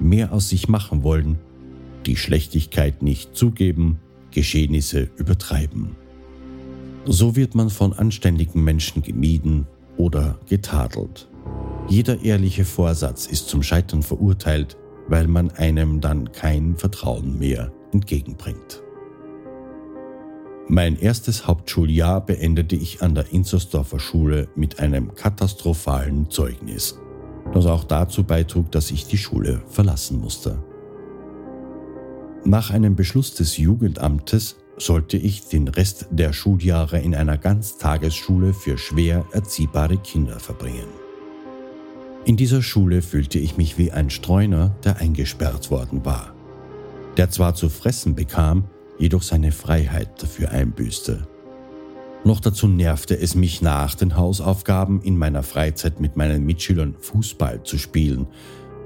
mehr 0.00 0.32
aus 0.32 0.48
sich 0.48 0.68
machen 0.68 1.02
wollen, 1.02 1.38
die 2.06 2.16
Schlechtigkeit 2.16 3.02
nicht 3.02 3.36
zugeben, 3.36 4.00
Geschehnisse 4.30 5.08
übertreiben. 5.16 5.96
So 7.04 7.36
wird 7.36 7.54
man 7.54 7.70
von 7.70 7.92
anständigen 7.92 8.62
Menschen 8.62 9.02
gemieden 9.02 9.66
oder 9.96 10.38
getadelt. 10.48 11.28
Jeder 11.88 12.22
ehrliche 12.22 12.64
Vorsatz 12.64 13.26
ist 13.26 13.48
zum 13.48 13.62
Scheitern 13.62 14.02
verurteilt, 14.02 14.76
weil 15.08 15.26
man 15.26 15.50
einem 15.50 16.00
dann 16.00 16.30
kein 16.32 16.76
Vertrauen 16.76 17.38
mehr 17.38 17.72
entgegenbringt. 17.92 18.82
Mein 20.72 20.96
erstes 21.00 21.48
Hauptschuljahr 21.48 22.24
beendete 22.24 22.76
ich 22.76 23.02
an 23.02 23.16
der 23.16 23.32
Inzersdorfer 23.32 23.98
Schule 23.98 24.46
mit 24.54 24.78
einem 24.78 25.16
katastrophalen 25.16 26.30
Zeugnis, 26.30 26.96
das 27.52 27.66
auch 27.66 27.82
dazu 27.82 28.22
beitrug, 28.22 28.70
dass 28.70 28.92
ich 28.92 29.04
die 29.04 29.18
Schule 29.18 29.62
verlassen 29.66 30.20
musste. 30.20 30.62
Nach 32.44 32.70
einem 32.70 32.94
Beschluss 32.94 33.34
des 33.34 33.56
Jugendamtes 33.56 34.58
sollte 34.76 35.16
ich 35.16 35.48
den 35.48 35.66
Rest 35.66 36.06
der 36.12 36.32
Schuljahre 36.32 37.00
in 37.00 37.16
einer 37.16 37.36
Ganztagesschule 37.36 38.54
für 38.54 38.78
schwer 38.78 39.24
erziehbare 39.32 39.96
Kinder 39.96 40.38
verbringen. 40.38 40.86
In 42.24 42.36
dieser 42.36 42.62
Schule 42.62 43.02
fühlte 43.02 43.40
ich 43.40 43.56
mich 43.56 43.76
wie 43.76 43.90
ein 43.90 44.08
Streuner, 44.08 44.76
der 44.84 44.98
eingesperrt 44.98 45.72
worden 45.72 46.04
war, 46.04 46.32
der 47.16 47.28
zwar 47.28 47.56
zu 47.56 47.68
fressen 47.68 48.14
bekam, 48.14 48.66
jedoch 49.00 49.22
seine 49.22 49.50
Freiheit 49.50 50.22
dafür 50.22 50.50
einbüßte. 50.50 51.26
Noch 52.22 52.38
dazu 52.38 52.68
nervte 52.68 53.18
es 53.18 53.34
mich 53.34 53.62
nach 53.62 53.94
den 53.94 54.16
Hausaufgaben 54.16 55.00
in 55.00 55.16
meiner 55.16 55.42
Freizeit 55.42 56.00
mit 56.00 56.16
meinen 56.16 56.44
Mitschülern 56.44 56.94
Fußball 56.98 57.62
zu 57.62 57.78
spielen, 57.78 58.26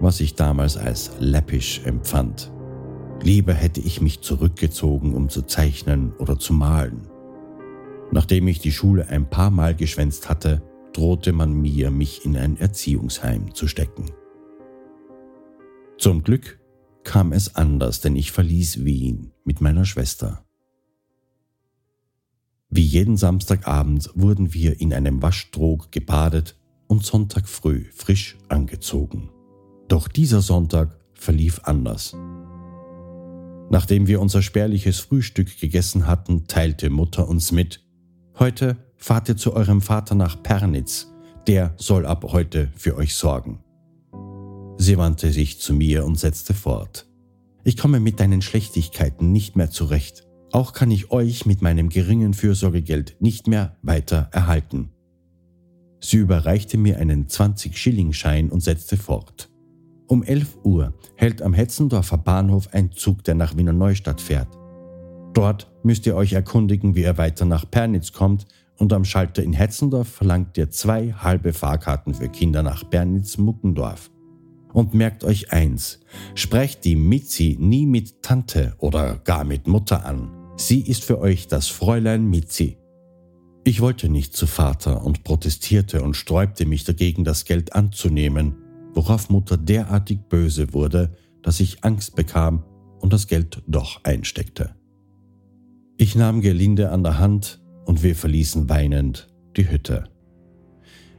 was 0.00 0.20
ich 0.20 0.36
damals 0.36 0.76
als 0.76 1.10
läppisch 1.18 1.80
empfand. 1.84 2.52
Lieber 3.22 3.52
hätte 3.52 3.80
ich 3.80 4.00
mich 4.00 4.20
zurückgezogen, 4.20 5.14
um 5.14 5.28
zu 5.28 5.42
zeichnen 5.42 6.12
oder 6.18 6.38
zu 6.38 6.52
malen. 6.52 7.08
Nachdem 8.12 8.46
ich 8.46 8.60
die 8.60 8.72
Schule 8.72 9.08
ein 9.08 9.28
paar 9.28 9.50
Mal 9.50 9.74
geschwänzt 9.74 10.28
hatte, 10.28 10.62
drohte 10.92 11.32
man 11.32 11.52
mir, 11.52 11.90
mich 11.90 12.24
in 12.24 12.36
ein 12.36 12.56
Erziehungsheim 12.56 13.52
zu 13.54 13.66
stecken. 13.66 14.06
Zum 15.98 16.22
Glück 16.22 16.58
kam 17.04 17.32
es 17.32 17.54
anders, 17.54 18.00
denn 18.00 18.16
ich 18.16 18.32
verließ 18.32 18.84
Wien 18.84 19.32
mit 19.44 19.60
meiner 19.60 19.84
Schwester. 19.84 20.44
Wie 22.70 22.82
jeden 22.82 23.16
Samstagabend 23.16 24.10
wurden 24.14 24.52
wir 24.52 24.80
in 24.80 24.92
einem 24.92 25.22
Waschtrog 25.22 25.92
gebadet 25.92 26.56
und 26.88 27.04
Sonntag 27.04 27.48
früh 27.48 27.84
frisch 27.94 28.36
angezogen. 28.48 29.30
Doch 29.88 30.08
dieser 30.08 30.40
Sonntag 30.40 30.98
verlief 31.14 31.60
anders. 31.64 32.16
Nachdem 33.70 34.06
wir 34.06 34.20
unser 34.20 34.42
spärliches 34.42 35.00
Frühstück 35.00 35.58
gegessen 35.58 36.06
hatten, 36.06 36.46
teilte 36.46 36.90
Mutter 36.90 37.28
uns 37.28 37.52
mit, 37.52 37.82
heute 38.38 38.76
fahrt 38.96 39.28
ihr 39.28 39.36
zu 39.36 39.54
eurem 39.54 39.80
Vater 39.80 40.14
nach 40.14 40.42
Pernitz, 40.42 41.12
der 41.46 41.74
soll 41.76 42.06
ab 42.06 42.24
heute 42.24 42.70
für 42.76 42.96
euch 42.96 43.14
sorgen. 43.14 43.63
Sie 44.76 44.98
wandte 44.98 45.30
sich 45.30 45.60
zu 45.60 45.72
mir 45.72 46.04
und 46.04 46.18
setzte 46.18 46.54
fort. 46.54 47.06
Ich 47.62 47.76
komme 47.76 48.00
mit 48.00 48.20
deinen 48.20 48.42
Schlechtigkeiten 48.42 49.32
nicht 49.32 49.56
mehr 49.56 49.70
zurecht. 49.70 50.26
Auch 50.52 50.72
kann 50.72 50.90
ich 50.90 51.10
euch 51.10 51.46
mit 51.46 51.62
meinem 51.62 51.88
geringen 51.88 52.34
Fürsorgegeld 52.34 53.16
nicht 53.20 53.46
mehr 53.46 53.76
weiter 53.82 54.28
erhalten. 54.32 54.90
Sie 56.00 56.18
überreichte 56.18 56.76
mir 56.76 56.98
einen 56.98 57.26
20-Schilling-Schein 57.26 58.50
und 58.50 58.60
setzte 58.62 58.96
fort. 58.96 59.48
Um 60.06 60.22
11 60.22 60.58
Uhr 60.62 60.92
hält 61.16 61.40
am 61.40 61.54
Hetzendorfer 61.54 62.18
Bahnhof 62.18 62.68
ein 62.72 62.92
Zug, 62.92 63.24
der 63.24 63.34
nach 63.34 63.56
Wiener 63.56 63.72
Neustadt 63.72 64.20
fährt. 64.20 64.48
Dort 65.32 65.72
müsst 65.82 66.06
ihr 66.06 66.14
euch 66.14 66.34
erkundigen, 66.34 66.94
wie 66.94 67.02
ihr 67.02 67.16
weiter 67.16 67.46
nach 67.46 67.68
Pernitz 67.70 68.12
kommt 68.12 68.46
und 68.76 68.92
am 68.92 69.04
Schalter 69.04 69.42
in 69.42 69.54
Hetzendorf 69.54 70.08
verlangt 70.08 70.58
ihr 70.58 70.70
zwei 70.70 71.12
halbe 71.12 71.52
Fahrkarten 71.52 72.14
für 72.14 72.28
Kinder 72.28 72.62
nach 72.62 72.84
Bernitz-Muckendorf. 72.84 74.10
Und 74.74 74.92
merkt 74.92 75.22
euch 75.22 75.52
eins, 75.52 76.00
sprecht 76.34 76.84
die 76.84 76.96
Mitzi 76.96 77.56
nie 77.60 77.86
mit 77.86 78.22
Tante 78.22 78.74
oder 78.78 79.18
gar 79.18 79.44
mit 79.44 79.68
Mutter 79.68 80.04
an. 80.04 80.28
Sie 80.56 80.80
ist 80.80 81.04
für 81.04 81.20
euch 81.20 81.46
das 81.46 81.68
Fräulein 81.68 82.28
Mitzi. 82.28 82.76
Ich 83.62 83.80
wollte 83.80 84.08
nicht 84.08 84.36
zu 84.36 84.46
Vater 84.46 85.04
und 85.04 85.22
protestierte 85.22 86.02
und 86.02 86.16
sträubte 86.16 86.66
mich 86.66 86.82
dagegen, 86.82 87.22
das 87.22 87.44
Geld 87.44 87.72
anzunehmen, 87.72 88.56
worauf 88.92 89.30
Mutter 89.30 89.56
derartig 89.56 90.18
böse 90.28 90.74
wurde, 90.74 91.16
dass 91.40 91.60
ich 91.60 91.84
Angst 91.84 92.16
bekam 92.16 92.64
und 92.98 93.12
das 93.12 93.28
Geld 93.28 93.62
doch 93.68 94.02
einsteckte. 94.02 94.74
Ich 95.98 96.16
nahm 96.16 96.40
Gelinde 96.40 96.90
an 96.90 97.04
der 97.04 97.18
Hand 97.18 97.62
und 97.84 98.02
wir 98.02 98.16
verließen 98.16 98.68
weinend 98.68 99.28
die 99.56 99.70
Hütte. 99.70 100.08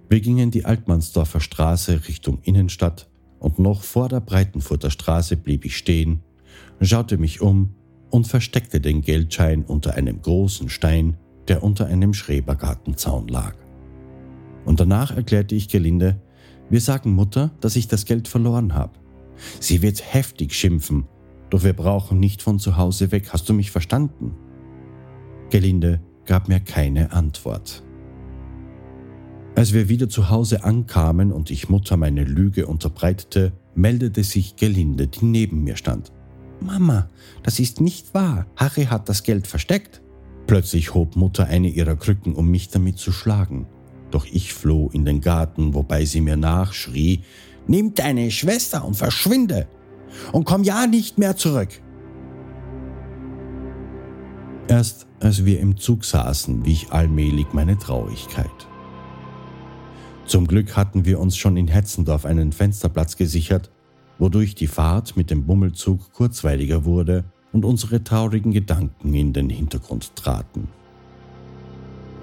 Wir 0.10 0.20
gingen 0.20 0.52
die 0.52 0.66
Altmannsdorfer 0.66 1.40
Straße 1.40 2.08
Richtung 2.10 2.40
Innenstadt 2.44 3.10
und 3.46 3.60
noch 3.60 3.84
vor 3.84 4.10
der 4.10 4.22
Breitenfurter 4.22 4.90
Straße 4.90 5.38
blieb 5.38 5.66
ich 5.66 5.78
stehen, 5.78 6.24
schaute 6.82 7.20
mich 7.20 7.42
um 7.42 7.76
und 8.10 8.28
versteckte 8.28 8.82
den 8.82 9.02
Geldschein 9.02 9.64
unter 9.64 9.94
einem 9.94 10.20
großen 10.20 10.68
Stein, 10.68 11.18
der 11.48 11.62
unter 11.62 11.86
einem 11.86 12.16
Schrebergartenzaun 12.16 13.28
lag. 13.28 13.54
Und 14.66 14.80
danach 14.80 15.16
erklärte 15.16 15.54
ich 15.54 15.70
gelinde, 15.70 16.20
wir 16.72 16.82
sagen 16.82 17.14
Mutter, 17.14 17.52
dass 17.62 17.76
ich 17.76 17.88
das 17.88 18.06
Geld 18.06 18.28
verloren 18.28 18.74
habe. 18.74 18.98
Sie 19.60 19.84
wird 19.84 20.12
heftig 20.12 20.56
schimpfen, 20.56 21.06
doch 21.52 21.64
wir 21.64 21.74
brauchen 21.74 22.20
nicht 22.20 22.42
von 22.42 22.58
zu 22.58 22.78
Hause 22.78 23.12
weg, 23.12 23.30
hast 23.32 23.48
du 23.48 23.54
mich 23.54 23.70
verstanden? 23.70 24.34
Gelinde 25.52 26.02
gab 26.26 26.48
mir 26.48 26.62
keine 26.62 27.12
Antwort. 27.12 27.85
Als 29.56 29.74
wir 29.74 29.88
wieder 29.88 30.10
zu 30.10 30.30
Hause 30.30 30.64
ankamen 30.64 31.32
und 31.32 31.50
ich 31.50 31.70
Mutter 31.70 31.96
meine 31.96 32.24
Lüge 32.24 32.68
unterbreitete, 32.68 33.54
meldete 33.74 34.24
sich 34.24 34.58
Gelinde, 34.58 35.08
die 35.08 35.26
neben 35.26 35.64
mir 35.64 35.78
stand. 35.78 36.12
Mama, 36.60 37.10
das 37.44 37.60
ist 37.60 37.80
nicht 37.80 38.14
wahr. 38.14 38.48
Harry 38.58 38.86
hat 38.86 39.08
das 39.08 39.24
Geld 39.24 39.48
versteckt. 39.48 40.02
Plötzlich 40.48 40.94
hob 40.94 41.16
Mutter 41.16 41.46
eine 41.46 41.70
ihrer 41.70 41.96
Krücken, 41.96 42.36
um 42.36 42.50
mich 42.50 42.70
damit 42.70 42.98
zu 42.98 43.12
schlagen. 43.12 43.68
Doch 44.12 44.26
ich 44.26 44.54
floh 44.54 44.90
in 44.94 45.06
den 45.06 45.22
Garten, 45.22 45.74
wobei 45.74 46.06
sie 46.06 46.22
mir 46.22 46.38
nachschrie, 46.38 47.22
Nimm 47.68 47.94
deine 47.94 48.30
Schwester 48.30 48.86
und 48.86 48.96
verschwinde 48.96 49.68
und 50.32 50.46
komm 50.46 50.64
ja 50.64 50.88
nicht 50.88 51.18
mehr 51.18 51.36
zurück. 51.36 51.70
Erst 54.68 55.08
als 55.20 55.46
wir 55.46 55.60
im 55.60 55.78
Zug 55.78 56.06
saßen, 56.06 56.66
wich 56.66 56.92
allmählich 56.92 57.48
meine 57.54 57.78
Traurigkeit. 57.78 58.68
Zum 60.26 60.48
Glück 60.48 60.76
hatten 60.76 61.06
wir 61.06 61.20
uns 61.20 61.38
schon 61.38 61.56
in 61.56 61.68
Hetzendorf 61.68 62.26
einen 62.26 62.52
Fensterplatz 62.52 63.16
gesichert, 63.16 63.70
wodurch 64.18 64.56
die 64.56 64.68
Fahrt 64.68 65.16
mit 65.16 65.30
dem 65.30 65.46
Bummelzug 65.46 66.12
kurzweiliger 66.14 66.84
wurde 66.84 67.26
und 67.52 67.64
unsere 67.64 68.04
traurigen 68.04 68.52
Gedanken 68.52 69.14
in 69.14 69.34
den 69.34 69.50
Hintergrund 69.50 70.16
traten. 70.16 70.68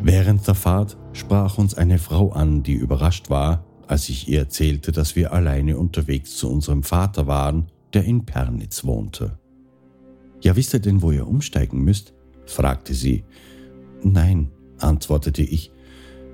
Während 0.01 0.47
der 0.47 0.57
Fahrt 0.57 0.97
sprach 1.13 1.59
uns 1.59 1.75
eine 1.75 1.99
Frau 1.99 2.33
an, 2.33 2.65
die 2.65 2.75
überrascht 2.75 3.31
war, 3.31 3.65
als 3.87 4.09
ich 4.09 4.29
ihr 4.29 4.41
erzählte, 4.41 4.91
dass 4.91 5.15
wir 5.15 5.33
alleine 5.33 5.79
unterwegs 5.79 6.37
zu 6.37 6.51
unserem 6.51 6.83
Vater 6.83 7.29
waren, 7.29 7.67
der 7.95 8.05
in 8.05 8.25
Pernitz 8.25 8.85
wohnte. 8.85 9.39
Ja, 10.41 10.57
wisst 10.57 10.75
ihr 10.75 10.81
denn, 10.81 11.03
wo 11.03 11.13
ihr 11.13 11.27
umsteigen 11.27 11.85
müsst? 11.85 12.15
fragte 12.47 12.95
sie. 12.95 13.25
Nein, 14.03 14.51
antwortete 14.79 15.43
ich, 15.43 15.72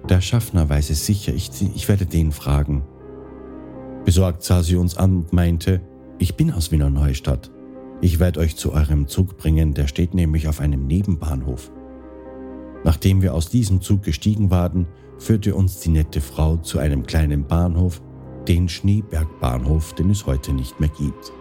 Der 0.09 0.21
Schaffner 0.21 0.69
weiß 0.69 0.91
es 0.91 1.07
sicher, 1.07 1.35
ich, 1.35 1.51
ich 1.75 1.89
werde 1.89 2.07
den 2.07 2.33
fragen. 2.33 2.83
Besorgt 4.05 4.43
sah 4.43 4.63
sie 4.63 4.77
uns 4.77 4.97
an 4.97 5.17
und 5.17 5.33
meinte, 5.33 5.81
ich 6.19 6.37
bin 6.37 6.51
aus 6.51 6.73
Wiener 6.73 6.91
Neustadt. 6.91 7.51
Ich 8.01 8.19
werde 8.19 8.41
euch 8.41 8.57
zu 8.57 8.73
eurem 8.73 9.09
Zug 9.09 9.37
bringen, 9.37 9.75
der 9.75 9.87
steht 9.87 10.15
nämlich 10.15 10.49
auf 10.49 10.61
einem 10.61 10.87
Nebenbahnhof. 10.87 11.71
Nachdem 12.85 13.23
wir 13.23 13.35
aus 13.35 13.51
diesem 13.51 13.81
Zug 13.81 14.03
gestiegen 14.03 14.51
waren, 14.51 14.87
führte 15.19 15.55
uns 15.55 15.81
die 15.81 15.91
nette 15.91 16.21
Frau 16.21 16.57
zu 16.57 16.79
einem 16.79 17.05
kleinen 17.05 17.45
Bahnhof, 17.45 18.01
den 18.47 18.69
Schneebergbahnhof, 18.69 19.95
den 19.95 20.11
es 20.11 20.27
heute 20.27 20.53
nicht 20.53 20.79
mehr 20.81 20.89
gibt. 20.89 21.33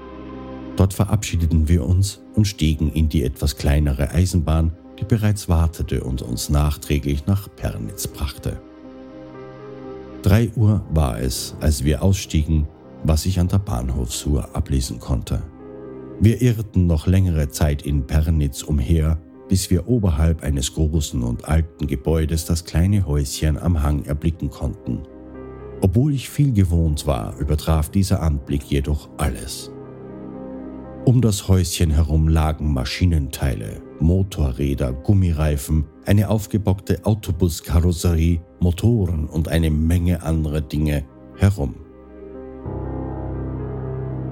Dort 0.76 0.94
verabschiedeten 0.94 1.68
wir 1.68 1.86
uns 1.86 2.22
und 2.36 2.48
stiegen 2.48 2.92
in 2.92 3.08
die 3.08 3.24
etwas 3.24 3.56
kleinere 3.56 4.12
Eisenbahn, 4.12 4.74
die 5.00 5.06
bereits 5.06 5.48
wartete 5.50 6.04
und 6.04 6.22
uns 6.22 6.50
nachträglich 6.50 7.26
nach 7.28 7.48
Pernitz 7.56 8.08
brachte. 8.08 8.60
Drei 10.22 10.50
Uhr 10.56 10.84
war 10.94 11.20
es, 11.20 11.56
als 11.62 11.84
wir 11.84 12.02
ausstiegen, 12.02 12.68
was 13.04 13.26
ich 13.26 13.40
an 13.40 13.48
der 13.48 13.60
Bahnhofsuhr 13.60 14.56
ablesen 14.56 15.00
konnte. 15.00 15.42
Wir 16.20 16.42
irrten 16.42 16.88
noch 16.88 17.06
längere 17.06 17.50
Zeit 17.50 17.84
in 17.84 18.08
Pernitz 18.08 18.64
umher, 18.64 19.20
bis 19.48 19.70
wir 19.70 19.88
oberhalb 19.88 20.44
eines 20.44 20.74
großen 20.74 21.22
und 21.22 21.48
alten 21.48 21.88
Gebäudes 21.88 22.46
das 22.46 22.66
kleine 22.66 23.06
Häuschen 23.06 23.58
am 23.58 23.84
Hang 23.84 24.04
erblicken 24.06 24.50
konnten. 24.50 25.04
Obwohl 25.80 26.14
ich 26.14 26.30
viel 26.30 26.52
gewohnt 26.54 27.06
war, 27.06 27.38
übertraf 27.38 27.90
dieser 27.90 28.22
Anblick 28.22 28.64
jedoch 28.64 29.10
alles. 29.18 29.72
Um 31.06 31.22
das 31.22 31.48
Häuschen 31.48 31.92
herum 31.92 32.28
lagen 32.28 32.74
Maschinenteile, 32.74 33.82
Motorräder, 34.00 34.94
Gummireifen, 34.94 35.86
eine 36.06 36.30
aufgebockte 36.30 37.06
Autobuskarosserie, 37.06 38.42
Motoren 38.60 39.28
und 39.28 39.48
eine 39.48 39.70
Menge 39.70 40.24
anderer 40.24 40.62
Dinge 40.62 41.06
herum. 41.36 41.76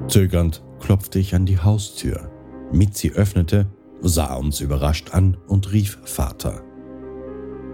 Zögernd 0.07 0.63
klopfte 0.79 1.19
ich 1.19 1.33
an 1.35 1.45
die 1.45 1.59
Haustür. 1.59 2.29
Mitzi 2.71 3.11
öffnete, 3.11 3.67
sah 4.01 4.35
uns 4.35 4.61
überrascht 4.61 5.13
an 5.13 5.37
und 5.47 5.71
rief 5.71 5.97
Vater. 6.03 6.61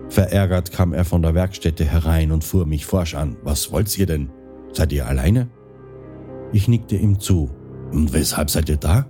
Verärgert 0.09 0.71
kam 0.71 0.93
er 0.93 1.05
von 1.05 1.21
der 1.21 1.33
Werkstätte 1.33 1.85
herein 1.85 2.31
und 2.31 2.43
fuhr 2.43 2.65
mich 2.65 2.85
forsch 2.85 3.15
an. 3.15 3.37
Was 3.43 3.71
wollt 3.71 3.97
ihr 3.97 4.05
denn? 4.05 4.29
Seid 4.73 4.91
ihr 4.91 5.07
alleine? 5.07 5.49
Ich 6.53 6.67
nickte 6.67 6.95
ihm 6.95 7.19
zu. 7.19 7.49
Und 7.91 8.13
weshalb 8.13 8.49
seid 8.49 8.69
ihr 8.69 8.77
da? 8.77 9.09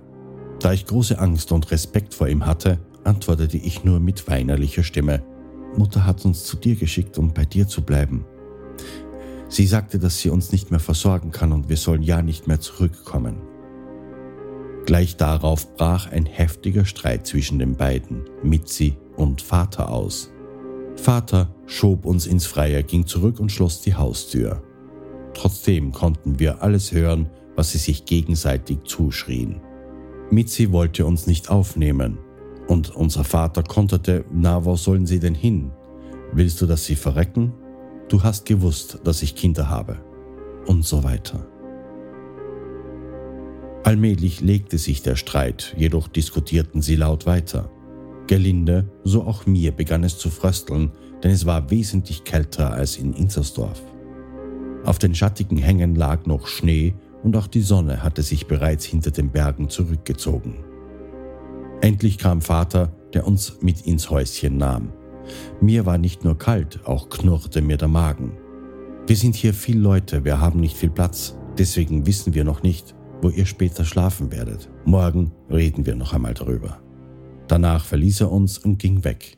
Da 0.62 0.72
ich 0.72 0.86
große 0.86 1.18
Angst 1.18 1.50
und 1.50 1.72
Respekt 1.72 2.14
vor 2.14 2.28
ihm 2.28 2.46
hatte, 2.46 2.78
antwortete 3.02 3.56
ich 3.56 3.82
nur 3.82 3.98
mit 3.98 4.28
weinerlicher 4.28 4.84
Stimme. 4.84 5.20
Mutter 5.76 6.06
hat 6.06 6.24
uns 6.24 6.44
zu 6.44 6.56
dir 6.56 6.76
geschickt, 6.76 7.18
um 7.18 7.34
bei 7.34 7.44
dir 7.44 7.66
zu 7.66 7.82
bleiben. 7.82 8.24
Sie 9.48 9.66
sagte, 9.66 9.98
dass 9.98 10.20
sie 10.20 10.30
uns 10.30 10.52
nicht 10.52 10.70
mehr 10.70 10.78
versorgen 10.78 11.32
kann 11.32 11.50
und 11.50 11.68
wir 11.68 11.76
sollen 11.76 12.04
ja 12.04 12.22
nicht 12.22 12.46
mehr 12.46 12.60
zurückkommen. 12.60 13.38
Gleich 14.86 15.16
darauf 15.16 15.74
brach 15.74 16.10
ein 16.12 16.26
heftiger 16.26 16.84
Streit 16.84 17.26
zwischen 17.26 17.58
den 17.58 17.74
beiden, 17.74 18.22
Mitzi 18.44 18.96
und 19.16 19.42
Vater, 19.42 19.90
aus. 19.90 20.30
Vater 20.94 21.52
schob 21.66 22.06
uns 22.06 22.26
ins 22.26 22.46
Freie, 22.46 22.84
ging 22.84 23.04
zurück 23.06 23.40
und 23.40 23.50
schloss 23.50 23.80
die 23.80 23.96
Haustür. 23.96 24.62
Trotzdem 25.34 25.90
konnten 25.90 26.38
wir 26.38 26.62
alles 26.62 26.92
hören, 26.92 27.28
was 27.56 27.72
sie 27.72 27.78
sich 27.78 28.04
gegenseitig 28.04 28.84
zuschrien. 28.84 29.60
Mitzi 30.32 30.72
wollte 30.72 31.04
uns 31.04 31.26
nicht 31.26 31.50
aufnehmen, 31.50 32.18
und 32.66 32.88
unser 32.96 33.22
Vater 33.22 33.62
konterte, 33.62 34.24
na, 34.32 34.64
wo 34.64 34.76
sollen 34.76 35.04
sie 35.04 35.20
denn 35.20 35.34
hin? 35.34 35.72
Willst 36.32 36.62
du, 36.62 36.66
dass 36.66 36.86
sie 36.86 36.96
verrecken? 36.96 37.52
Du 38.08 38.22
hast 38.22 38.46
gewusst, 38.46 39.00
dass 39.04 39.22
ich 39.22 39.34
Kinder 39.34 39.68
habe. 39.68 39.98
Und 40.66 40.86
so 40.86 41.04
weiter. 41.04 41.46
Allmählich 43.84 44.40
legte 44.40 44.78
sich 44.78 45.02
der 45.02 45.16
Streit, 45.16 45.74
jedoch 45.76 46.08
diskutierten 46.08 46.80
sie 46.80 46.96
laut 46.96 47.26
weiter. 47.26 47.70
Gelinde, 48.26 48.88
so 49.04 49.24
auch 49.24 49.44
mir, 49.44 49.72
begann 49.72 50.02
es 50.02 50.16
zu 50.16 50.30
frösteln, 50.30 50.92
denn 51.22 51.32
es 51.32 51.44
war 51.44 51.70
wesentlich 51.70 52.24
kälter 52.24 52.72
als 52.72 52.96
in 52.96 53.12
Inzersdorf. 53.12 53.82
Auf 54.84 54.98
den 54.98 55.14
schattigen 55.14 55.58
Hängen 55.58 55.94
lag 55.94 56.24
noch 56.24 56.46
Schnee 56.46 56.94
und 57.22 57.36
auch 57.36 57.46
die 57.46 57.60
Sonne 57.60 58.02
hatte 58.02 58.22
sich 58.22 58.46
bereits 58.46 58.84
hinter 58.84 59.10
den 59.10 59.30
Bergen 59.30 59.68
zurückgezogen. 59.68 60.64
Endlich 61.80 62.18
kam 62.18 62.40
Vater, 62.40 62.92
der 63.12 63.26
uns 63.26 63.58
mit 63.60 63.82
ins 63.82 64.10
Häuschen 64.10 64.56
nahm. 64.56 64.92
Mir 65.60 65.86
war 65.86 65.98
nicht 65.98 66.24
nur 66.24 66.38
kalt, 66.38 66.80
auch 66.84 67.08
knurrte 67.08 67.62
mir 67.62 67.76
der 67.76 67.88
Magen. 67.88 68.32
Wir 69.06 69.16
sind 69.16 69.34
hier 69.34 69.54
viel 69.54 69.78
Leute, 69.78 70.24
wir 70.24 70.40
haben 70.40 70.60
nicht 70.60 70.76
viel 70.76 70.90
Platz, 70.90 71.36
deswegen 71.58 72.06
wissen 72.06 72.34
wir 72.34 72.44
noch 72.44 72.62
nicht, 72.62 72.94
wo 73.20 73.30
ihr 73.30 73.46
später 73.46 73.84
schlafen 73.84 74.32
werdet. 74.32 74.68
Morgen 74.84 75.32
reden 75.50 75.86
wir 75.86 75.94
noch 75.96 76.12
einmal 76.12 76.34
darüber. 76.34 76.80
Danach 77.48 77.84
verließ 77.84 78.22
er 78.22 78.32
uns 78.32 78.58
und 78.58 78.78
ging 78.78 79.04
weg. 79.04 79.36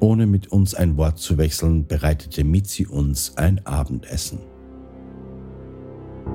Ohne 0.00 0.26
mit 0.26 0.52
uns 0.52 0.74
ein 0.74 0.96
Wort 0.96 1.18
zu 1.18 1.38
wechseln, 1.38 1.86
bereitete 1.86 2.44
Mitzi 2.44 2.86
uns 2.86 3.36
ein 3.36 3.64
Abendessen. 3.66 4.40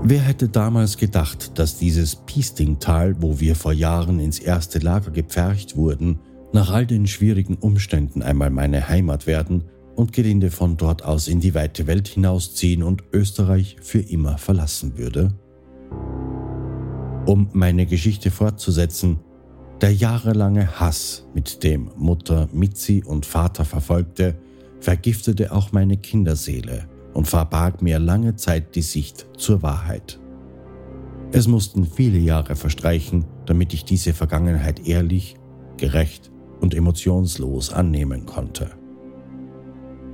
Wer 0.04 0.20
hätte 0.20 0.50
damals 0.50 0.98
gedacht, 0.98 1.60
dass 1.60 1.78
dieses 1.78 2.16
Piestingtal, 2.16 3.16
wo 3.22 3.40
wir 3.40 3.56
vor 3.56 3.74
Jahren 3.74 4.20
ins 4.20 4.40
erste 4.40 4.80
Lager 4.80 5.12
gepfercht 5.12 5.76
wurden, 5.76 6.20
nach 6.54 6.72
all 6.72 6.86
den 6.86 7.08
schwierigen 7.08 7.56
Umständen 7.56 8.24
einmal 8.24 8.50
meine 8.50 8.88
Heimat 8.88 9.28
werden 9.28 9.66
und 9.96 10.14
Gelinde 10.14 10.50
von 10.50 10.78
dort 10.78 11.04
aus 11.04 11.28
in 11.28 11.40
die 11.40 11.54
weite 11.54 11.86
Welt 11.88 12.08
hinausziehen 12.08 12.84
und 12.84 13.04
Österreich 13.14 13.78
für 13.82 14.00
immer 14.00 14.38
verlassen 14.38 14.98
würde? 14.98 15.34
Um 17.28 17.50
meine 17.54 17.86
Geschichte 17.86 18.32
fortzusetzen, 18.32 19.20
der 19.82 19.94
jahrelange 19.94 20.80
Hass, 20.80 21.28
mit 21.34 21.64
dem 21.64 21.92
Mutter 21.96 22.50
Mitzi 22.52 23.04
und 23.06 23.26
Vater 23.26 23.66
verfolgte, 23.66 24.36
vergiftete 24.80 25.52
auch 25.52 25.72
meine 25.72 25.98
Kinderseele 25.98 26.88
und 27.14 27.28
verbarg 27.28 27.82
mir 27.82 28.00
lange 28.00 28.36
Zeit 28.36 28.76
die 28.76 28.82
Sicht 28.82 29.28
zur 29.38 29.62
Wahrheit. 29.62 30.20
Es 31.32 31.48
mussten 31.48 31.86
viele 31.86 32.20
Jahre 32.20 32.56
verstreichen, 32.56 33.26
damit 33.46 33.74
ich 33.74 33.86
diese 33.86 34.14
Vergangenheit 34.14 34.88
ehrlich, 34.88 35.36
gerecht 35.78 36.32
und 36.60 36.74
emotionslos 36.74 37.72
annehmen 37.72 38.26
konnte. 38.26 38.72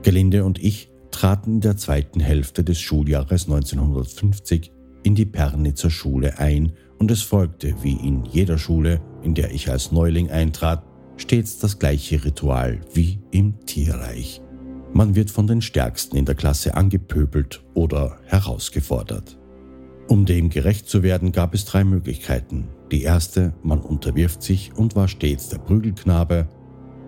Gelinde 0.04 0.46
und 0.46 0.64
ich 0.64 0.90
traten 1.12 1.56
in 1.56 1.62
der 1.62 1.78
zweiten 1.78 2.20
Hälfte 2.20 2.64
des 2.64 2.80
Schuljahres 2.80 3.46
1950 3.46 4.72
in 5.04 5.16
die 5.16 5.26
Pernitzer 5.26 5.90
Schule 5.90 6.38
ein 6.38 6.74
und 7.00 7.12
es 7.12 7.22
folgte, 7.22 7.76
wie 7.82 7.94
in 7.94 8.26
jeder 8.26 8.58
Schule, 8.58 9.02
in 9.24 9.34
der 9.34 9.52
ich 9.52 9.70
als 9.70 9.92
Neuling 9.92 10.30
eintrat, 10.30 10.84
stets 11.18 11.60
das 11.60 11.80
gleiche 11.80 12.24
Ritual 12.24 12.82
wie 12.94 13.20
im 13.32 13.66
Tierreich. 13.66 14.42
Man 14.94 15.16
wird 15.16 15.30
von 15.30 15.48
den 15.48 15.62
Stärksten 15.62 16.16
in 16.16 16.26
der 16.26 16.36
Klasse 16.36 16.76
angepöbelt 16.76 17.64
oder 17.74 18.18
herausgefordert. 18.26 19.38
Um 20.08 20.26
dem 20.26 20.50
gerecht 20.50 20.88
zu 20.90 21.04
werden, 21.04 21.32
gab 21.32 21.54
es 21.54 21.66
drei 21.66 21.84
Möglichkeiten. 21.84 22.70
Die 22.92 23.04
erste, 23.04 23.54
man 23.62 23.82
unterwirft 23.82 24.42
sich 24.42 24.74
und 24.76 24.96
war 24.96 25.08
stets 25.08 25.50
der 25.50 25.58
Prügelknabe, 25.58 26.48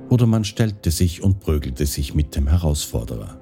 oder 0.09 0.25
man 0.25 0.43
stellte 0.43 0.91
sich 0.91 1.23
und 1.23 1.39
prügelte 1.39 1.86
sich 1.86 2.15
mit 2.15 2.36
dem 2.36 2.47
Herausforderer. 2.47 3.39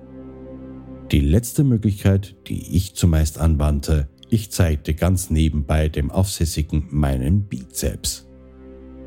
Die 1.11 1.21
letzte 1.21 1.63
Möglichkeit, 1.63 2.35
die 2.47 2.75
ich 2.75 2.93
zumeist 2.93 3.39
anwandte, 3.39 4.09
ich 4.29 4.51
zeigte 4.51 4.93
ganz 4.93 5.29
nebenbei 5.29 5.87
dem 5.87 6.11
Aufsässigen 6.11 6.87
meinen 6.91 7.43
Bizeps. 7.43 8.26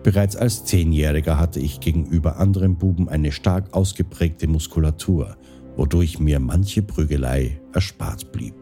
Bereits 0.02 0.34
als 0.34 0.64
Zehnjähriger 0.64 1.38
hatte 1.38 1.60
ich 1.60 1.80
gegenüber 1.80 2.38
anderen 2.38 2.76
Buben 2.76 3.08
eine 3.08 3.32
stark 3.32 3.74
ausgeprägte 3.74 4.46
Muskulatur, 4.46 5.36
wodurch 5.76 6.18
mir 6.18 6.40
manche 6.40 6.82
Prügelei 6.82 7.60
erspart 7.72 8.32
blieb. 8.32 8.54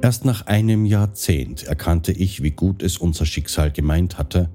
Erst 0.00 0.24
nach 0.24 0.46
einem 0.46 0.84
Jahrzehnt 0.84 1.64
erkannte 1.64 2.12
ich, 2.12 2.42
wie 2.42 2.50
gut 2.50 2.82
es 2.82 2.96
unser 2.96 3.26
Schicksal 3.26 3.70
gemeint 3.70 4.18
hatte 4.18 4.50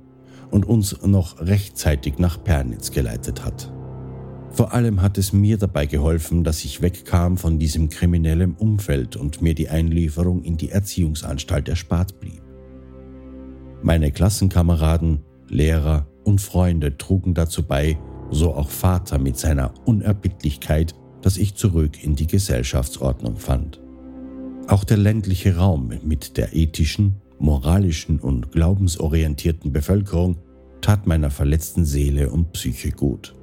und 0.51 0.65
uns 0.65 1.01
noch 1.05 1.39
rechtzeitig 1.39 2.17
nach 2.17 2.43
Pernitz 2.43 2.91
geleitet 2.91 3.45
hat. 3.45 3.71
Vor 4.49 4.73
allem 4.73 5.01
hat 5.01 5.17
es 5.17 5.33
mir 5.33 5.57
dabei 5.57 5.85
geholfen, 5.85 6.43
dass 6.43 6.65
ich 6.65 6.81
wegkam 6.81 7.37
von 7.37 7.59
diesem 7.59 7.89
kriminellen 7.89 8.55
Umfeld 8.55 9.15
und 9.15 9.41
mir 9.41 9.53
die 9.53 9.69
Einlieferung 9.69 10.43
in 10.43 10.57
die 10.57 10.71
Erziehungsanstalt 10.71 11.69
erspart 11.69 12.19
blieb. 12.19 12.41
Meine 13.83 14.11
Klassenkameraden, 14.11 15.23
Lehrer 15.49 16.07
und 16.23 16.41
Freunde 16.41 16.97
trugen 16.97 17.33
dazu 17.33 17.63
bei, 17.63 17.97
so 18.31 18.53
auch 18.53 18.69
Vater 18.69 19.17
mit 19.19 19.37
seiner 19.37 19.73
Unerbittlichkeit, 19.85 20.93
dass 21.21 21.37
ich 21.37 21.55
zurück 21.55 22.03
in 22.03 22.15
die 22.15 22.27
Gesellschaftsordnung 22.27 23.37
fand. 23.37 23.81
Auch 24.67 24.83
der 24.83 24.97
ländliche 24.97 25.55
Raum 25.55 25.93
mit 26.03 26.37
der 26.37 26.53
ethischen, 26.55 27.21
moralischen 27.39 28.19
und 28.19 28.51
glaubensorientierten 28.51 29.71
Bevölkerung 29.71 30.37
tat 30.81 31.07
meiner 31.07 31.31
verletzten 31.31 31.85
Seele 31.85 32.29
und 32.29 32.51
Psyche 32.51 32.91
gut. 32.91 33.33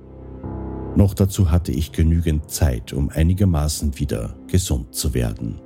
Noch 0.97 1.15
dazu 1.15 1.51
hatte 1.51 1.73
ich 1.73 1.93
genügend 1.93 2.51
Zeit, 2.51 2.93
um 2.93 3.09
einigermaßen 3.09 3.99
wieder 3.99 4.37
gesund 4.47 4.95
zu 4.95 5.15
werden. 5.15 5.61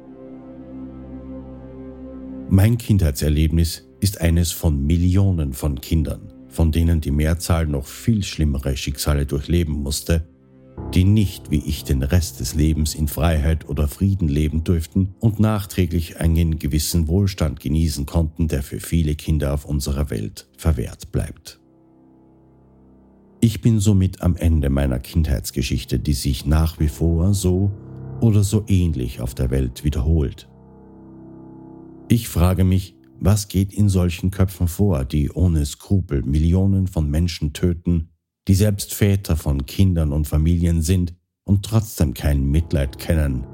Mein 2.49 2.78
Kindheitserlebnis 2.78 3.86
ist 4.01 4.20
eines 4.20 4.53
von 4.53 4.86
Millionen 4.86 5.53
von 5.53 5.80
Kindern, 5.80 6.28
von 6.59 6.72
denen 6.72 7.00
die 7.00 7.12
Mehrzahl 7.12 7.68
noch 7.68 7.86
viel 7.86 8.24
schlimmere 8.24 8.76
Schicksale 8.76 9.26
durchleben 9.26 9.80
musste, 9.80 10.26
die 10.92 11.04
nicht 11.04 11.52
wie 11.52 11.62
ich 11.64 11.84
den 11.84 12.02
Rest 12.02 12.40
des 12.40 12.56
Lebens 12.56 12.96
in 12.96 13.06
Freiheit 13.06 13.68
oder 13.68 13.86
Frieden 13.86 14.26
leben 14.26 14.64
durften 14.64 15.14
und 15.20 15.38
nachträglich 15.38 16.18
einen 16.18 16.59
gewissen 16.59 17.06
Wohlstand 17.06 17.61
genießen 17.61 18.06
konnten, 18.06 18.48
der 18.48 18.64
für 18.64 18.80
viele 18.80 19.14
Kinder 19.14 19.54
auf 19.54 19.66
unserer 19.66 20.11
Welt 20.11 20.48
verwehrt 20.56 21.12
bleibt. 21.12 21.61
Ich 23.40 23.61
bin 23.61 23.78
somit 23.78 24.20
am 24.20 24.34
Ende 24.34 24.68
meiner 24.68 24.98
Kindheitsgeschichte, 24.98 26.00
die 26.00 26.14
sich 26.14 26.44
nach 26.44 26.80
wie 26.80 26.88
vor 26.88 27.34
so 27.34 27.70
oder 28.20 28.42
so 28.42 28.64
ähnlich 28.66 29.20
auf 29.20 29.32
der 29.32 29.52
Welt 29.52 29.84
wiederholt. 29.84 30.48
Ich 32.09 32.28
frage 32.28 32.64
mich, 32.64 32.97
was 33.20 33.48
geht 33.48 33.72
in 33.72 33.88
solchen 33.88 34.30
Köpfen 34.30 34.68
vor, 34.68 35.04
die 35.04 35.30
ohne 35.30 35.64
Skrupel 35.66 36.22
Millionen 36.22 36.86
von 36.86 37.10
Menschen 37.10 37.52
töten, 37.52 38.10
die 38.46 38.54
selbst 38.54 38.94
Väter 38.94 39.36
von 39.36 39.66
Kindern 39.66 40.12
und 40.12 40.26
Familien 40.26 40.82
sind 40.82 41.14
und 41.44 41.64
trotzdem 41.64 42.14
kein 42.14 42.44
Mitleid 42.44 42.98
kennen, 42.98 43.46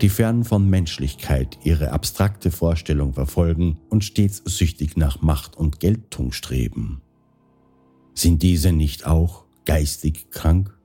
die 0.00 0.08
fern 0.08 0.44
von 0.44 0.68
Menschlichkeit 0.68 1.58
ihre 1.64 1.90
abstrakte 1.92 2.50
Vorstellung 2.50 3.14
verfolgen 3.14 3.78
und 3.88 4.04
stets 4.04 4.42
süchtig 4.44 4.96
nach 4.96 5.22
Macht 5.22 5.56
und 5.56 5.80
Geltung 5.80 6.32
streben. 6.32 7.00
Sind 8.14 8.42
diese 8.42 8.72
nicht 8.72 9.06
auch 9.06 9.44
geistig 9.64 10.30
krank? 10.30 10.77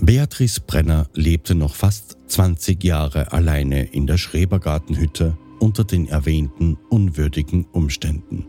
Beatrice 0.00 0.60
Brenner 0.60 1.08
lebte 1.14 1.56
noch 1.56 1.74
fast 1.74 2.18
20 2.28 2.84
Jahre 2.84 3.32
alleine 3.32 3.84
in 3.84 4.06
der 4.06 4.16
Schrebergartenhütte 4.16 5.36
unter 5.58 5.82
den 5.82 6.06
erwähnten 6.06 6.78
unwürdigen 6.88 7.66
Umständen. 7.72 8.46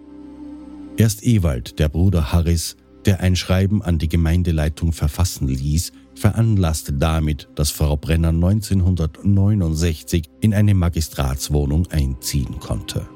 Erst 0.95 1.26
Ewald, 1.26 1.80
der 1.80 1.89
Bruder 1.89 2.32
Harris, 2.32 2.78
der 3.06 3.22
ein 3.22 3.36
Schreiben 3.36 3.82
an 3.82 3.97
die 3.97 4.10
Gemeindeleitung 4.10 4.93
verfassen 4.93 5.47
ließ, 5.47 5.91
veranlasste 6.14 6.93
damit, 6.93 7.50
dass 7.56 7.72
Frau 7.72 7.97
Brenner 7.97 8.30
1969 8.30 10.30
in 10.41 10.54
eine 10.54 10.76
Magistratswohnung 10.76 11.88
einziehen 11.88 12.60
konnte. 12.60 13.10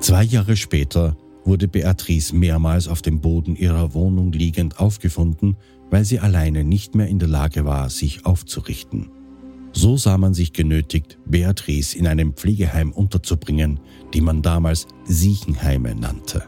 Zwei 0.00 0.24
Jahre 0.24 0.56
später 0.56 1.16
wurde 1.44 1.68
Beatrice 1.68 2.34
mehrmals 2.34 2.88
auf 2.88 3.02
dem 3.02 3.20
Boden 3.20 3.54
ihrer 3.54 3.94
Wohnung 3.94 4.32
liegend 4.32 4.80
aufgefunden 4.80 5.56
weil 5.94 6.04
sie 6.04 6.18
alleine 6.18 6.64
nicht 6.64 6.96
mehr 6.96 7.06
in 7.06 7.20
der 7.20 7.28
Lage 7.28 7.64
war, 7.64 7.88
sich 7.88 8.26
aufzurichten. 8.26 9.12
So 9.72 9.96
sah 9.96 10.18
man 10.18 10.34
sich 10.34 10.52
genötigt, 10.52 11.20
Beatrice 11.24 11.96
in 11.96 12.08
einem 12.08 12.34
Pflegeheim 12.34 12.90
unterzubringen, 12.90 13.78
die 14.12 14.20
man 14.20 14.42
damals 14.42 14.88
Siechenheime 15.04 15.94
nannte. 15.94 16.42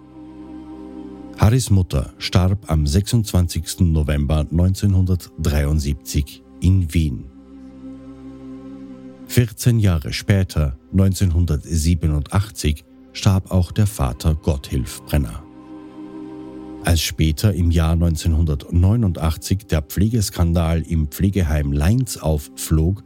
Harrys 1.38 1.70
Mutter 1.70 2.12
starb 2.18 2.68
am 2.68 2.88
26. 2.88 3.82
November 3.82 4.40
1973 4.51 6.42
in 6.61 6.92
Wien. 6.92 7.26
14 9.28 9.78
Jahre 9.78 10.12
später, 10.12 10.76
1987, 10.90 12.84
starb 13.12 13.53
auch 13.53 13.70
der 13.70 13.86
Vater 13.86 14.34
Gotthilf 14.34 15.05
Brenner. 15.05 15.45
Als 16.87 17.03
später 17.03 17.53
im 17.53 17.72
Jahr 17.72 17.95
1989 17.95 19.66
der 19.66 19.82
Pflegeskandal 19.82 20.82
im 20.82 21.09
Pflegeheim 21.09 21.72
Leins 21.72 22.16
aufflog, 22.16 23.03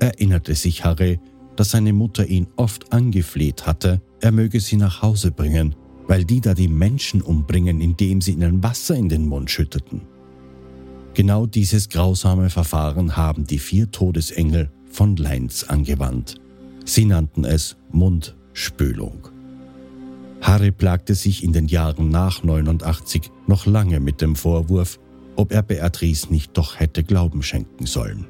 erinnerte 0.00 0.54
sich 0.54 0.84
Harry, 0.84 1.18
dass 1.56 1.70
seine 1.70 1.94
Mutter 1.94 2.26
ihn 2.26 2.46
oft 2.56 2.92
angefleht 2.92 3.64
hatte, 3.64 4.02
er 4.20 4.32
möge 4.32 4.60
sie 4.60 4.76
nach 4.76 5.00
Hause 5.00 5.30
bringen, 5.30 5.74
weil 6.06 6.26
die 6.26 6.42
da 6.42 6.52
die 6.52 6.68
Menschen 6.68 7.22
umbringen, 7.22 7.80
indem 7.80 8.20
sie 8.20 8.32
ihnen 8.32 8.62
Wasser 8.62 8.96
in 8.96 9.08
den 9.08 9.26
Mund 9.26 9.50
schütteten. 9.50 10.02
Genau 11.14 11.46
dieses 11.46 11.88
grausame 11.88 12.50
Verfahren 12.50 13.16
haben 13.16 13.46
die 13.46 13.58
vier 13.58 13.90
Todesengel 13.90 14.70
von 14.90 15.16
Leins 15.16 15.66
angewandt. 15.66 16.34
Sie 16.84 17.06
nannten 17.06 17.46
es 17.46 17.78
Mundspülung. 17.92 19.31
Harry 20.42 20.72
plagte 20.72 21.14
sich 21.14 21.44
in 21.44 21.52
den 21.52 21.68
Jahren 21.68 22.08
nach 22.08 22.42
89 22.42 23.30
noch 23.46 23.64
lange 23.64 24.00
mit 24.00 24.20
dem 24.20 24.36
Vorwurf, 24.36 24.98
ob 25.36 25.52
er 25.52 25.62
Beatrice 25.62 26.30
nicht 26.30 26.56
doch 26.58 26.78
hätte 26.78 27.04
Glauben 27.04 27.42
schenken 27.42 27.86
sollen. 27.86 28.26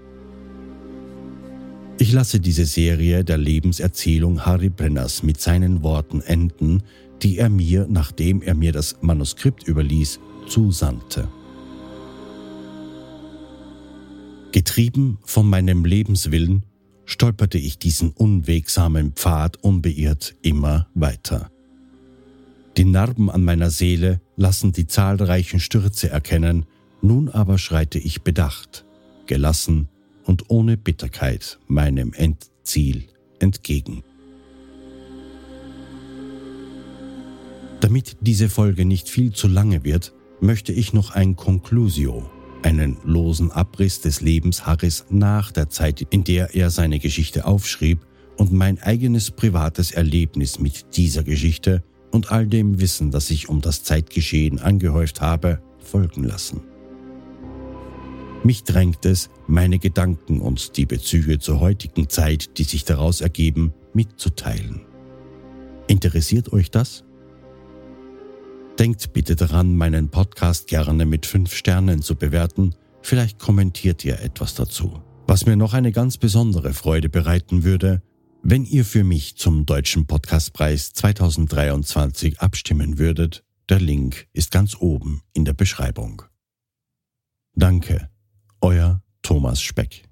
Ich 1.98 2.12
lasse 2.12 2.40
diese 2.40 2.66
Serie 2.66 3.24
der 3.24 3.38
Lebenserzählung 3.38 4.44
Harry 4.44 4.68
Brenners 4.68 5.22
mit 5.22 5.40
seinen 5.40 5.82
Worten 5.82 6.20
enden, 6.20 6.82
die 7.22 7.38
er 7.38 7.48
mir, 7.48 7.86
nachdem 7.88 8.42
er 8.42 8.54
mir 8.54 8.72
das 8.72 8.96
Manuskript 9.02 9.66
überließ, 9.66 10.20
zusandte. 10.48 11.28
Getrieben 14.50 15.18
von 15.24 15.48
meinem 15.48 15.84
Lebenswillen 15.84 16.64
stolperte 17.06 17.58
ich 17.58 17.78
diesen 17.78 18.10
unwegsamen 18.10 19.12
Pfad 19.12 19.56
unbeirrt 19.62 20.34
immer 20.42 20.88
weiter. 20.94 21.51
Die 22.77 22.85
Narben 22.87 23.31
an 23.31 23.45
meiner 23.45 23.70
Seele 23.70 24.20
lassen 24.37 24.73
die 24.73 24.87
zahlreichen 24.87 25.61
Stürze 25.61 26.09
erkennen, 26.09 26.64
nun 27.03 27.29
aber 27.29 27.59
schreite 27.59 27.99
ich 27.99 28.23
bedacht, 28.23 28.85
gelassen 29.27 29.89
und 30.25 30.49
ohne 30.49 30.77
Bitterkeit 30.77 31.59
meinem 31.66 32.12
Endziel 32.14 33.05
entgegen. 33.41 34.03
Damit 37.81 38.16
diese 38.20 38.49
Folge 38.49 38.85
nicht 38.85 39.09
viel 39.09 39.33
zu 39.33 39.49
lange 39.49 39.85
wird, 39.85 40.14
möchte 40.41 40.73
ich 40.73 40.93
noch 40.93 41.11
ein 41.11 41.37
Conclusio, 41.37 42.31
einen 42.62 42.97
losen 43.05 43.51
Abriss 43.51 44.01
des 44.01 44.20
Lebens 44.20 44.64
Harris 44.64 45.05
nach 45.11 45.51
der 45.51 45.68
Zeit, 45.68 46.07
in 46.11 46.25
der 46.25 46.55
er 46.55 46.70
seine 46.70 47.01
Geschichte 47.01 47.45
aufschrieb, 47.45 47.99
und 48.39 48.51
mein 48.53 48.81
eigenes 48.81 49.31
privates 49.31 49.91
Erlebnis 49.91 50.59
mit 50.59 50.97
dieser 50.97 51.23
Geschichte 51.23 51.83
und 52.12 52.30
all 52.30 52.46
dem 52.46 52.80
Wissen, 52.80 53.10
das 53.10 53.30
ich 53.30 53.48
um 53.48 53.60
das 53.60 53.82
Zeitgeschehen 53.82 54.60
angehäuft 54.60 55.20
habe, 55.20 55.60
folgen 55.80 56.22
lassen. 56.22 56.60
Mich 58.44 58.64
drängt 58.64 59.04
es, 59.04 59.30
meine 59.46 59.78
Gedanken 59.78 60.40
und 60.40 60.76
die 60.76 60.86
Bezüge 60.86 61.38
zur 61.38 61.60
heutigen 61.60 62.08
Zeit, 62.08 62.58
die 62.58 62.64
sich 62.64 62.84
daraus 62.84 63.20
ergeben, 63.20 63.72
mitzuteilen. 63.94 64.82
Interessiert 65.86 66.52
euch 66.52 66.70
das? 66.70 67.04
Denkt 68.78 69.12
bitte 69.12 69.36
daran, 69.36 69.76
meinen 69.76 70.08
Podcast 70.08 70.66
gerne 70.66 71.06
mit 71.06 71.26
fünf 71.26 71.54
Sternen 71.54 72.02
zu 72.02 72.16
bewerten, 72.16 72.74
vielleicht 73.00 73.38
kommentiert 73.38 74.04
ihr 74.04 74.20
etwas 74.20 74.54
dazu. 74.54 75.02
Was 75.26 75.46
mir 75.46 75.56
noch 75.56 75.72
eine 75.72 75.92
ganz 75.92 76.18
besondere 76.18 76.72
Freude 76.72 77.08
bereiten 77.08 77.64
würde, 77.64 78.02
wenn 78.43 78.64
ihr 78.64 78.84
für 78.84 79.05
mich 79.05 79.36
zum 79.36 79.66
Deutschen 79.66 80.07
Podcastpreis 80.07 80.93
2023 80.93 82.40
abstimmen 82.40 82.99
würdet, 82.99 83.45
der 83.68 83.78
Link 83.78 84.26
ist 84.32 84.51
ganz 84.51 84.76
oben 84.78 85.22
in 85.32 85.45
der 85.45 85.55
Beschreibung. 85.55 86.22
Danke, 87.55 88.11
euer 88.61 89.03
Thomas 89.22 89.62
Speck. 89.62 90.11